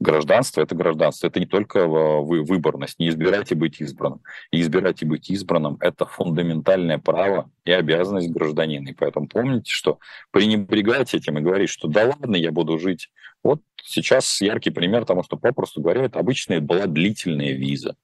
Гражданство– 0.00 0.60
это 0.62 0.76
гражданство. 0.76 1.26
Это 1.26 1.40
не 1.40 1.46
только 1.46 1.86
вы, 1.86 2.44
выборность. 2.44 3.00
Не 3.00 3.08
избирайте 3.08 3.56
быть 3.56 3.80
избранным. 3.80 4.20
И 4.52 4.60
избирать 4.60 5.02
и 5.02 5.04
быть 5.04 5.28
избранным– 5.28 5.76
это 5.80 6.06
фундаментальное 6.06 6.98
право 6.98 7.50
и 7.64 7.72
обязанность 7.72 8.30
гражданина. 8.30 8.88
И 8.88 8.92
поэтому 8.92 9.26
помните, 9.26 9.72
что 9.72 9.98
пренебрегать 10.30 11.14
этим 11.14 11.38
и 11.38 11.42
говорить, 11.42 11.70
что 11.70 11.88
да 11.88 12.06
ладно, 12.06 12.36
я 12.36 12.52
буду 12.52 12.78
жить. 12.78 13.10
Вот 13.42 13.60
сейчас 13.82 14.40
яркий 14.40 14.70
пример 14.70 15.04
тому, 15.04 15.24
что 15.24 15.36
попросту 15.36 15.80
говоря, 15.80 16.04
это 16.04 16.20
обычная 16.20 16.60
была 16.60 16.86
длительная 16.86 17.52
виза. 17.52 17.96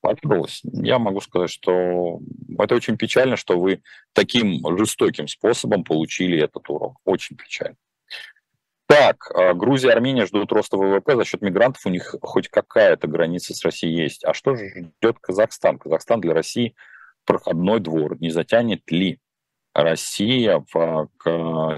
Потребовалось. 0.00 0.60
Я 0.64 0.98
могу 0.98 1.20
сказать, 1.20 1.50
что 1.50 2.20
это 2.58 2.74
очень 2.76 2.96
печально, 2.96 3.36
что 3.36 3.58
вы 3.58 3.82
таким 4.12 4.62
жестоким 4.76 5.26
способом 5.26 5.82
получили 5.82 6.38
этот 6.38 6.68
урок. 6.68 6.98
Очень 7.04 7.36
печально. 7.36 7.76
Так, 8.86 9.30
а, 9.34 9.54
Грузия 9.54 9.88
и 9.88 9.92
Армения 9.92 10.26
ждут 10.26 10.52
роста 10.52 10.76
ВВП 10.76 11.16
за 11.16 11.24
счет 11.24 11.40
мигрантов, 11.42 11.86
у 11.86 11.90
них 11.90 12.14
хоть 12.20 12.48
какая-то 12.48 13.08
граница 13.08 13.54
с 13.54 13.64
Россией 13.64 14.02
есть. 14.02 14.24
А 14.24 14.34
что 14.34 14.54
же 14.54 14.68
ждет 14.68 15.18
Казахстан? 15.20 15.78
Казахстан 15.78 16.20
для 16.20 16.34
России 16.34 16.74
проходной 17.24 17.80
двор. 17.80 18.20
Не 18.20 18.30
затянет 18.30 18.82
ли 18.90 19.18
Россия 19.72 20.64
в 20.72 21.08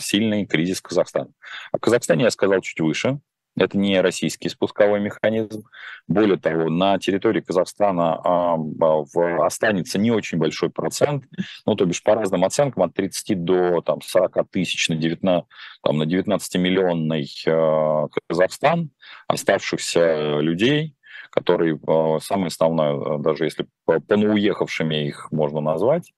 сильный 0.01 0.47
кризис 0.47 0.81
Казахстана? 0.81 1.31
О 1.73 1.79
Казахстане 1.79 2.25
я 2.25 2.31
сказал 2.31 2.61
чуть 2.61 2.81
выше. 2.81 3.21
Это 3.59 3.79
не 3.79 4.01
российский 4.01 4.49
спусковой 4.49 5.01
механизм. 5.01 5.65
Более 6.07 6.37
того, 6.37 6.69
на 6.69 6.99
территории 6.99 7.41
Казахстана 7.41 8.21
а, 8.23 8.57
в, 8.57 9.45
останется 9.45 9.99
не 9.99 10.11
очень 10.11 10.39
большой 10.39 10.71
процент, 10.71 11.25
ну, 11.65 11.75
то 11.75 11.87
бишь 11.87 12.03
по 12.03 12.15
разным 12.15 12.45
оценкам 12.45 12.83
от 12.83 12.95
30 12.95 13.45
до 13.45 13.81
там, 13.81 14.03
40 14.03 14.51
тысяч 14.51 14.89
на 14.89 14.97
19, 14.97 15.47
там, 15.83 15.99
на 15.99 16.05
19-миллионный 16.05 17.27
э, 17.47 18.09
Казахстан, 18.29 18.91
оставшихся 19.27 20.41
людей, 20.41 20.95
которые, 21.31 21.79
самое 22.23 22.49
основное, 22.49 23.19
даже 23.19 23.45
если 23.45 23.67
по, 23.85 24.01
по 24.01 24.15
их 24.15 25.33
можно 25.33 25.61
назвать, 25.61 26.13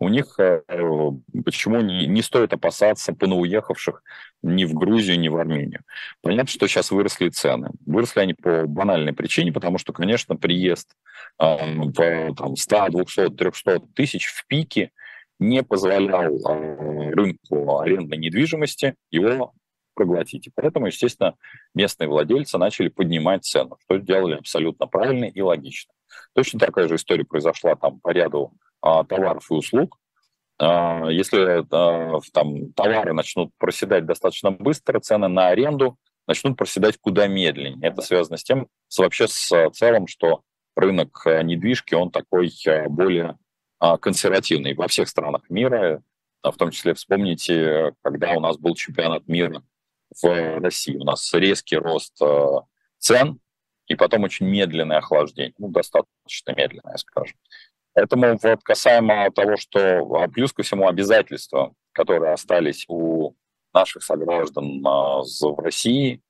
у 0.00 0.08
них 0.08 0.34
э, 0.38 0.62
почему 1.44 1.82
не, 1.82 2.06
не 2.06 2.22
стоит 2.22 2.54
опасаться 2.54 3.12
поноуехавших 3.12 4.02
ни 4.42 4.64
в 4.64 4.72
Грузию, 4.72 5.20
ни 5.20 5.28
в 5.28 5.36
Армению. 5.36 5.82
Понятно, 6.22 6.50
что 6.50 6.66
сейчас 6.66 6.90
выросли 6.90 7.28
цены. 7.28 7.70
Выросли 7.84 8.20
они 8.20 8.34
по 8.34 8.66
банальной 8.66 9.12
причине, 9.12 9.52
потому 9.52 9.76
что, 9.76 9.92
конечно, 9.92 10.36
приезд 10.36 10.96
э, 11.38 11.44
в 11.44 12.34
там, 12.34 12.56
100, 12.56 12.88
200, 12.88 13.28
300 13.28 13.80
тысяч 13.94 14.26
в 14.26 14.46
пике 14.46 14.90
не 15.38 15.62
позволял 15.62 16.34
э, 16.34 17.10
рынку 17.10 17.80
арендной 17.80 18.16
недвижимости 18.16 18.94
его 19.10 19.52
проглотить. 19.94 20.46
И 20.46 20.52
поэтому, 20.54 20.86
естественно, 20.86 21.34
местные 21.74 22.08
владельцы 22.08 22.56
начали 22.56 22.88
поднимать 22.88 23.44
цену, 23.44 23.76
что 23.84 23.98
сделали 23.98 24.36
абсолютно 24.36 24.86
правильно 24.86 25.26
и 25.26 25.42
логично. 25.42 25.92
Точно 26.32 26.58
такая 26.58 26.88
же 26.88 26.94
история 26.94 27.24
произошла 27.24 27.76
там 27.76 28.00
по 28.00 28.08
ряду 28.08 28.54
товаров 28.80 29.50
и 29.50 29.54
услуг. 29.54 29.98
А, 30.60 31.08
если 31.08 31.64
а, 31.70 32.20
там 32.32 32.72
товары 32.72 33.14
начнут 33.14 33.50
проседать 33.56 34.04
достаточно 34.04 34.50
быстро, 34.50 35.00
цены 35.00 35.28
на 35.28 35.48
аренду 35.48 35.96
начнут 36.26 36.56
проседать 36.56 36.98
куда 37.00 37.26
медленнее. 37.26 37.88
Это 37.88 38.02
связано 38.02 38.36
с 38.36 38.44
тем, 38.44 38.68
с, 38.88 38.98
вообще 38.98 39.26
с 39.26 39.70
целым, 39.72 40.06
что 40.06 40.42
рынок 40.76 41.22
недвижки, 41.24 41.94
он 41.94 42.10
такой 42.10 42.52
более 42.88 43.36
консервативный 44.00 44.74
во 44.74 44.86
всех 44.86 45.08
странах 45.08 45.48
мира, 45.48 46.02
в 46.42 46.52
том 46.52 46.70
числе 46.70 46.94
вспомните, 46.94 47.94
когда 48.02 48.32
у 48.32 48.40
нас 48.40 48.58
был 48.58 48.74
чемпионат 48.74 49.26
мира 49.26 49.62
в 50.22 50.60
России. 50.60 50.96
У 50.96 51.04
нас 51.04 51.32
резкий 51.34 51.76
рост 51.76 52.20
цен 52.98 53.40
и 53.88 53.96
потом 53.96 54.22
очень 54.22 54.46
медленное 54.46 54.98
охлаждение, 54.98 55.54
ну, 55.58 55.68
достаточно 55.68 56.54
медленное, 56.54 56.96
скажем. 56.96 57.36
Поэтому 58.00 58.38
вот 58.42 58.62
касаемо 58.62 59.30
того, 59.30 59.58
что 59.58 59.98
а, 60.16 60.26
плюс 60.26 60.54
ко 60.54 60.62
всему 60.62 60.88
обязательства, 60.88 61.74
которые 61.92 62.32
остались 62.32 62.86
у 62.88 63.34
наших 63.74 64.02
сограждан 64.02 64.80
а, 64.86 65.20
в 65.20 65.58
России, 65.58 66.22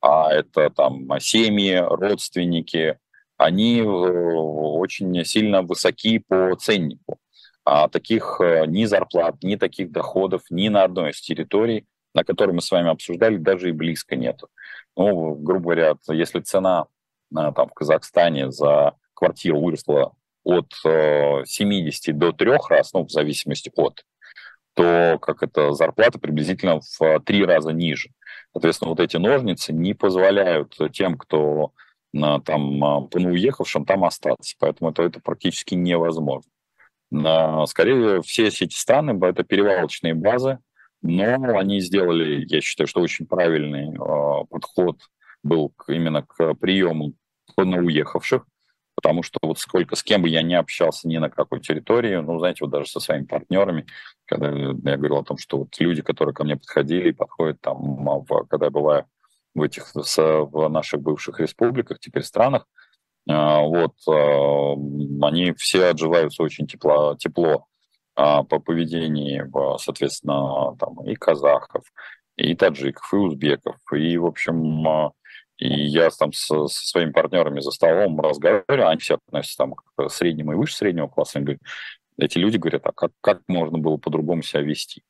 а 0.00 0.32
это 0.32 0.70
там 0.70 1.08
семьи, 1.20 1.76
родственники, 1.76 2.98
они 3.36 3.78
э, 3.78 3.84
очень 3.84 5.24
сильно 5.24 5.62
высоки 5.62 6.18
по 6.18 6.56
ценнику. 6.56 7.18
А 7.64 7.88
таких 7.88 8.40
э, 8.40 8.66
ни 8.66 8.84
зарплат, 8.84 9.36
ни 9.44 9.54
таких 9.54 9.92
доходов 9.92 10.42
ни 10.50 10.68
на 10.68 10.82
одной 10.82 11.10
из 11.10 11.20
территорий, 11.20 11.86
на 12.12 12.24
которой 12.24 12.52
мы 12.52 12.60
с 12.60 12.70
вами 12.72 12.90
обсуждали, 12.90 13.36
даже 13.36 13.68
и 13.68 13.72
близко 13.72 14.16
нету. 14.16 14.48
Ну, 14.96 15.36
грубо 15.36 15.62
говоря, 15.62 15.94
если 16.08 16.40
цена 16.40 16.86
там, 17.32 17.68
в 17.68 17.74
Казахстане 17.74 18.50
за 18.50 18.94
квартиру 19.14 19.60
выросла 19.60 20.12
от 20.48 20.72
70 21.46 22.08
э, 22.08 22.12
до 22.12 22.32
3 22.32 22.52
раз, 22.70 22.92
ну, 22.94 23.04
в 23.04 23.10
зависимости 23.10 23.70
от, 23.76 24.02
то 24.74 25.18
как 25.20 25.42
это 25.42 25.72
зарплата 25.72 26.18
приблизительно 26.18 26.80
в 26.80 27.20
три 27.20 27.44
раза 27.44 27.70
ниже. 27.72 28.10
Соответственно, 28.52 28.90
вот 28.90 29.00
эти 29.00 29.18
ножницы 29.18 29.72
не 29.72 29.92
позволяют 29.92 30.74
тем, 30.92 31.18
кто 31.18 31.72
там 32.12 33.08
по 33.08 33.18
уехавшим 33.18 33.84
там 33.84 34.04
остаться. 34.04 34.54
Поэтому 34.58 34.90
это, 34.90 35.02
это 35.02 35.20
практически 35.20 35.74
невозможно. 35.74 36.50
Скорее, 37.66 38.22
все 38.22 38.46
эти 38.46 38.74
страны– 38.74 39.18
это 39.22 39.42
перевалочные 39.42 40.14
базы, 40.14 40.58
но 41.02 41.58
они 41.58 41.80
сделали, 41.80 42.46
я 42.48 42.60
считаю, 42.60 42.86
что 42.86 43.00
очень 43.00 43.26
правильный 43.26 43.94
э, 43.94 44.44
подход 44.48 44.98
был 45.42 45.72
именно 45.86 46.22
к 46.22 46.54
приему 46.54 47.14
уехавших 47.56 48.44
потому 48.98 49.22
что 49.22 49.38
вот 49.42 49.60
сколько, 49.60 49.94
с 49.94 50.02
кем 50.02 50.22
бы 50.22 50.28
я 50.28 50.42
не 50.42 50.56
общался 50.56 51.06
ни 51.06 51.18
на 51.18 51.30
какой 51.30 51.60
территории, 51.60 52.16
ну, 52.16 52.40
знаете, 52.40 52.64
вот 52.64 52.70
даже 52.70 52.90
со 52.90 52.98
своими 52.98 53.26
партнерами, 53.26 53.86
когда 54.24 54.48
я 54.48 54.96
говорил 54.96 55.18
о 55.18 55.24
том, 55.24 55.38
что 55.38 55.58
вот 55.58 55.68
люди, 55.78 56.02
которые 56.02 56.34
ко 56.34 56.42
мне 56.42 56.56
подходили 56.56 57.10
и 57.10 57.12
подходят 57.12 57.60
там, 57.60 57.76
в, 57.78 58.46
когда 58.50 58.66
я 58.66 58.70
бываю 58.70 59.06
в 59.54 59.62
этих, 59.62 59.92
в 59.94 60.68
наших 60.68 61.00
бывших 61.00 61.38
республиках, 61.38 62.00
теперь 62.00 62.24
странах, 62.24 62.66
а, 63.28 63.60
вот, 63.60 63.94
а, 64.08 64.72
они 65.28 65.52
все 65.52 65.90
отживаются 65.90 66.42
очень 66.42 66.66
тепло, 66.66 67.14
тепло 67.14 67.66
а, 68.16 68.42
по 68.42 68.58
поведению, 68.58 69.48
соответственно, 69.78 70.76
там 70.76 71.04
и 71.04 71.14
казахов, 71.14 71.84
и 72.34 72.52
таджиков, 72.56 73.12
и 73.12 73.16
узбеков, 73.16 73.76
и, 73.92 74.18
в 74.18 74.26
общем, 74.26 75.12
и 75.58 75.68
я 75.68 76.08
там 76.10 76.32
со, 76.32 76.66
со 76.66 76.86
своими 76.86 77.10
партнерами 77.10 77.60
за 77.60 77.70
столом 77.72 78.20
разговариваю, 78.20 78.88
они 78.88 79.00
все 79.00 79.18
относятся 79.26 79.58
там 79.58 79.74
к 79.74 80.08
среднему 80.08 80.52
и 80.52 80.56
выше 80.56 80.76
среднего 80.76 81.08
класса. 81.08 81.38
Они 81.38 81.44
говорят, 81.44 81.62
эти 82.16 82.38
люди 82.38 82.56
говорят, 82.56 82.86
а 82.86 82.92
как, 82.92 83.12
как 83.20 83.42
можно 83.48 83.78
было 83.78 83.96
по-другому 83.96 84.42
себя 84.42 84.62
вести? 84.62 85.02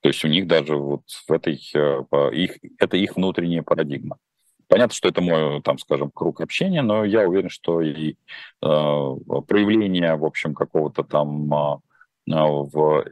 То 0.00 0.08
есть 0.08 0.24
у 0.24 0.28
них 0.28 0.46
даже 0.46 0.76
вот 0.76 1.02
в 1.26 1.32
этой, 1.32 1.60
э, 1.74 2.04
их, 2.32 2.58
это 2.78 2.96
их 2.96 3.16
внутренняя 3.16 3.62
парадигма. 3.62 4.18
Понятно, 4.68 4.94
что 4.94 5.08
это 5.08 5.20
мой, 5.20 5.62
там, 5.62 5.78
скажем, 5.78 6.10
круг 6.10 6.40
общения, 6.40 6.82
но 6.82 7.04
я 7.04 7.28
уверен, 7.28 7.50
что 7.50 7.80
и 7.80 8.12
э, 8.12 8.14
проявление, 8.60 10.16
в 10.16 10.24
общем, 10.24 10.54
какого-то 10.54 11.04
там 11.04 11.52
э, 11.52 11.78
в 12.26 13.04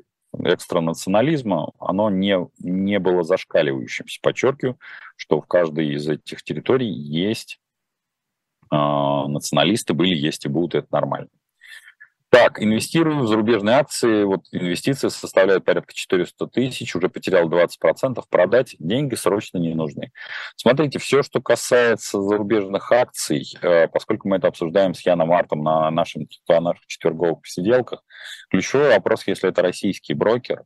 экстранационализма, 0.43 1.73
оно 1.79 2.11
не, 2.11 2.39
не 2.59 2.99
было 2.99 3.23
зашкаливающимся. 3.23 4.19
Подчеркиваю, 4.23 4.79
что 5.17 5.41
в 5.41 5.47
каждой 5.47 5.95
из 5.95 6.09
этих 6.09 6.43
территорий 6.43 6.91
есть 6.91 7.61
э, 8.71 8.77
националисты, 8.77 9.95
были, 9.95 10.15
есть 10.15 10.45
и 10.45 10.49
будут, 10.49 10.75
это 10.75 10.89
нормально. 10.91 11.29
Так, 12.35 12.61
инвестирую 12.61 13.21
в 13.21 13.29
зарубежные 13.29 13.77
акции. 13.77 14.25
Вот 14.25 14.47
инвестиции 14.51 15.07
составляют 15.07 15.65
порядка 15.65 15.95
400 15.95 16.49
тысяч, 16.49 16.97
уже 16.97 17.09
потерял 17.09 17.49
20%. 17.49 18.21
Продать 18.29 18.75
деньги 18.81 19.15
срочно 19.15 19.59
не 19.59 19.73
нужны. 19.73 20.11
Смотрите, 20.57 20.99
все, 20.99 21.23
что 21.23 21.41
касается 21.41 22.21
зарубежных 22.21 22.91
акций, 22.91 23.47
э, 23.63 23.87
поскольку 23.87 24.29
мы 24.29 24.39
это 24.39 24.49
обсуждаем 24.49 24.95
с 24.95 25.07
Яном 25.07 25.29
Мартом 25.29 25.63
на, 25.63 25.89
нашем, 25.93 26.27
на 26.49 26.59
наших 26.59 26.85
четверговых 26.89 27.43
посиделках, 27.43 28.03
ключевой 28.51 28.89
вопрос, 28.89 29.25
если 29.29 29.51
это 29.51 29.63
российский 29.63 30.15
брокер, 30.15 30.65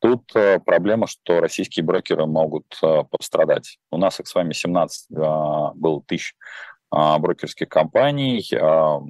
Тут 0.00 0.32
э, 0.34 0.58
проблема, 0.58 1.06
что 1.06 1.40
российские 1.40 1.82
брокеры 1.82 2.26
могут 2.26 2.76
э, 2.82 3.04
пострадать. 3.08 3.78
У 3.90 3.96
нас 3.96 4.20
их 4.20 4.26
с 4.26 4.34
вами 4.34 4.52
17 4.52 5.06
было 5.08 6.02
тысяч 6.06 6.34
брокерских 6.94 7.68
компаний. 7.68 8.46
А, 8.54 9.00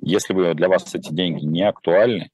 если 0.00 0.34
вы, 0.34 0.54
для 0.54 0.68
вас 0.68 0.94
эти 0.94 1.12
деньги 1.12 1.44
не 1.44 1.62
актуальны, 1.62 2.30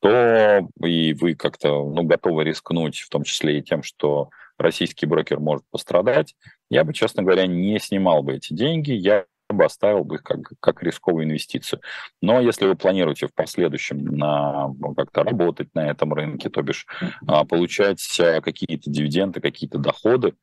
то 0.00 0.68
и 0.82 1.14
вы 1.14 1.34
как-то 1.34 1.68
ну, 1.68 2.04
готовы 2.04 2.44
рискнуть, 2.44 3.00
в 3.00 3.08
том 3.08 3.24
числе 3.24 3.58
и 3.58 3.62
тем, 3.62 3.82
что 3.82 4.30
российский 4.56 5.06
брокер 5.06 5.40
может 5.40 5.64
пострадать, 5.70 6.36
я 6.70 6.84
бы, 6.84 6.94
честно 6.94 7.22
говоря, 7.22 7.46
не 7.46 7.78
снимал 7.80 8.22
бы 8.22 8.34
эти 8.34 8.52
деньги, 8.52 8.92
я 8.92 9.26
бы 9.48 9.64
оставил 9.64 10.04
бы 10.04 10.16
их 10.16 10.22
как, 10.22 10.38
как 10.60 10.82
рисковую 10.82 11.24
инвестицию. 11.24 11.80
Но 12.22 12.40
если 12.40 12.66
вы 12.66 12.76
планируете 12.76 13.26
в 13.26 13.34
последующем 13.34 14.04
на, 14.04 14.68
ну, 14.68 14.94
как-то 14.94 15.24
работать 15.24 15.74
на 15.74 15.90
этом 15.90 16.14
рынке, 16.14 16.48
то 16.50 16.62
бишь 16.62 16.86
а, 17.26 17.44
получать 17.44 18.00
какие-то 18.16 18.88
дивиденды, 18.90 19.40
какие-то 19.40 19.78
доходы, 19.78 20.34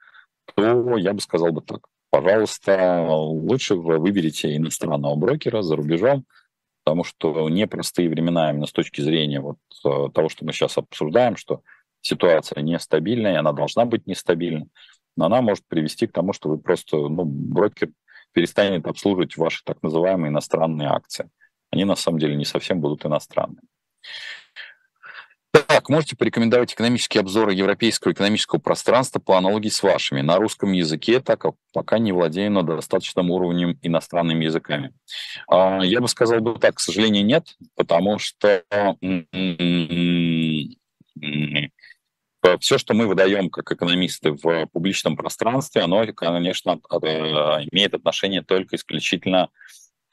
то 0.56 0.98
я 0.98 1.14
бы 1.14 1.22
сказал 1.22 1.54
бы 1.54 1.62
так 1.62 1.88
пожалуйста, 2.22 3.06
лучше 3.10 3.76
вы 3.76 4.00
выберите 4.00 4.56
иностранного 4.56 5.16
брокера 5.16 5.62
за 5.62 5.76
рубежом, 5.76 6.26
потому 6.84 7.04
что 7.04 7.50
непростые 7.50 8.10
времена 8.10 8.50
именно 8.52 8.66
с 8.66 8.72
точки 8.72 9.02
зрения 9.02 9.40
вот 9.40 9.58
э, 9.86 10.10
того, 10.14 10.30
что 10.30 10.46
мы 10.46 10.54
сейчас 10.54 10.78
обсуждаем, 10.78 11.36
что 11.36 11.62
ситуация 12.02 12.64
нестабильная, 12.64 13.40
она 13.40 13.54
должна 13.54 13.86
быть 13.86 14.08
нестабильной, 14.08 14.68
но 15.16 15.26
она 15.26 15.42
может 15.42 15.64
привести 15.68 16.08
к 16.08 16.12
тому, 16.12 16.34
что 16.34 16.50
вы 16.50 16.58
просто, 16.58 16.98
ну, 16.98 17.24
брокер 17.24 17.90
перестанет 18.32 18.88
обслуживать 18.88 19.38
ваши 19.38 19.64
так 19.64 19.82
называемые 19.84 20.32
иностранные 20.32 20.90
акции. 20.90 21.30
Они 21.72 21.86
на 21.86 21.96
самом 21.96 22.20
деле 22.20 22.36
не 22.36 22.46
совсем 22.46 22.82
будут 22.82 23.06
иностранными. 23.06 23.62
Так, 25.66 25.90
можете 25.90 26.16
порекомендовать 26.16 26.74
экономические 26.74 27.22
обзоры 27.22 27.54
европейского 27.54 28.12
экономического 28.12 28.60
пространства 28.60 29.20
по 29.20 29.38
аналогии 29.38 29.70
с 29.70 29.82
вашими 29.82 30.22
на 30.22 30.38
русском 30.38 30.72
языке, 30.72 31.20
так 31.20 31.42
как 31.42 31.56
пока 31.74 31.98
не 31.98 32.12
владею 32.12 32.52
на 32.52 32.64
достаточном 32.64 33.32
уровне 33.32 33.78
иностранными 33.82 34.46
языками. 34.46 34.94
А, 35.48 35.80
я 35.84 36.02
бы 36.02 36.08
сказал 36.08 36.42
бы 36.42 36.60
так, 36.60 36.76
к 36.76 36.80
сожалению, 36.80 37.26
нет, 37.26 37.56
потому 37.76 38.20
что 38.20 38.64
все, 42.60 42.78
что 42.78 42.94
мы 42.94 43.08
выдаем 43.08 43.50
как 43.50 43.72
экономисты 43.72 44.32
в 44.32 44.68
публичном 44.68 45.16
пространстве, 45.16 45.82
оно, 45.82 46.06
конечно, 46.14 46.74
имеет 47.72 47.94
отношение 47.94 48.44
только 48.44 48.76
исключительно 48.76 49.48
к, 49.48 49.52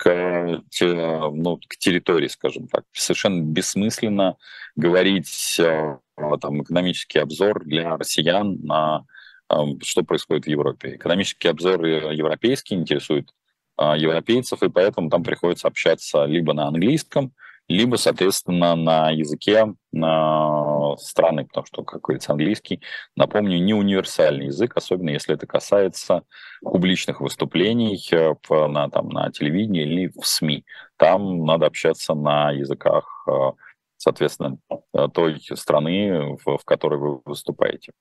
ну, 0.05 1.61
к 1.69 1.77
территории, 1.77 2.29
скажем 2.29 2.69
так. 2.69 2.85
Совершенно 2.93 3.43
бессмысленно 3.43 4.37
говорить 4.77 5.57
э, 5.59 5.99
там, 6.41 6.63
экономический 6.63 7.21
обзор 7.21 7.65
для 7.65 7.97
россиян 7.97 8.59
на 8.63 9.07
э, 9.51 9.55
что 9.83 10.03
происходит 10.03 10.45
в 10.45 10.49
Европе. 10.49 10.97
Экономический 10.97 11.49
обзор 11.49 11.85
европейский 11.85 12.75
интересует 12.75 13.31
э, 13.79 13.95
европейцев, 13.97 14.63
и 14.63 14.69
поэтому 14.69 15.11
там 15.11 15.23
приходится 15.23 15.69
общаться 15.69 16.25
либо 16.25 16.53
на 16.53 16.67
английском, 16.67 17.33
либо, 17.69 17.97
соответственно, 17.97 18.75
на 18.77 19.11
языке 19.11 19.75
на 19.91 20.97
страны, 20.99 21.47
потому 21.47 21.67
что, 21.67 21.83
как 21.83 22.03
говорится, 22.03 22.33
английский, 22.33 22.81
напомню, 23.17 23.59
не 23.59 23.75
универсальный 23.75 24.47
язык, 24.47 24.77
особенно 24.77 25.11
если 25.11 25.35
это 25.35 25.47
касается 25.47 26.25
публичных 26.61 27.21
выступлений 27.21 27.99
э, 28.13 28.35
на, 28.51 28.91
там, 28.91 29.09
на 29.09 29.31
телевидении 29.31 29.83
или 29.83 30.13
в 30.15 30.27
СМИ. 30.27 30.65
Там 30.97 31.45
надо 31.45 31.67
общаться 31.67 32.15
на 32.15 32.51
языках, 32.51 33.25
э, 33.29 33.53
соответственно, 33.97 34.59
э, 34.93 35.09
той 35.13 35.41
страны, 35.55 36.37
в, 36.45 36.59
в 36.59 36.65
которой 36.65 36.99
вы 36.99 37.21
выступаете. 37.25 37.93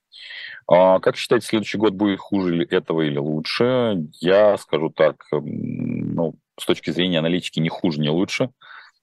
А 0.68 1.00
как 1.00 1.16
считаете, 1.16 1.48
следующий 1.48 1.78
год 1.78 1.94
будет 1.94 2.20
хуже 2.20 2.66
этого 2.70 3.02
или 3.02 3.18
лучше? 3.18 4.08
Я 4.20 4.58
скажу 4.58 4.90
так, 4.90 5.24
ну, 5.32 6.36
с 6.60 6.66
точки 6.66 6.90
зрения 6.90 7.20
аналитики, 7.20 7.60
не 7.60 7.70
хуже, 7.70 8.02
не 8.02 8.10
лучше– 8.10 8.50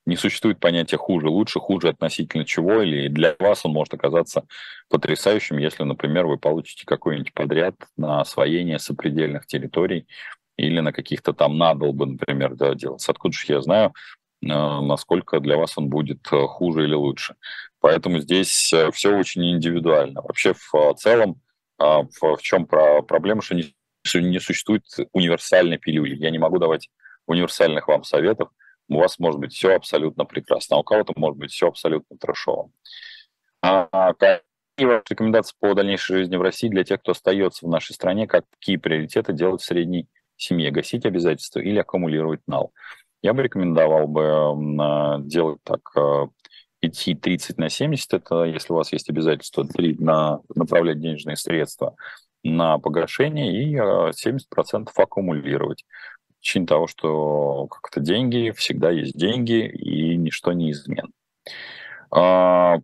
не 0.06 0.16
существует 0.16 0.60
понятия 0.60 0.96
хуже, 0.96 1.28
лучше, 1.28 1.60
хуже 1.60 1.88
относительно 1.88 2.44
чего, 2.44 2.82
или 2.82 3.08
для 3.08 3.36
вас 3.38 3.64
он 3.64 3.72
может 3.72 3.94
оказаться 3.94 4.44
потрясающим, 4.88 5.58
если, 5.58 5.84
например, 5.84 6.26
вы 6.26 6.38
получите 6.38 6.84
какой-нибудь 6.86 7.32
подряд 7.32 7.74
на 7.96 8.20
освоение 8.20 8.78
сопредельных 8.78 9.46
территорий 9.46 10.06
или 10.56 10.80
на 10.80 10.92
каких-то 10.92 11.32
там 11.32 11.58
надолбы, 11.58 12.06
например, 12.06 12.54
да, 12.54 12.74
делать. 12.74 13.06
Откуда 13.08 13.34
же 13.34 13.44
я 13.48 13.62
знаю, 13.62 13.92
э, 14.42 14.46
насколько 14.46 15.40
для 15.40 15.56
вас 15.56 15.78
он 15.78 15.88
будет 15.88 16.26
э, 16.32 16.46
хуже 16.46 16.84
или 16.84 16.94
лучше. 16.94 17.36
Поэтому 17.80 18.18
здесь 18.18 18.72
э, 18.72 18.90
все 18.92 19.16
очень 19.16 19.48
индивидуально. 19.50 20.22
Вообще 20.22 20.54
в 20.54 20.94
целом 20.96 21.40
в 21.78 22.36
чем 22.42 22.66
проблема, 22.66 23.40
что 23.40 23.54
не, 23.54 24.38
существует 24.38 24.84
универсальной 25.12 25.78
пилюли. 25.78 26.14
Я 26.14 26.28
не 26.28 26.36
могу 26.36 26.58
давать 26.58 26.90
универсальных 27.26 27.88
вам 27.88 28.04
советов, 28.04 28.50
у 28.90 28.98
вас 28.98 29.18
может 29.18 29.40
быть 29.40 29.52
все 29.52 29.74
абсолютно 29.74 30.24
прекрасно, 30.24 30.76
а 30.76 30.80
у 30.80 30.82
кого-то 30.82 31.12
может 31.16 31.38
быть 31.38 31.52
все 31.52 31.68
абсолютно 31.68 32.18
трешово. 32.18 32.70
А 33.62 34.12
какие 34.14 34.86
ваши 34.86 35.04
рекомендации 35.10 35.54
по 35.60 35.74
дальнейшей 35.74 36.16
жизни 36.16 36.36
в 36.36 36.42
России 36.42 36.68
для 36.68 36.84
тех, 36.84 37.00
кто 37.00 37.12
остается 37.12 37.66
в 37.66 37.68
нашей 37.68 37.92
стране, 37.92 38.26
какие 38.26 38.76
приоритеты 38.76 39.32
делать 39.32 39.62
в 39.62 39.64
средней 39.64 40.08
семье, 40.36 40.70
гасить 40.70 41.06
обязательства 41.06 41.60
или 41.60 41.78
аккумулировать 41.78 42.40
нал? 42.46 42.72
Я 43.22 43.32
бы 43.32 43.42
рекомендовал 43.42 44.08
бы 44.08 45.24
делать 45.26 45.60
так, 45.62 45.80
э, 45.96 46.26
идти 46.80 47.14
30 47.14 47.58
на 47.58 47.68
70, 47.68 48.14
это 48.14 48.44
если 48.44 48.72
у 48.72 48.76
вас 48.76 48.92
есть 48.92 49.10
обязательства, 49.10 49.64
3 49.64 49.96
на 49.98 50.40
направлять 50.54 51.00
денежные 51.00 51.36
средства 51.36 51.94
на 52.42 52.78
погашение 52.78 53.62
и 53.62 53.76
70% 53.76 54.88
э, 54.96 55.02
аккумулировать 55.02 55.84
причине 56.40 56.66
того, 56.66 56.86
что 56.86 57.66
как-то 57.68 58.00
деньги, 58.00 58.52
всегда 58.56 58.90
есть 58.90 59.16
деньги, 59.16 59.66
и 59.66 60.16
ничто 60.16 60.52
не 60.52 60.72
измен. 60.72 61.12
А, 62.12 62.78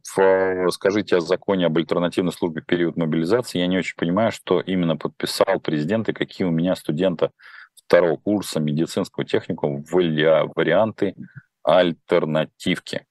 скажите 0.71 1.17
о 1.17 1.21
законе 1.21 1.67
об 1.67 1.77
альтернативной 1.77 2.33
службе 2.33 2.63
период 2.63 2.97
мобилизации. 2.97 3.59
Я 3.59 3.67
не 3.67 3.79
очень 3.79 3.97
понимаю, 3.97 4.31
что 4.31 4.61
именно 4.61 4.97
подписал 4.97 5.59
президент 5.61 6.09
и 6.09 6.13
какие 6.13 6.47
у 6.47 6.51
меня 6.51 6.77
студента 6.77 7.33
второго 7.75 8.17
курса 8.17 8.61
медицинского 8.61 9.25
техникума 9.25 9.83
варианты 9.91 11.15
альтернативки. 11.65 13.05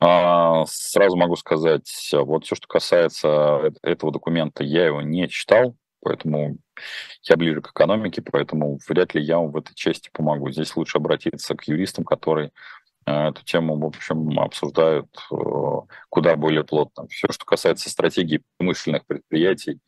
А, 0.00 0.64
сразу 0.66 1.16
могу 1.16 1.36
сказать, 1.36 1.88
вот 2.12 2.44
все, 2.44 2.56
что 2.56 2.66
касается 2.66 3.72
этого 3.82 4.10
документа, 4.10 4.64
я 4.64 4.86
его 4.86 5.00
не 5.00 5.28
читал, 5.28 5.76
поэтому 6.00 6.58
я 7.24 7.36
ближе 7.36 7.60
к 7.60 7.70
экономике, 7.70 8.22
поэтому 8.22 8.78
вряд 8.88 9.14
ли 9.14 9.22
я 9.22 9.38
вам 9.38 9.50
в 9.50 9.56
этой 9.56 9.74
части 9.74 10.10
помогу. 10.12 10.50
Здесь 10.50 10.74
лучше 10.76 10.98
обратиться 10.98 11.54
к 11.54 11.64
юристам, 11.64 12.04
которые 12.04 12.52
э, 13.06 13.28
эту 13.28 13.44
тему, 13.44 13.78
в 13.78 13.84
общем, 13.84 14.38
обсуждают 14.38 15.08
э, 15.30 15.34
куда 16.08 16.36
более 16.36 16.64
плотно. 16.64 17.06
Все, 17.08 17.28
что 17.30 17.44
касается 17.44 17.90
стратегии 17.90 18.42
промышленных 18.56 19.06
предприятий, 19.06 19.80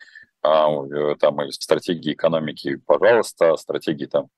а, 0.43 0.69
э, 0.71 1.17
там, 1.19 1.41
или 1.43 1.51
стратегии 1.51 2.15
экономики, 2.15 2.77
пожалуйста, 2.87 3.57
стратегии 3.57 4.07
там, 4.07 4.29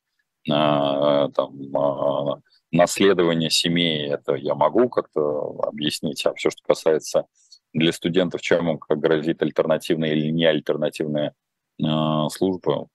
там 0.46 1.76
а, 1.76 2.40
наследования 2.70 3.50
семей, 3.50 4.06
это 4.08 4.34
я 4.34 4.54
могу 4.54 4.90
как-то 4.90 5.60
объяснить, 5.62 6.26
а 6.26 6.34
все, 6.34 6.50
что 6.50 6.62
касается 6.66 7.26
для 7.72 7.92
студентов, 7.92 8.42
чем 8.42 8.70
им 8.70 8.80
грозит 8.88 9.42
альтернативная 9.42 10.10
или 10.12 10.30
не 10.30 10.44
альтернативная 10.44 11.28
а, 11.28 11.32
службы, 11.78 12.86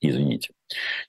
извините. 0.00 0.52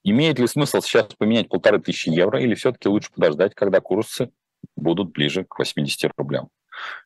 Имеет 0.04 0.40
ли 0.40 0.48
смысл 0.48 0.82
сейчас 0.82 1.14
поменять 1.18 1.50
полторы 1.50 1.80
тысячи 1.80 2.10
евро 2.10 2.42
или 2.42 2.56
все-таки 2.56 2.90
лучше 2.90 3.12
подождать, 3.12 3.56
когда 3.56 3.80
курсы 3.82 4.32
будут 4.76 5.12
ближе 5.12 5.44
к 5.44 5.58
80 5.58 6.12
рублям? 6.18 6.50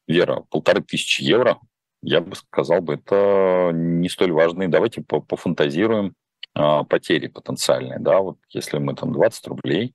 Вера, 0.08 0.44
полторы 0.50 0.82
тысячи 0.82 1.22
евро, 1.22 1.60
я 2.02 2.22
бы 2.22 2.36
сказал 2.36 2.82
бы, 2.82 2.94
это 2.96 3.72
не 3.74 4.10
столь 4.10 4.32
важно. 4.32 4.70
Давайте 4.70 5.02
пофантазируем 5.02 6.16
э, 6.56 6.84
потери 6.90 7.28
потенциальные. 7.28 8.00
Да? 8.00 8.20
Вот 8.20 8.38
если 8.50 8.78
мы 8.78 8.96
там 8.96 9.12
20 9.12 9.48
рублей 9.48 9.94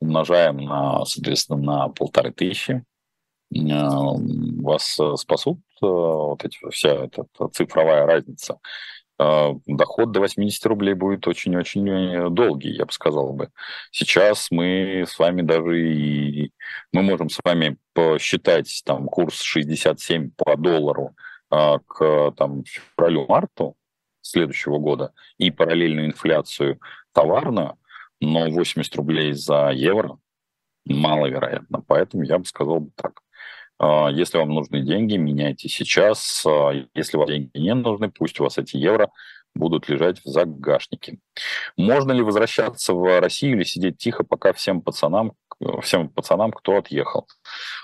умножаем 0.00 0.58
на, 0.58 1.04
соответственно, 1.06 1.58
на 1.60 1.88
полторы 1.88 2.30
тысячи, 2.30 2.84
э, 3.52 3.54
вас 3.54 4.98
спасут 5.16 5.60
э, 5.82 5.86
вот 5.86 6.44
эти, 6.44 6.58
вся 6.70 7.06
эта 7.06 7.26
цифровая 7.52 8.06
разница 8.06 8.54
а, 8.54 8.58
доход 9.18 10.12
до 10.12 10.20
80 10.20 10.66
рублей 10.66 10.94
будет 10.94 11.26
очень-очень 11.26 11.88
э, 11.88 12.30
долгий, 12.30 12.70
я 12.70 12.84
бы 12.84 12.92
сказал 12.92 13.32
бы. 13.32 13.50
Сейчас 13.90 14.50
мы 14.50 15.04
с 15.06 15.18
вами 15.18 15.42
даже 15.42 15.90
и 15.90 16.52
мы 16.92 17.02
можем 17.02 17.30
с 17.30 17.38
вами 17.42 17.78
посчитать 17.94 18.82
там 18.84 19.06
курс 19.06 19.40
67 19.40 20.30
по 20.36 20.56
доллару 20.56 21.14
а, 21.50 21.78
к 21.78 22.32
там, 22.36 22.64
февралю-марту 22.64 23.76
следующего 24.20 24.78
года 24.78 25.12
и 25.38 25.50
параллельную 25.50 26.08
инфляцию 26.08 26.80
товарную, 27.12 27.78
но 28.20 28.50
80 28.50 28.94
рублей 28.96 29.32
за 29.32 29.70
евро 29.70 30.18
маловероятно. 30.84 31.82
Поэтому 31.86 32.24
я 32.24 32.38
бы 32.38 32.44
сказал 32.44 32.80
бы 32.80 32.90
так. 32.96 33.20
А, 33.78 34.08
если 34.08 34.38
вам 34.38 34.50
нужны 34.50 34.80
деньги, 34.80 35.16
меняйте 35.16 35.68
сейчас. 35.68 36.44
А, 36.46 36.72
если 36.94 37.16
вам 37.16 37.26
деньги 37.26 37.50
не 37.54 37.74
нужны, 37.74 38.10
пусть 38.10 38.40
у 38.40 38.44
вас 38.44 38.58
эти 38.58 38.76
евро 38.76 39.10
будут 39.54 39.88
лежать 39.88 40.20
в 40.20 40.28
загашнике. 40.28 41.18
Можно 41.76 42.12
ли 42.12 42.22
возвращаться 42.22 42.92
в 42.92 43.20
Россию 43.20 43.56
или 43.56 43.64
сидеть 43.64 43.96
тихо, 43.98 44.22
пока 44.22 44.52
всем 44.52 44.82
пацанам, 44.82 45.32
всем 45.80 46.10
пацанам, 46.10 46.52
кто 46.52 46.76
отъехал? 46.76 47.26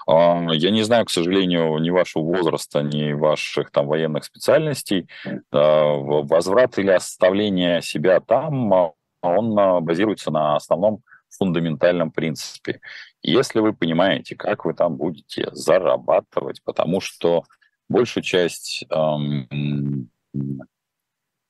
А, 0.07 0.43
я 0.53 0.71
не 0.71 0.83
знаю, 0.83 1.05
к 1.07 1.11
сожалению, 1.11 1.79
ни 1.79 1.91
вашего 1.91 2.23
возраста, 2.23 2.83
ни 2.83 3.13
ваших 3.13 3.71
там 3.71 3.87
военных 3.87 4.25
специальностей. 4.25 5.09
Возврат 5.51 6.79
или 6.79 6.91
оставление 6.91 7.83
себя 7.83 8.21
там, 8.21 8.93
он 9.23 9.85
базируется 9.85 10.31
на 10.31 10.57
основном 10.57 11.03
фундаментальном 11.39 12.11
принципе. 12.11 12.81
Если 13.23 13.61
вы 13.61 13.73
понимаете, 13.73 14.37
как 14.37 14.65
вы 14.65 14.75
там 14.75 14.97
будете 14.97 15.49
зарабатывать, 15.53 16.63
потому 16.65 17.01
что 17.01 17.45
большая 17.89 18.25
часть 18.25 18.85
эм, 18.91 20.11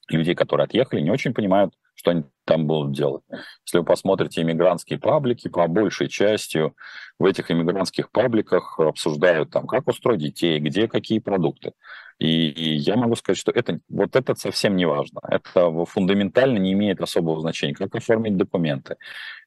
людей, 0.08 0.34
которые 0.34 0.64
отъехали, 0.64 1.00
не 1.00 1.10
очень 1.10 1.32
понимают, 1.32 1.74
что 1.94 2.10
они 2.10 2.24
там 2.44 2.66
будут 2.66 2.92
делать. 2.92 3.22
Если 3.64 3.78
вы 3.78 3.84
посмотрите 3.84 4.42
иммигрантские 4.42 4.98
паблики, 4.98 5.48
по 5.48 5.66
большей 5.66 6.08
части 6.08 6.72
в 7.18 7.24
этих 7.24 7.50
иммигрантских 7.50 8.10
пабликах 8.10 8.78
обсуждают 8.80 9.50
там, 9.50 9.66
как 9.66 9.88
устроить 9.88 10.20
детей, 10.20 10.58
где 10.58 10.88
какие 10.88 11.20
продукты. 11.20 11.72
И, 12.18 12.48
и 12.48 12.76
я 12.76 12.96
могу 12.96 13.16
сказать, 13.16 13.38
что 13.38 13.52
это, 13.52 13.80
вот 13.88 14.16
это 14.16 14.34
совсем 14.34 14.76
не 14.76 14.86
важно. 14.86 15.20
Это 15.28 15.84
фундаментально 15.84 16.58
не 16.58 16.72
имеет 16.72 17.00
особого 17.00 17.40
значения. 17.40 17.74
Как 17.74 17.94
оформить 17.94 18.36
документы. 18.36 18.96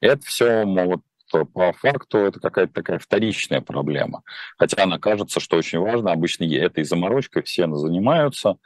Это 0.00 0.24
все 0.24 0.64
могут 0.64 1.02
по 1.30 1.72
факту 1.72 2.18
это 2.18 2.40
какая-то 2.40 2.72
такая 2.72 2.98
вторичная 2.98 3.60
проблема. 3.60 4.22
Хотя 4.58 4.84
она 4.84 4.98
кажется, 4.98 5.40
что 5.40 5.56
очень 5.56 5.78
важно. 5.78 6.12
Обычно 6.12 6.44
этой 6.44 6.84
заморочкой 6.84 7.42
все 7.42 7.66
занимаются, 7.74 8.56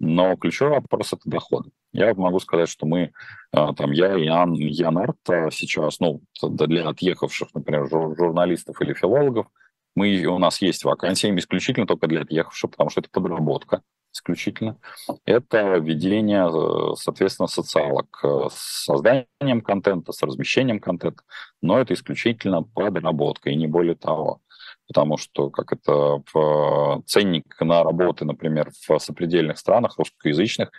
но 0.00 0.36
ключевой 0.36 0.72
вопрос– 0.72 1.12
это 1.12 1.22
доходы. 1.24 1.70
Я 1.92 2.14
могу 2.14 2.38
сказать, 2.40 2.68
что 2.68 2.86
мы, 2.86 3.12
а, 3.52 3.72
там, 3.74 3.92
я 3.92 4.16
и 4.16 4.24
Ян, 4.24 4.52
Ян 4.52 4.98
Арт 4.98 5.18
сейчас, 5.52 6.00
ну, 6.00 6.20
для 6.42 6.88
отъехавших, 6.88 7.48
например, 7.54 7.88
журналистов 7.88 8.80
или 8.82 8.92
филологов, 8.92 9.46
мы, 9.94 10.24
у 10.26 10.38
нас 10.38 10.62
есть 10.62 10.84
вакансии 10.84 11.36
исключительно 11.38 11.86
только 11.86 12.06
для 12.06 12.20
отъехавших, 12.20 12.70
потому 12.70 12.90
что 12.90 13.00
это 13.00 13.10
подработка 13.10 13.82
исключительно. 14.12 14.78
Это 15.24 15.78
ведение, 15.78 16.48
э, 16.48 16.94
соответственно, 16.96 17.46
социалок 17.46 18.20
э, 18.22 18.48
с 18.50 18.84
созданием 18.84 19.60
контента, 19.60 20.12
с 20.12 20.22
размещением 20.22 20.80
контента, 20.80 21.22
но 21.62 21.78
это 21.78 21.94
исключительно 21.94 22.62
подработка 22.62 23.50
и 23.50 23.56
не 23.56 23.66
более 23.66 23.94
того 23.94 24.40
потому 24.88 25.18
что 25.18 25.50
как 25.50 25.72
это 25.72 26.22
в 26.32 27.02
ценник 27.06 27.60
на 27.60 27.84
работы, 27.84 28.24
например, 28.24 28.70
в 28.88 28.98
сопредельных 28.98 29.58
странах 29.58 29.98
русскоязычных, 29.98 30.70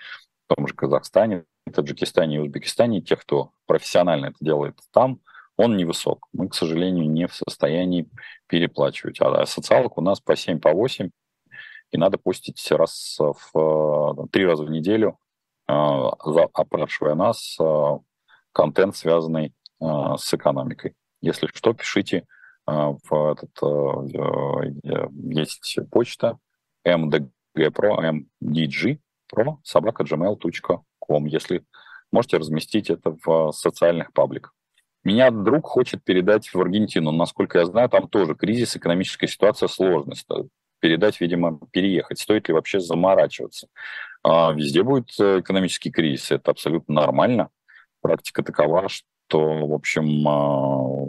в 0.47 0.55
том 0.55 0.67
же 0.67 0.73
Казахстане, 0.73 1.45
Таджикистане 1.71 2.37
и 2.37 2.39
Узбекистане, 2.39 3.01
тех, 3.01 3.21
кто 3.21 3.51
профессионально 3.67 4.27
это 4.27 4.37
делает 4.41 4.79
там, 4.91 5.19
он 5.57 5.77
невысок. 5.77 6.27
Мы, 6.33 6.47
к 6.47 6.55
сожалению, 6.55 7.09
не 7.09 7.27
в 7.27 7.35
состоянии 7.35 8.09
переплачивать. 8.47 9.19
А 9.19 9.45
социалок 9.45 9.97
у 9.97 10.01
нас 10.01 10.21
по 10.21 10.35
7, 10.35 10.59
по 10.59 10.71
8, 10.71 11.09
и 11.91 11.97
надо 11.97 12.17
пустить 12.17 12.71
раз 12.71 13.17
в 13.19 14.27
три 14.31 14.45
раза 14.45 14.63
в 14.63 14.69
неделю, 14.69 15.17
а, 15.67 16.09
опрашивая 16.53 17.15
нас, 17.15 17.57
а, 17.59 17.99
контент, 18.51 18.95
связанный 18.95 19.53
с 19.81 20.33
экономикой. 20.33 20.93
Если 21.21 21.47
что, 21.53 21.73
пишите 21.73 22.25
в 22.65 23.31
этот, 23.31 23.57
есть 25.33 25.79
почта 25.89 26.37
mdgpro, 26.85 28.21
mdg.pro, 28.43 29.57
собака 29.63 30.03
gmail.com, 30.03 31.25
если 31.27 31.63
можете 32.11 32.37
разместить 32.37 32.89
это 32.89 33.15
в 33.23 33.51
социальных 33.53 34.11
пабликах. 34.11 34.53
Меня 35.03 35.31
друг 35.31 35.65
хочет 35.65 36.03
передать 36.03 36.53
в 36.53 36.59
Аргентину. 36.59 37.11
Насколько 37.11 37.59
я 37.59 37.65
знаю, 37.65 37.89
там 37.89 38.09
тоже 38.09 38.35
кризис, 38.35 38.75
экономическая 38.75 39.27
ситуация, 39.27 39.67
сложность. 39.69 40.27
Передать, 40.79 41.19
видимо, 41.21 41.59
переехать. 41.71 42.19
Стоит 42.19 42.47
ли 42.47 42.53
вообще 42.53 42.79
заморачиваться? 42.79 43.67
Везде 44.23 44.83
будет 44.83 45.09
э, 45.19 45.39
экономический 45.39 45.91
кризис. 45.91 46.31
Это 46.31 46.51
абсолютно 46.51 46.95
нормально. 46.95 47.49
Практика 48.01 48.43
такова, 48.43 48.89
что 48.89 49.05
то, 49.29 49.39
в 49.39 49.73
общем, 49.73 50.27
а, 50.27 51.05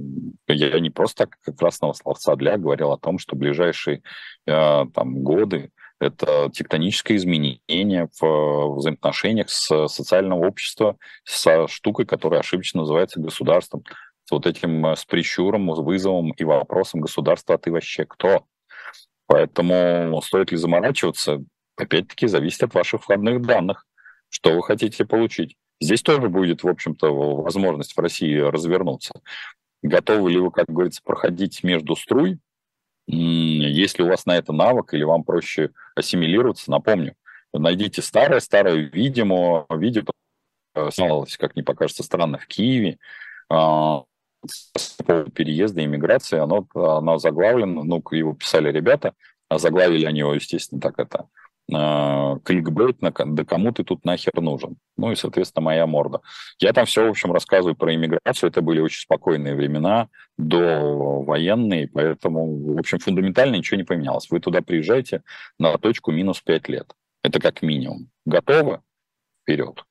я 0.46 0.78
не 0.78 0.90
просто 0.90 1.26
так 1.26 1.56
красного 1.56 1.94
словца 1.94 2.36
для 2.36 2.56
говорил 2.58 2.92
о 2.92 2.98
том, 2.98 3.18
что 3.18 3.34
ближайшие 3.34 4.02
а, 4.46 4.86
там, 4.94 5.22
годы 5.22 5.70
это 5.98 6.50
тектоническое 6.52 7.16
изменение 7.16 8.08
в 8.20 8.76
взаимоотношениях 8.76 9.50
с 9.50 9.88
социального 9.88 10.46
общества, 10.46 10.96
со 11.24 11.66
штукой, 11.66 12.06
которая 12.06 12.40
ошибочно 12.40 12.80
называется 12.80 13.20
государством, 13.20 13.84
с 14.24 14.30
вот 14.30 14.46
этим 14.46 14.84
с 14.84 15.04
прищуром, 15.04 15.74
с 15.74 15.78
вызовом 15.78 16.32
и 16.32 16.44
вопросом 16.44 17.00
государства, 17.00 17.54
а 17.54 17.58
ты 17.58 17.72
вообще 17.72 18.04
кто? 18.04 18.44
Поэтому 19.30 20.20
стоит 20.24 20.50
ли 20.50 20.56
заморачиваться, 20.56 21.44
опять-таки, 21.76 22.26
зависит 22.26 22.64
от 22.64 22.74
ваших 22.74 23.02
входных 23.02 23.42
данных, 23.42 23.86
что 24.28 24.56
вы 24.56 24.62
хотите 24.64 25.04
получить. 25.04 25.54
Здесь 25.80 26.02
тоже 26.02 26.28
будет, 26.28 26.64
в 26.64 26.68
общем-то, 26.68 27.14
возможность 27.42 27.96
в 27.96 28.00
России 28.00 28.36
развернуться. 28.36 29.12
Готовы 29.84 30.32
ли 30.32 30.40
вы, 30.40 30.50
как 30.50 30.66
говорится, 30.66 31.00
проходить 31.04 31.62
между 31.62 31.94
струй? 31.94 32.40
Если 33.06 34.02
у 34.02 34.08
вас 34.08 34.26
на 34.26 34.36
это 34.36 34.52
навык 34.52 34.94
или 34.94 35.04
вам 35.04 35.22
проще 35.22 35.70
ассимилироваться, 35.94 36.68
напомню, 36.68 37.14
найдите 37.52 38.02
старое-старое 38.02 38.78
видео, 38.78 39.64
видео 39.70 40.02
э, 40.74 40.90
снялось, 40.90 41.36
как 41.36 41.54
не 41.54 41.62
покажется 41.62 42.02
странно, 42.02 42.38
в 42.38 42.48
Киеве, 42.48 42.98
а, 43.48 44.02
переезда, 45.34 45.84
иммиграции, 45.84 46.38
оно, 46.38 46.66
оно 46.74 47.18
заглавлено, 47.18 47.82
ну, 47.84 48.02
его 48.10 48.34
писали 48.34 48.72
ребята, 48.72 49.14
а 49.48 49.58
заглавили 49.58 50.06
они 50.06 50.20
его, 50.20 50.34
естественно, 50.34 50.80
так 50.80 50.98
это 50.98 51.28
э, 51.72 52.38
кликбейт, 52.44 53.02
на, 53.02 53.10
да 53.10 53.44
кому 53.44 53.72
ты 53.72 53.84
тут 53.84 54.04
нахер 54.04 54.40
нужен? 54.40 54.76
Ну 54.96 55.12
и, 55.12 55.16
соответственно, 55.16 55.64
моя 55.64 55.86
морда. 55.86 56.20
Я 56.58 56.72
там 56.72 56.86
все, 56.86 57.06
в 57.06 57.10
общем, 57.10 57.32
рассказываю 57.32 57.74
про 57.74 57.94
иммиграцию. 57.94 58.48
Это 58.50 58.62
были 58.62 58.80
очень 58.80 59.02
спокойные 59.02 59.54
времена, 59.54 60.08
до 60.38 61.22
военные, 61.22 61.88
поэтому, 61.88 62.74
в 62.74 62.78
общем, 62.78 62.98
фундаментально 62.98 63.56
ничего 63.56 63.76
не 63.76 63.84
поменялось. 63.84 64.30
Вы 64.30 64.40
туда 64.40 64.62
приезжаете 64.62 65.22
на 65.58 65.76
точку 65.78 66.12
минус 66.12 66.40
5 66.40 66.68
лет. 66.68 66.94
Это 67.22 67.40
как 67.40 67.62
минимум. 67.62 68.10
Готовы? 68.24 68.80
Вперед. 69.42 69.84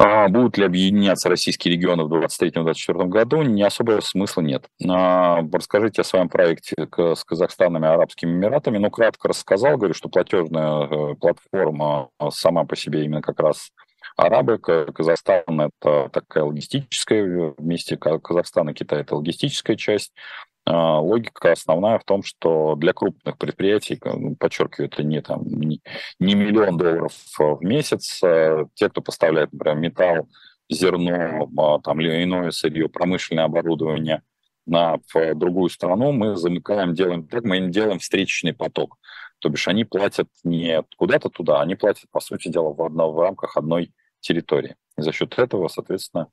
А 0.00 0.28
будут 0.28 0.56
ли 0.56 0.64
объединяться 0.64 1.28
российские 1.28 1.74
регионы 1.74 2.04
в 2.04 2.14
2023-2024 2.14 3.04
году, 3.06 3.42
не 3.42 3.64
особого 3.64 4.00
смысла 4.00 4.42
нет. 4.42 4.64
А, 4.88 5.40
расскажите 5.52 6.02
о 6.02 6.04
своем 6.04 6.28
проекте 6.28 6.74
с 6.78 7.24
Казахстаном 7.24 7.84
и 7.84 7.88
Арабскими 7.88 8.30
Эмиратами. 8.30 8.78
Ну, 8.78 8.90
кратко 8.90 9.26
рассказал, 9.28 9.76
говорю, 9.76 9.94
что 9.94 10.08
платежная 10.08 10.86
э, 10.86 11.14
платформа 11.16 12.10
сама 12.30 12.64
по 12.64 12.76
себе 12.76 13.04
именно 13.04 13.22
как 13.22 13.40
раз 13.40 13.72
арабы, 14.18 14.58
Казахстан– 14.58 15.42
это 15.82 16.10
такая 16.12 16.44
логистическая, 16.44 17.54
вместе 17.56 17.96
Казахстан 17.96 18.70
и 18.70 18.74
Китай– 18.74 19.00
это 19.02 19.16
логистическая 19.16 19.76
часть, 19.76 20.12
а, 20.47 20.47
логика 20.70 21.52
основная 21.52 21.98
в 21.98 22.04
том, 22.04 22.22
что 22.22 22.74
для 22.76 22.92
крупных 22.92 23.38
предприятий, 23.38 23.98
ну, 24.04 24.36
подчеркиваю, 24.36 24.88
это 24.88 25.02
не, 25.02 25.20
там, 25.22 25.44
не, 25.46 25.80
не 26.18 26.34
миллион 26.34 26.76
долларов 26.76 27.12
в 27.38 27.58
месяц, 27.62 28.20
а 28.22 28.66
те, 28.74 28.88
кто 28.88 29.00
поставляет, 29.00 29.52
например, 29.52 29.76
металл, 29.78 30.28
зерно, 30.68 31.48
а, 31.58 31.80
там, 31.80 32.00
или 32.00 32.22
иное 32.22 32.50
сырье, 32.50 32.88
промышленное 32.88 33.44
оборудование 33.44 34.22
на, 34.66 34.98
в 35.12 35.34
другую 35.34 35.70
страну, 35.70 36.12
мы 36.12 36.36
замыкаем, 36.36 36.94
делаем 36.94 37.26
так, 37.26 37.44
мы 37.44 37.68
делаем 37.68 37.98
встречный 37.98 38.52
поток. 38.52 38.98
То 39.38 39.48
бишь 39.48 39.68
они 39.68 39.84
платят 39.84 40.28
не 40.44 40.82
куда-то 40.96 41.30
туда, 41.30 41.60
они 41.60 41.74
платят, 41.76 42.10
по 42.10 42.20
сути 42.20 42.48
дела, 42.48 42.74
в, 42.74 42.82
одно, 42.82 43.12
в 43.12 43.20
рамках 43.20 43.56
одной 43.56 43.92
территории. 44.20 44.76
И 44.98 45.02
за 45.02 45.12
счет 45.12 45.38
этого, 45.38 45.68
соответственно, 45.68 46.28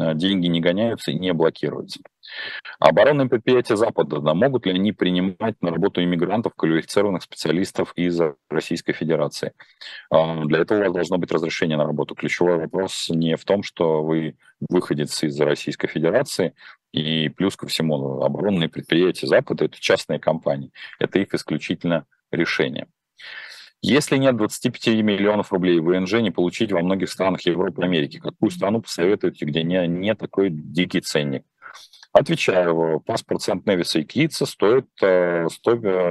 э, 0.00 0.14
деньги 0.14 0.46
не 0.46 0.60
гоняются 0.60 1.10
и 1.10 1.18
не 1.18 1.32
блокируются. 1.32 2.00
Оборонные 2.78 3.28
предприятия 3.28 3.76
Запада, 3.76 4.20
да, 4.20 4.34
могут 4.34 4.66
ли 4.66 4.72
они 4.72 4.92
принимать 4.92 5.60
на 5.60 5.70
работу 5.70 6.02
иммигрантов, 6.02 6.54
квалифицированных 6.54 7.22
специалистов 7.22 7.92
из 7.96 8.20
Российской 8.48 8.92
Федерации? 8.92 9.52
А, 10.10 10.44
для 10.44 10.60
этого 10.60 10.78
у 10.78 10.82
вас 10.84 10.92
должно 10.92 11.18
быть 11.18 11.32
разрешение 11.32 11.76
на 11.76 11.84
работу. 11.84 12.14
Ключевой 12.14 12.58
вопрос 12.58 13.08
не 13.10 13.36
в 13.36 13.44
том, 13.44 13.62
что 13.62 14.04
вы 14.04 14.36
выходец 14.68 15.22
из 15.22 15.38
Российской 15.40 15.88
Федерации, 15.88 16.54
и 16.92 17.28
плюс 17.28 17.56
ко 17.56 17.66
всему, 17.66 18.22
оборонные 18.22 18.68
предприятия 18.68 19.26
Запада– 19.26 19.64
это 19.66 19.80
частные 19.80 20.20
компании, 20.20 20.70
это 21.00 21.18
их 21.18 21.34
исключительно 21.34 22.06
решение. 22.30 22.86
Если 23.86 24.16
нет 24.16 24.34
25 24.38 24.86
миллионов 25.02 25.52
рублей 25.52 25.78
ВНЖ 25.78 26.14
не 26.14 26.30
получить 26.30 26.72
во 26.72 26.80
многих 26.80 27.10
странах 27.10 27.42
Европы 27.42 27.82
и 27.82 27.84
Америки, 27.84 28.18
какую 28.18 28.50
страну 28.50 28.80
посоветуете, 28.80 29.44
где 29.44 29.62
не, 29.62 29.86
не 29.86 30.14
такой 30.14 30.48
дикий 30.48 31.02
ценник? 31.02 31.44
Отвечаю, 32.10 33.00
паспорт 33.00 33.42
Сент-Невиса 33.42 33.98
и 33.98 34.04
Китса 34.04 34.46
стоит 34.46 34.86
100, 34.96 35.50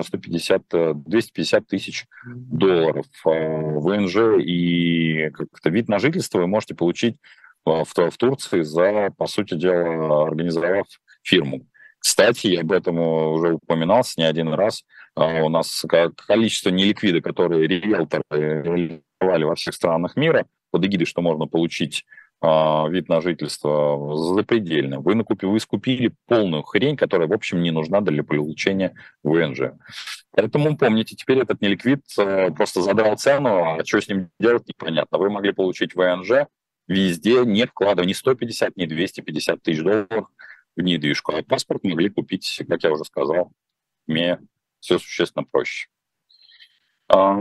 150, 0.04 0.64
250 1.04 1.66
тысяч 1.68 2.06
долларов. 2.28 3.08
Э, 3.26 3.80
ВНЖ 3.80 4.40
и 4.40 5.32
как-то 5.32 5.72
вид 5.72 5.90
на 5.90 5.98
жительство 5.98 6.38
вы 6.38 6.48
можете 6.48 6.76
получить 6.76 7.18
в, 7.66 7.86
в 7.86 8.18
Турции 8.20 8.62
за, 8.62 9.10
по 9.18 9.26
сути 9.26 9.56
дела, 9.56 10.28
организовав 10.28 10.86
фирму. 11.24 11.66
Кстати, 11.98 12.48
я 12.48 12.62
об 12.62 12.72
этом 12.72 13.00
уже 13.00 13.54
упоминался 13.54 14.20
не 14.20 14.28
один 14.28 14.50
раз. 14.50 14.84
У 15.16 15.50
нас 15.50 15.86
количество 16.28 16.70
неликвида, 16.70 17.22
которые 17.22 17.68
риэлторы 17.68 18.24
реализовали 18.30 19.44
во 19.44 19.56
всех 19.56 19.76
странах 19.76 20.16
мира, 20.16 20.46
под 20.72 20.86
эгидой, 20.86 21.06
что 21.06 21.22
можно 21.22 21.46
получить 21.46 22.04
а, 22.46 22.90
вид 22.90 23.08
на 23.08 23.22
жительство 23.22 24.18
запредельно. 24.18 25.00
Вы, 25.00 25.16
накупили, 25.16 25.50
вы 25.50 25.60
скупили 25.62 26.14
полную 26.28 26.64
хрень, 26.64 26.98
которая, 26.98 27.28
в 27.28 27.32
общем, 27.32 27.62
не 27.62 27.72
нужна 27.72 28.02
для 28.02 28.22
получения 28.22 28.96
ВНЖ. 29.24 29.74
Поэтому 30.32 30.76
помните, 30.76 31.16
теперь 31.16 31.40
этот 31.40 31.62
неликвид 31.62 32.02
э, 32.18 32.52
просто 32.52 32.82
задрал 32.82 33.16
цену, 33.16 33.64
а 33.64 33.86
что 33.86 34.02
с 34.02 34.10
ним 34.10 34.30
делать, 34.42 34.68
непонятно. 34.68 35.20
Вы 35.20 35.30
могли 35.30 35.54
получить 35.54 35.96
ВНЖ 35.96 36.48
везде, 36.88 37.46
не 37.46 37.66
вкладывая 37.66 38.08
ни 38.08 38.14
150, 38.14 38.76
ни 38.76 38.88
250 38.88 39.62
тысяч 39.62 39.82
долларов 39.82 40.28
в 40.76 40.82
недвижку. 40.82 41.34
А 41.34 41.44
паспорт 41.44 41.86
могли 41.86 42.10
купить, 42.10 42.62
как 42.68 42.84
я 42.84 42.92
уже 42.92 43.06
сказал, 43.06 43.54
имея 44.08 44.42
все 44.84 45.00
существенно 45.00 45.46
проще. 45.50 45.88
А, 47.08 47.38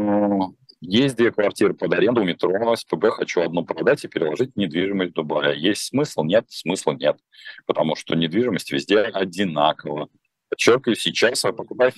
есть 0.80 1.16
две 1.16 1.32
квартиры 1.32 1.74
под 1.74 1.92
аренду 1.92 2.22
у 2.22 2.24
метро, 2.24 2.74
СПБ 2.74 3.10
хочу 3.10 3.42
одну 3.42 3.64
продать 3.64 4.04
и 4.04 4.08
переложить 4.08 4.56
недвижимость 4.56 5.10
в 5.10 5.14
Дубае. 5.14 5.60
Есть 5.60 5.82
смысл? 5.82 6.22
Нет, 6.22 6.46
смысла 6.48 6.92
нет, 6.92 7.18
потому 7.66 7.96
что 7.96 8.14
недвижимость 8.14 8.70
везде 8.70 9.00
одинакова. 9.00 10.08
Подчеркиваю, 10.48 10.96
сейчас 10.96 11.44
а 11.44 11.52
покупать 11.52 11.94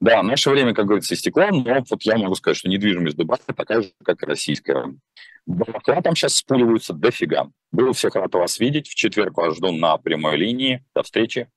да, 0.00 0.20
наше 0.24 0.50
время, 0.50 0.74
как 0.74 0.86
говорится, 0.86 1.14
истекло, 1.14 1.46
но 1.52 1.84
вот 1.88 2.02
я 2.02 2.18
могу 2.18 2.34
сказать, 2.34 2.56
что 2.56 2.68
недвижимость 2.68 3.14
в 3.14 3.18
Дубае 3.18 3.38
такая 3.54 3.82
же, 3.82 3.92
как 4.04 4.20
и 4.24 4.26
российская. 4.26 4.92
Балакла 5.46 6.02
там 6.02 6.16
сейчас 6.16 6.34
спуливаются 6.34 6.92
дофига. 6.92 7.50
Был 7.70 7.92
всех 7.92 8.16
рад 8.16 8.34
вас 8.34 8.58
видеть. 8.58 8.88
В 8.88 8.96
четверг 8.96 9.36
вас 9.36 9.56
жду 9.56 9.70
на 9.70 9.96
прямой 9.98 10.36
линии. 10.36 10.84
До 10.92 11.04
встречи. 11.04 11.48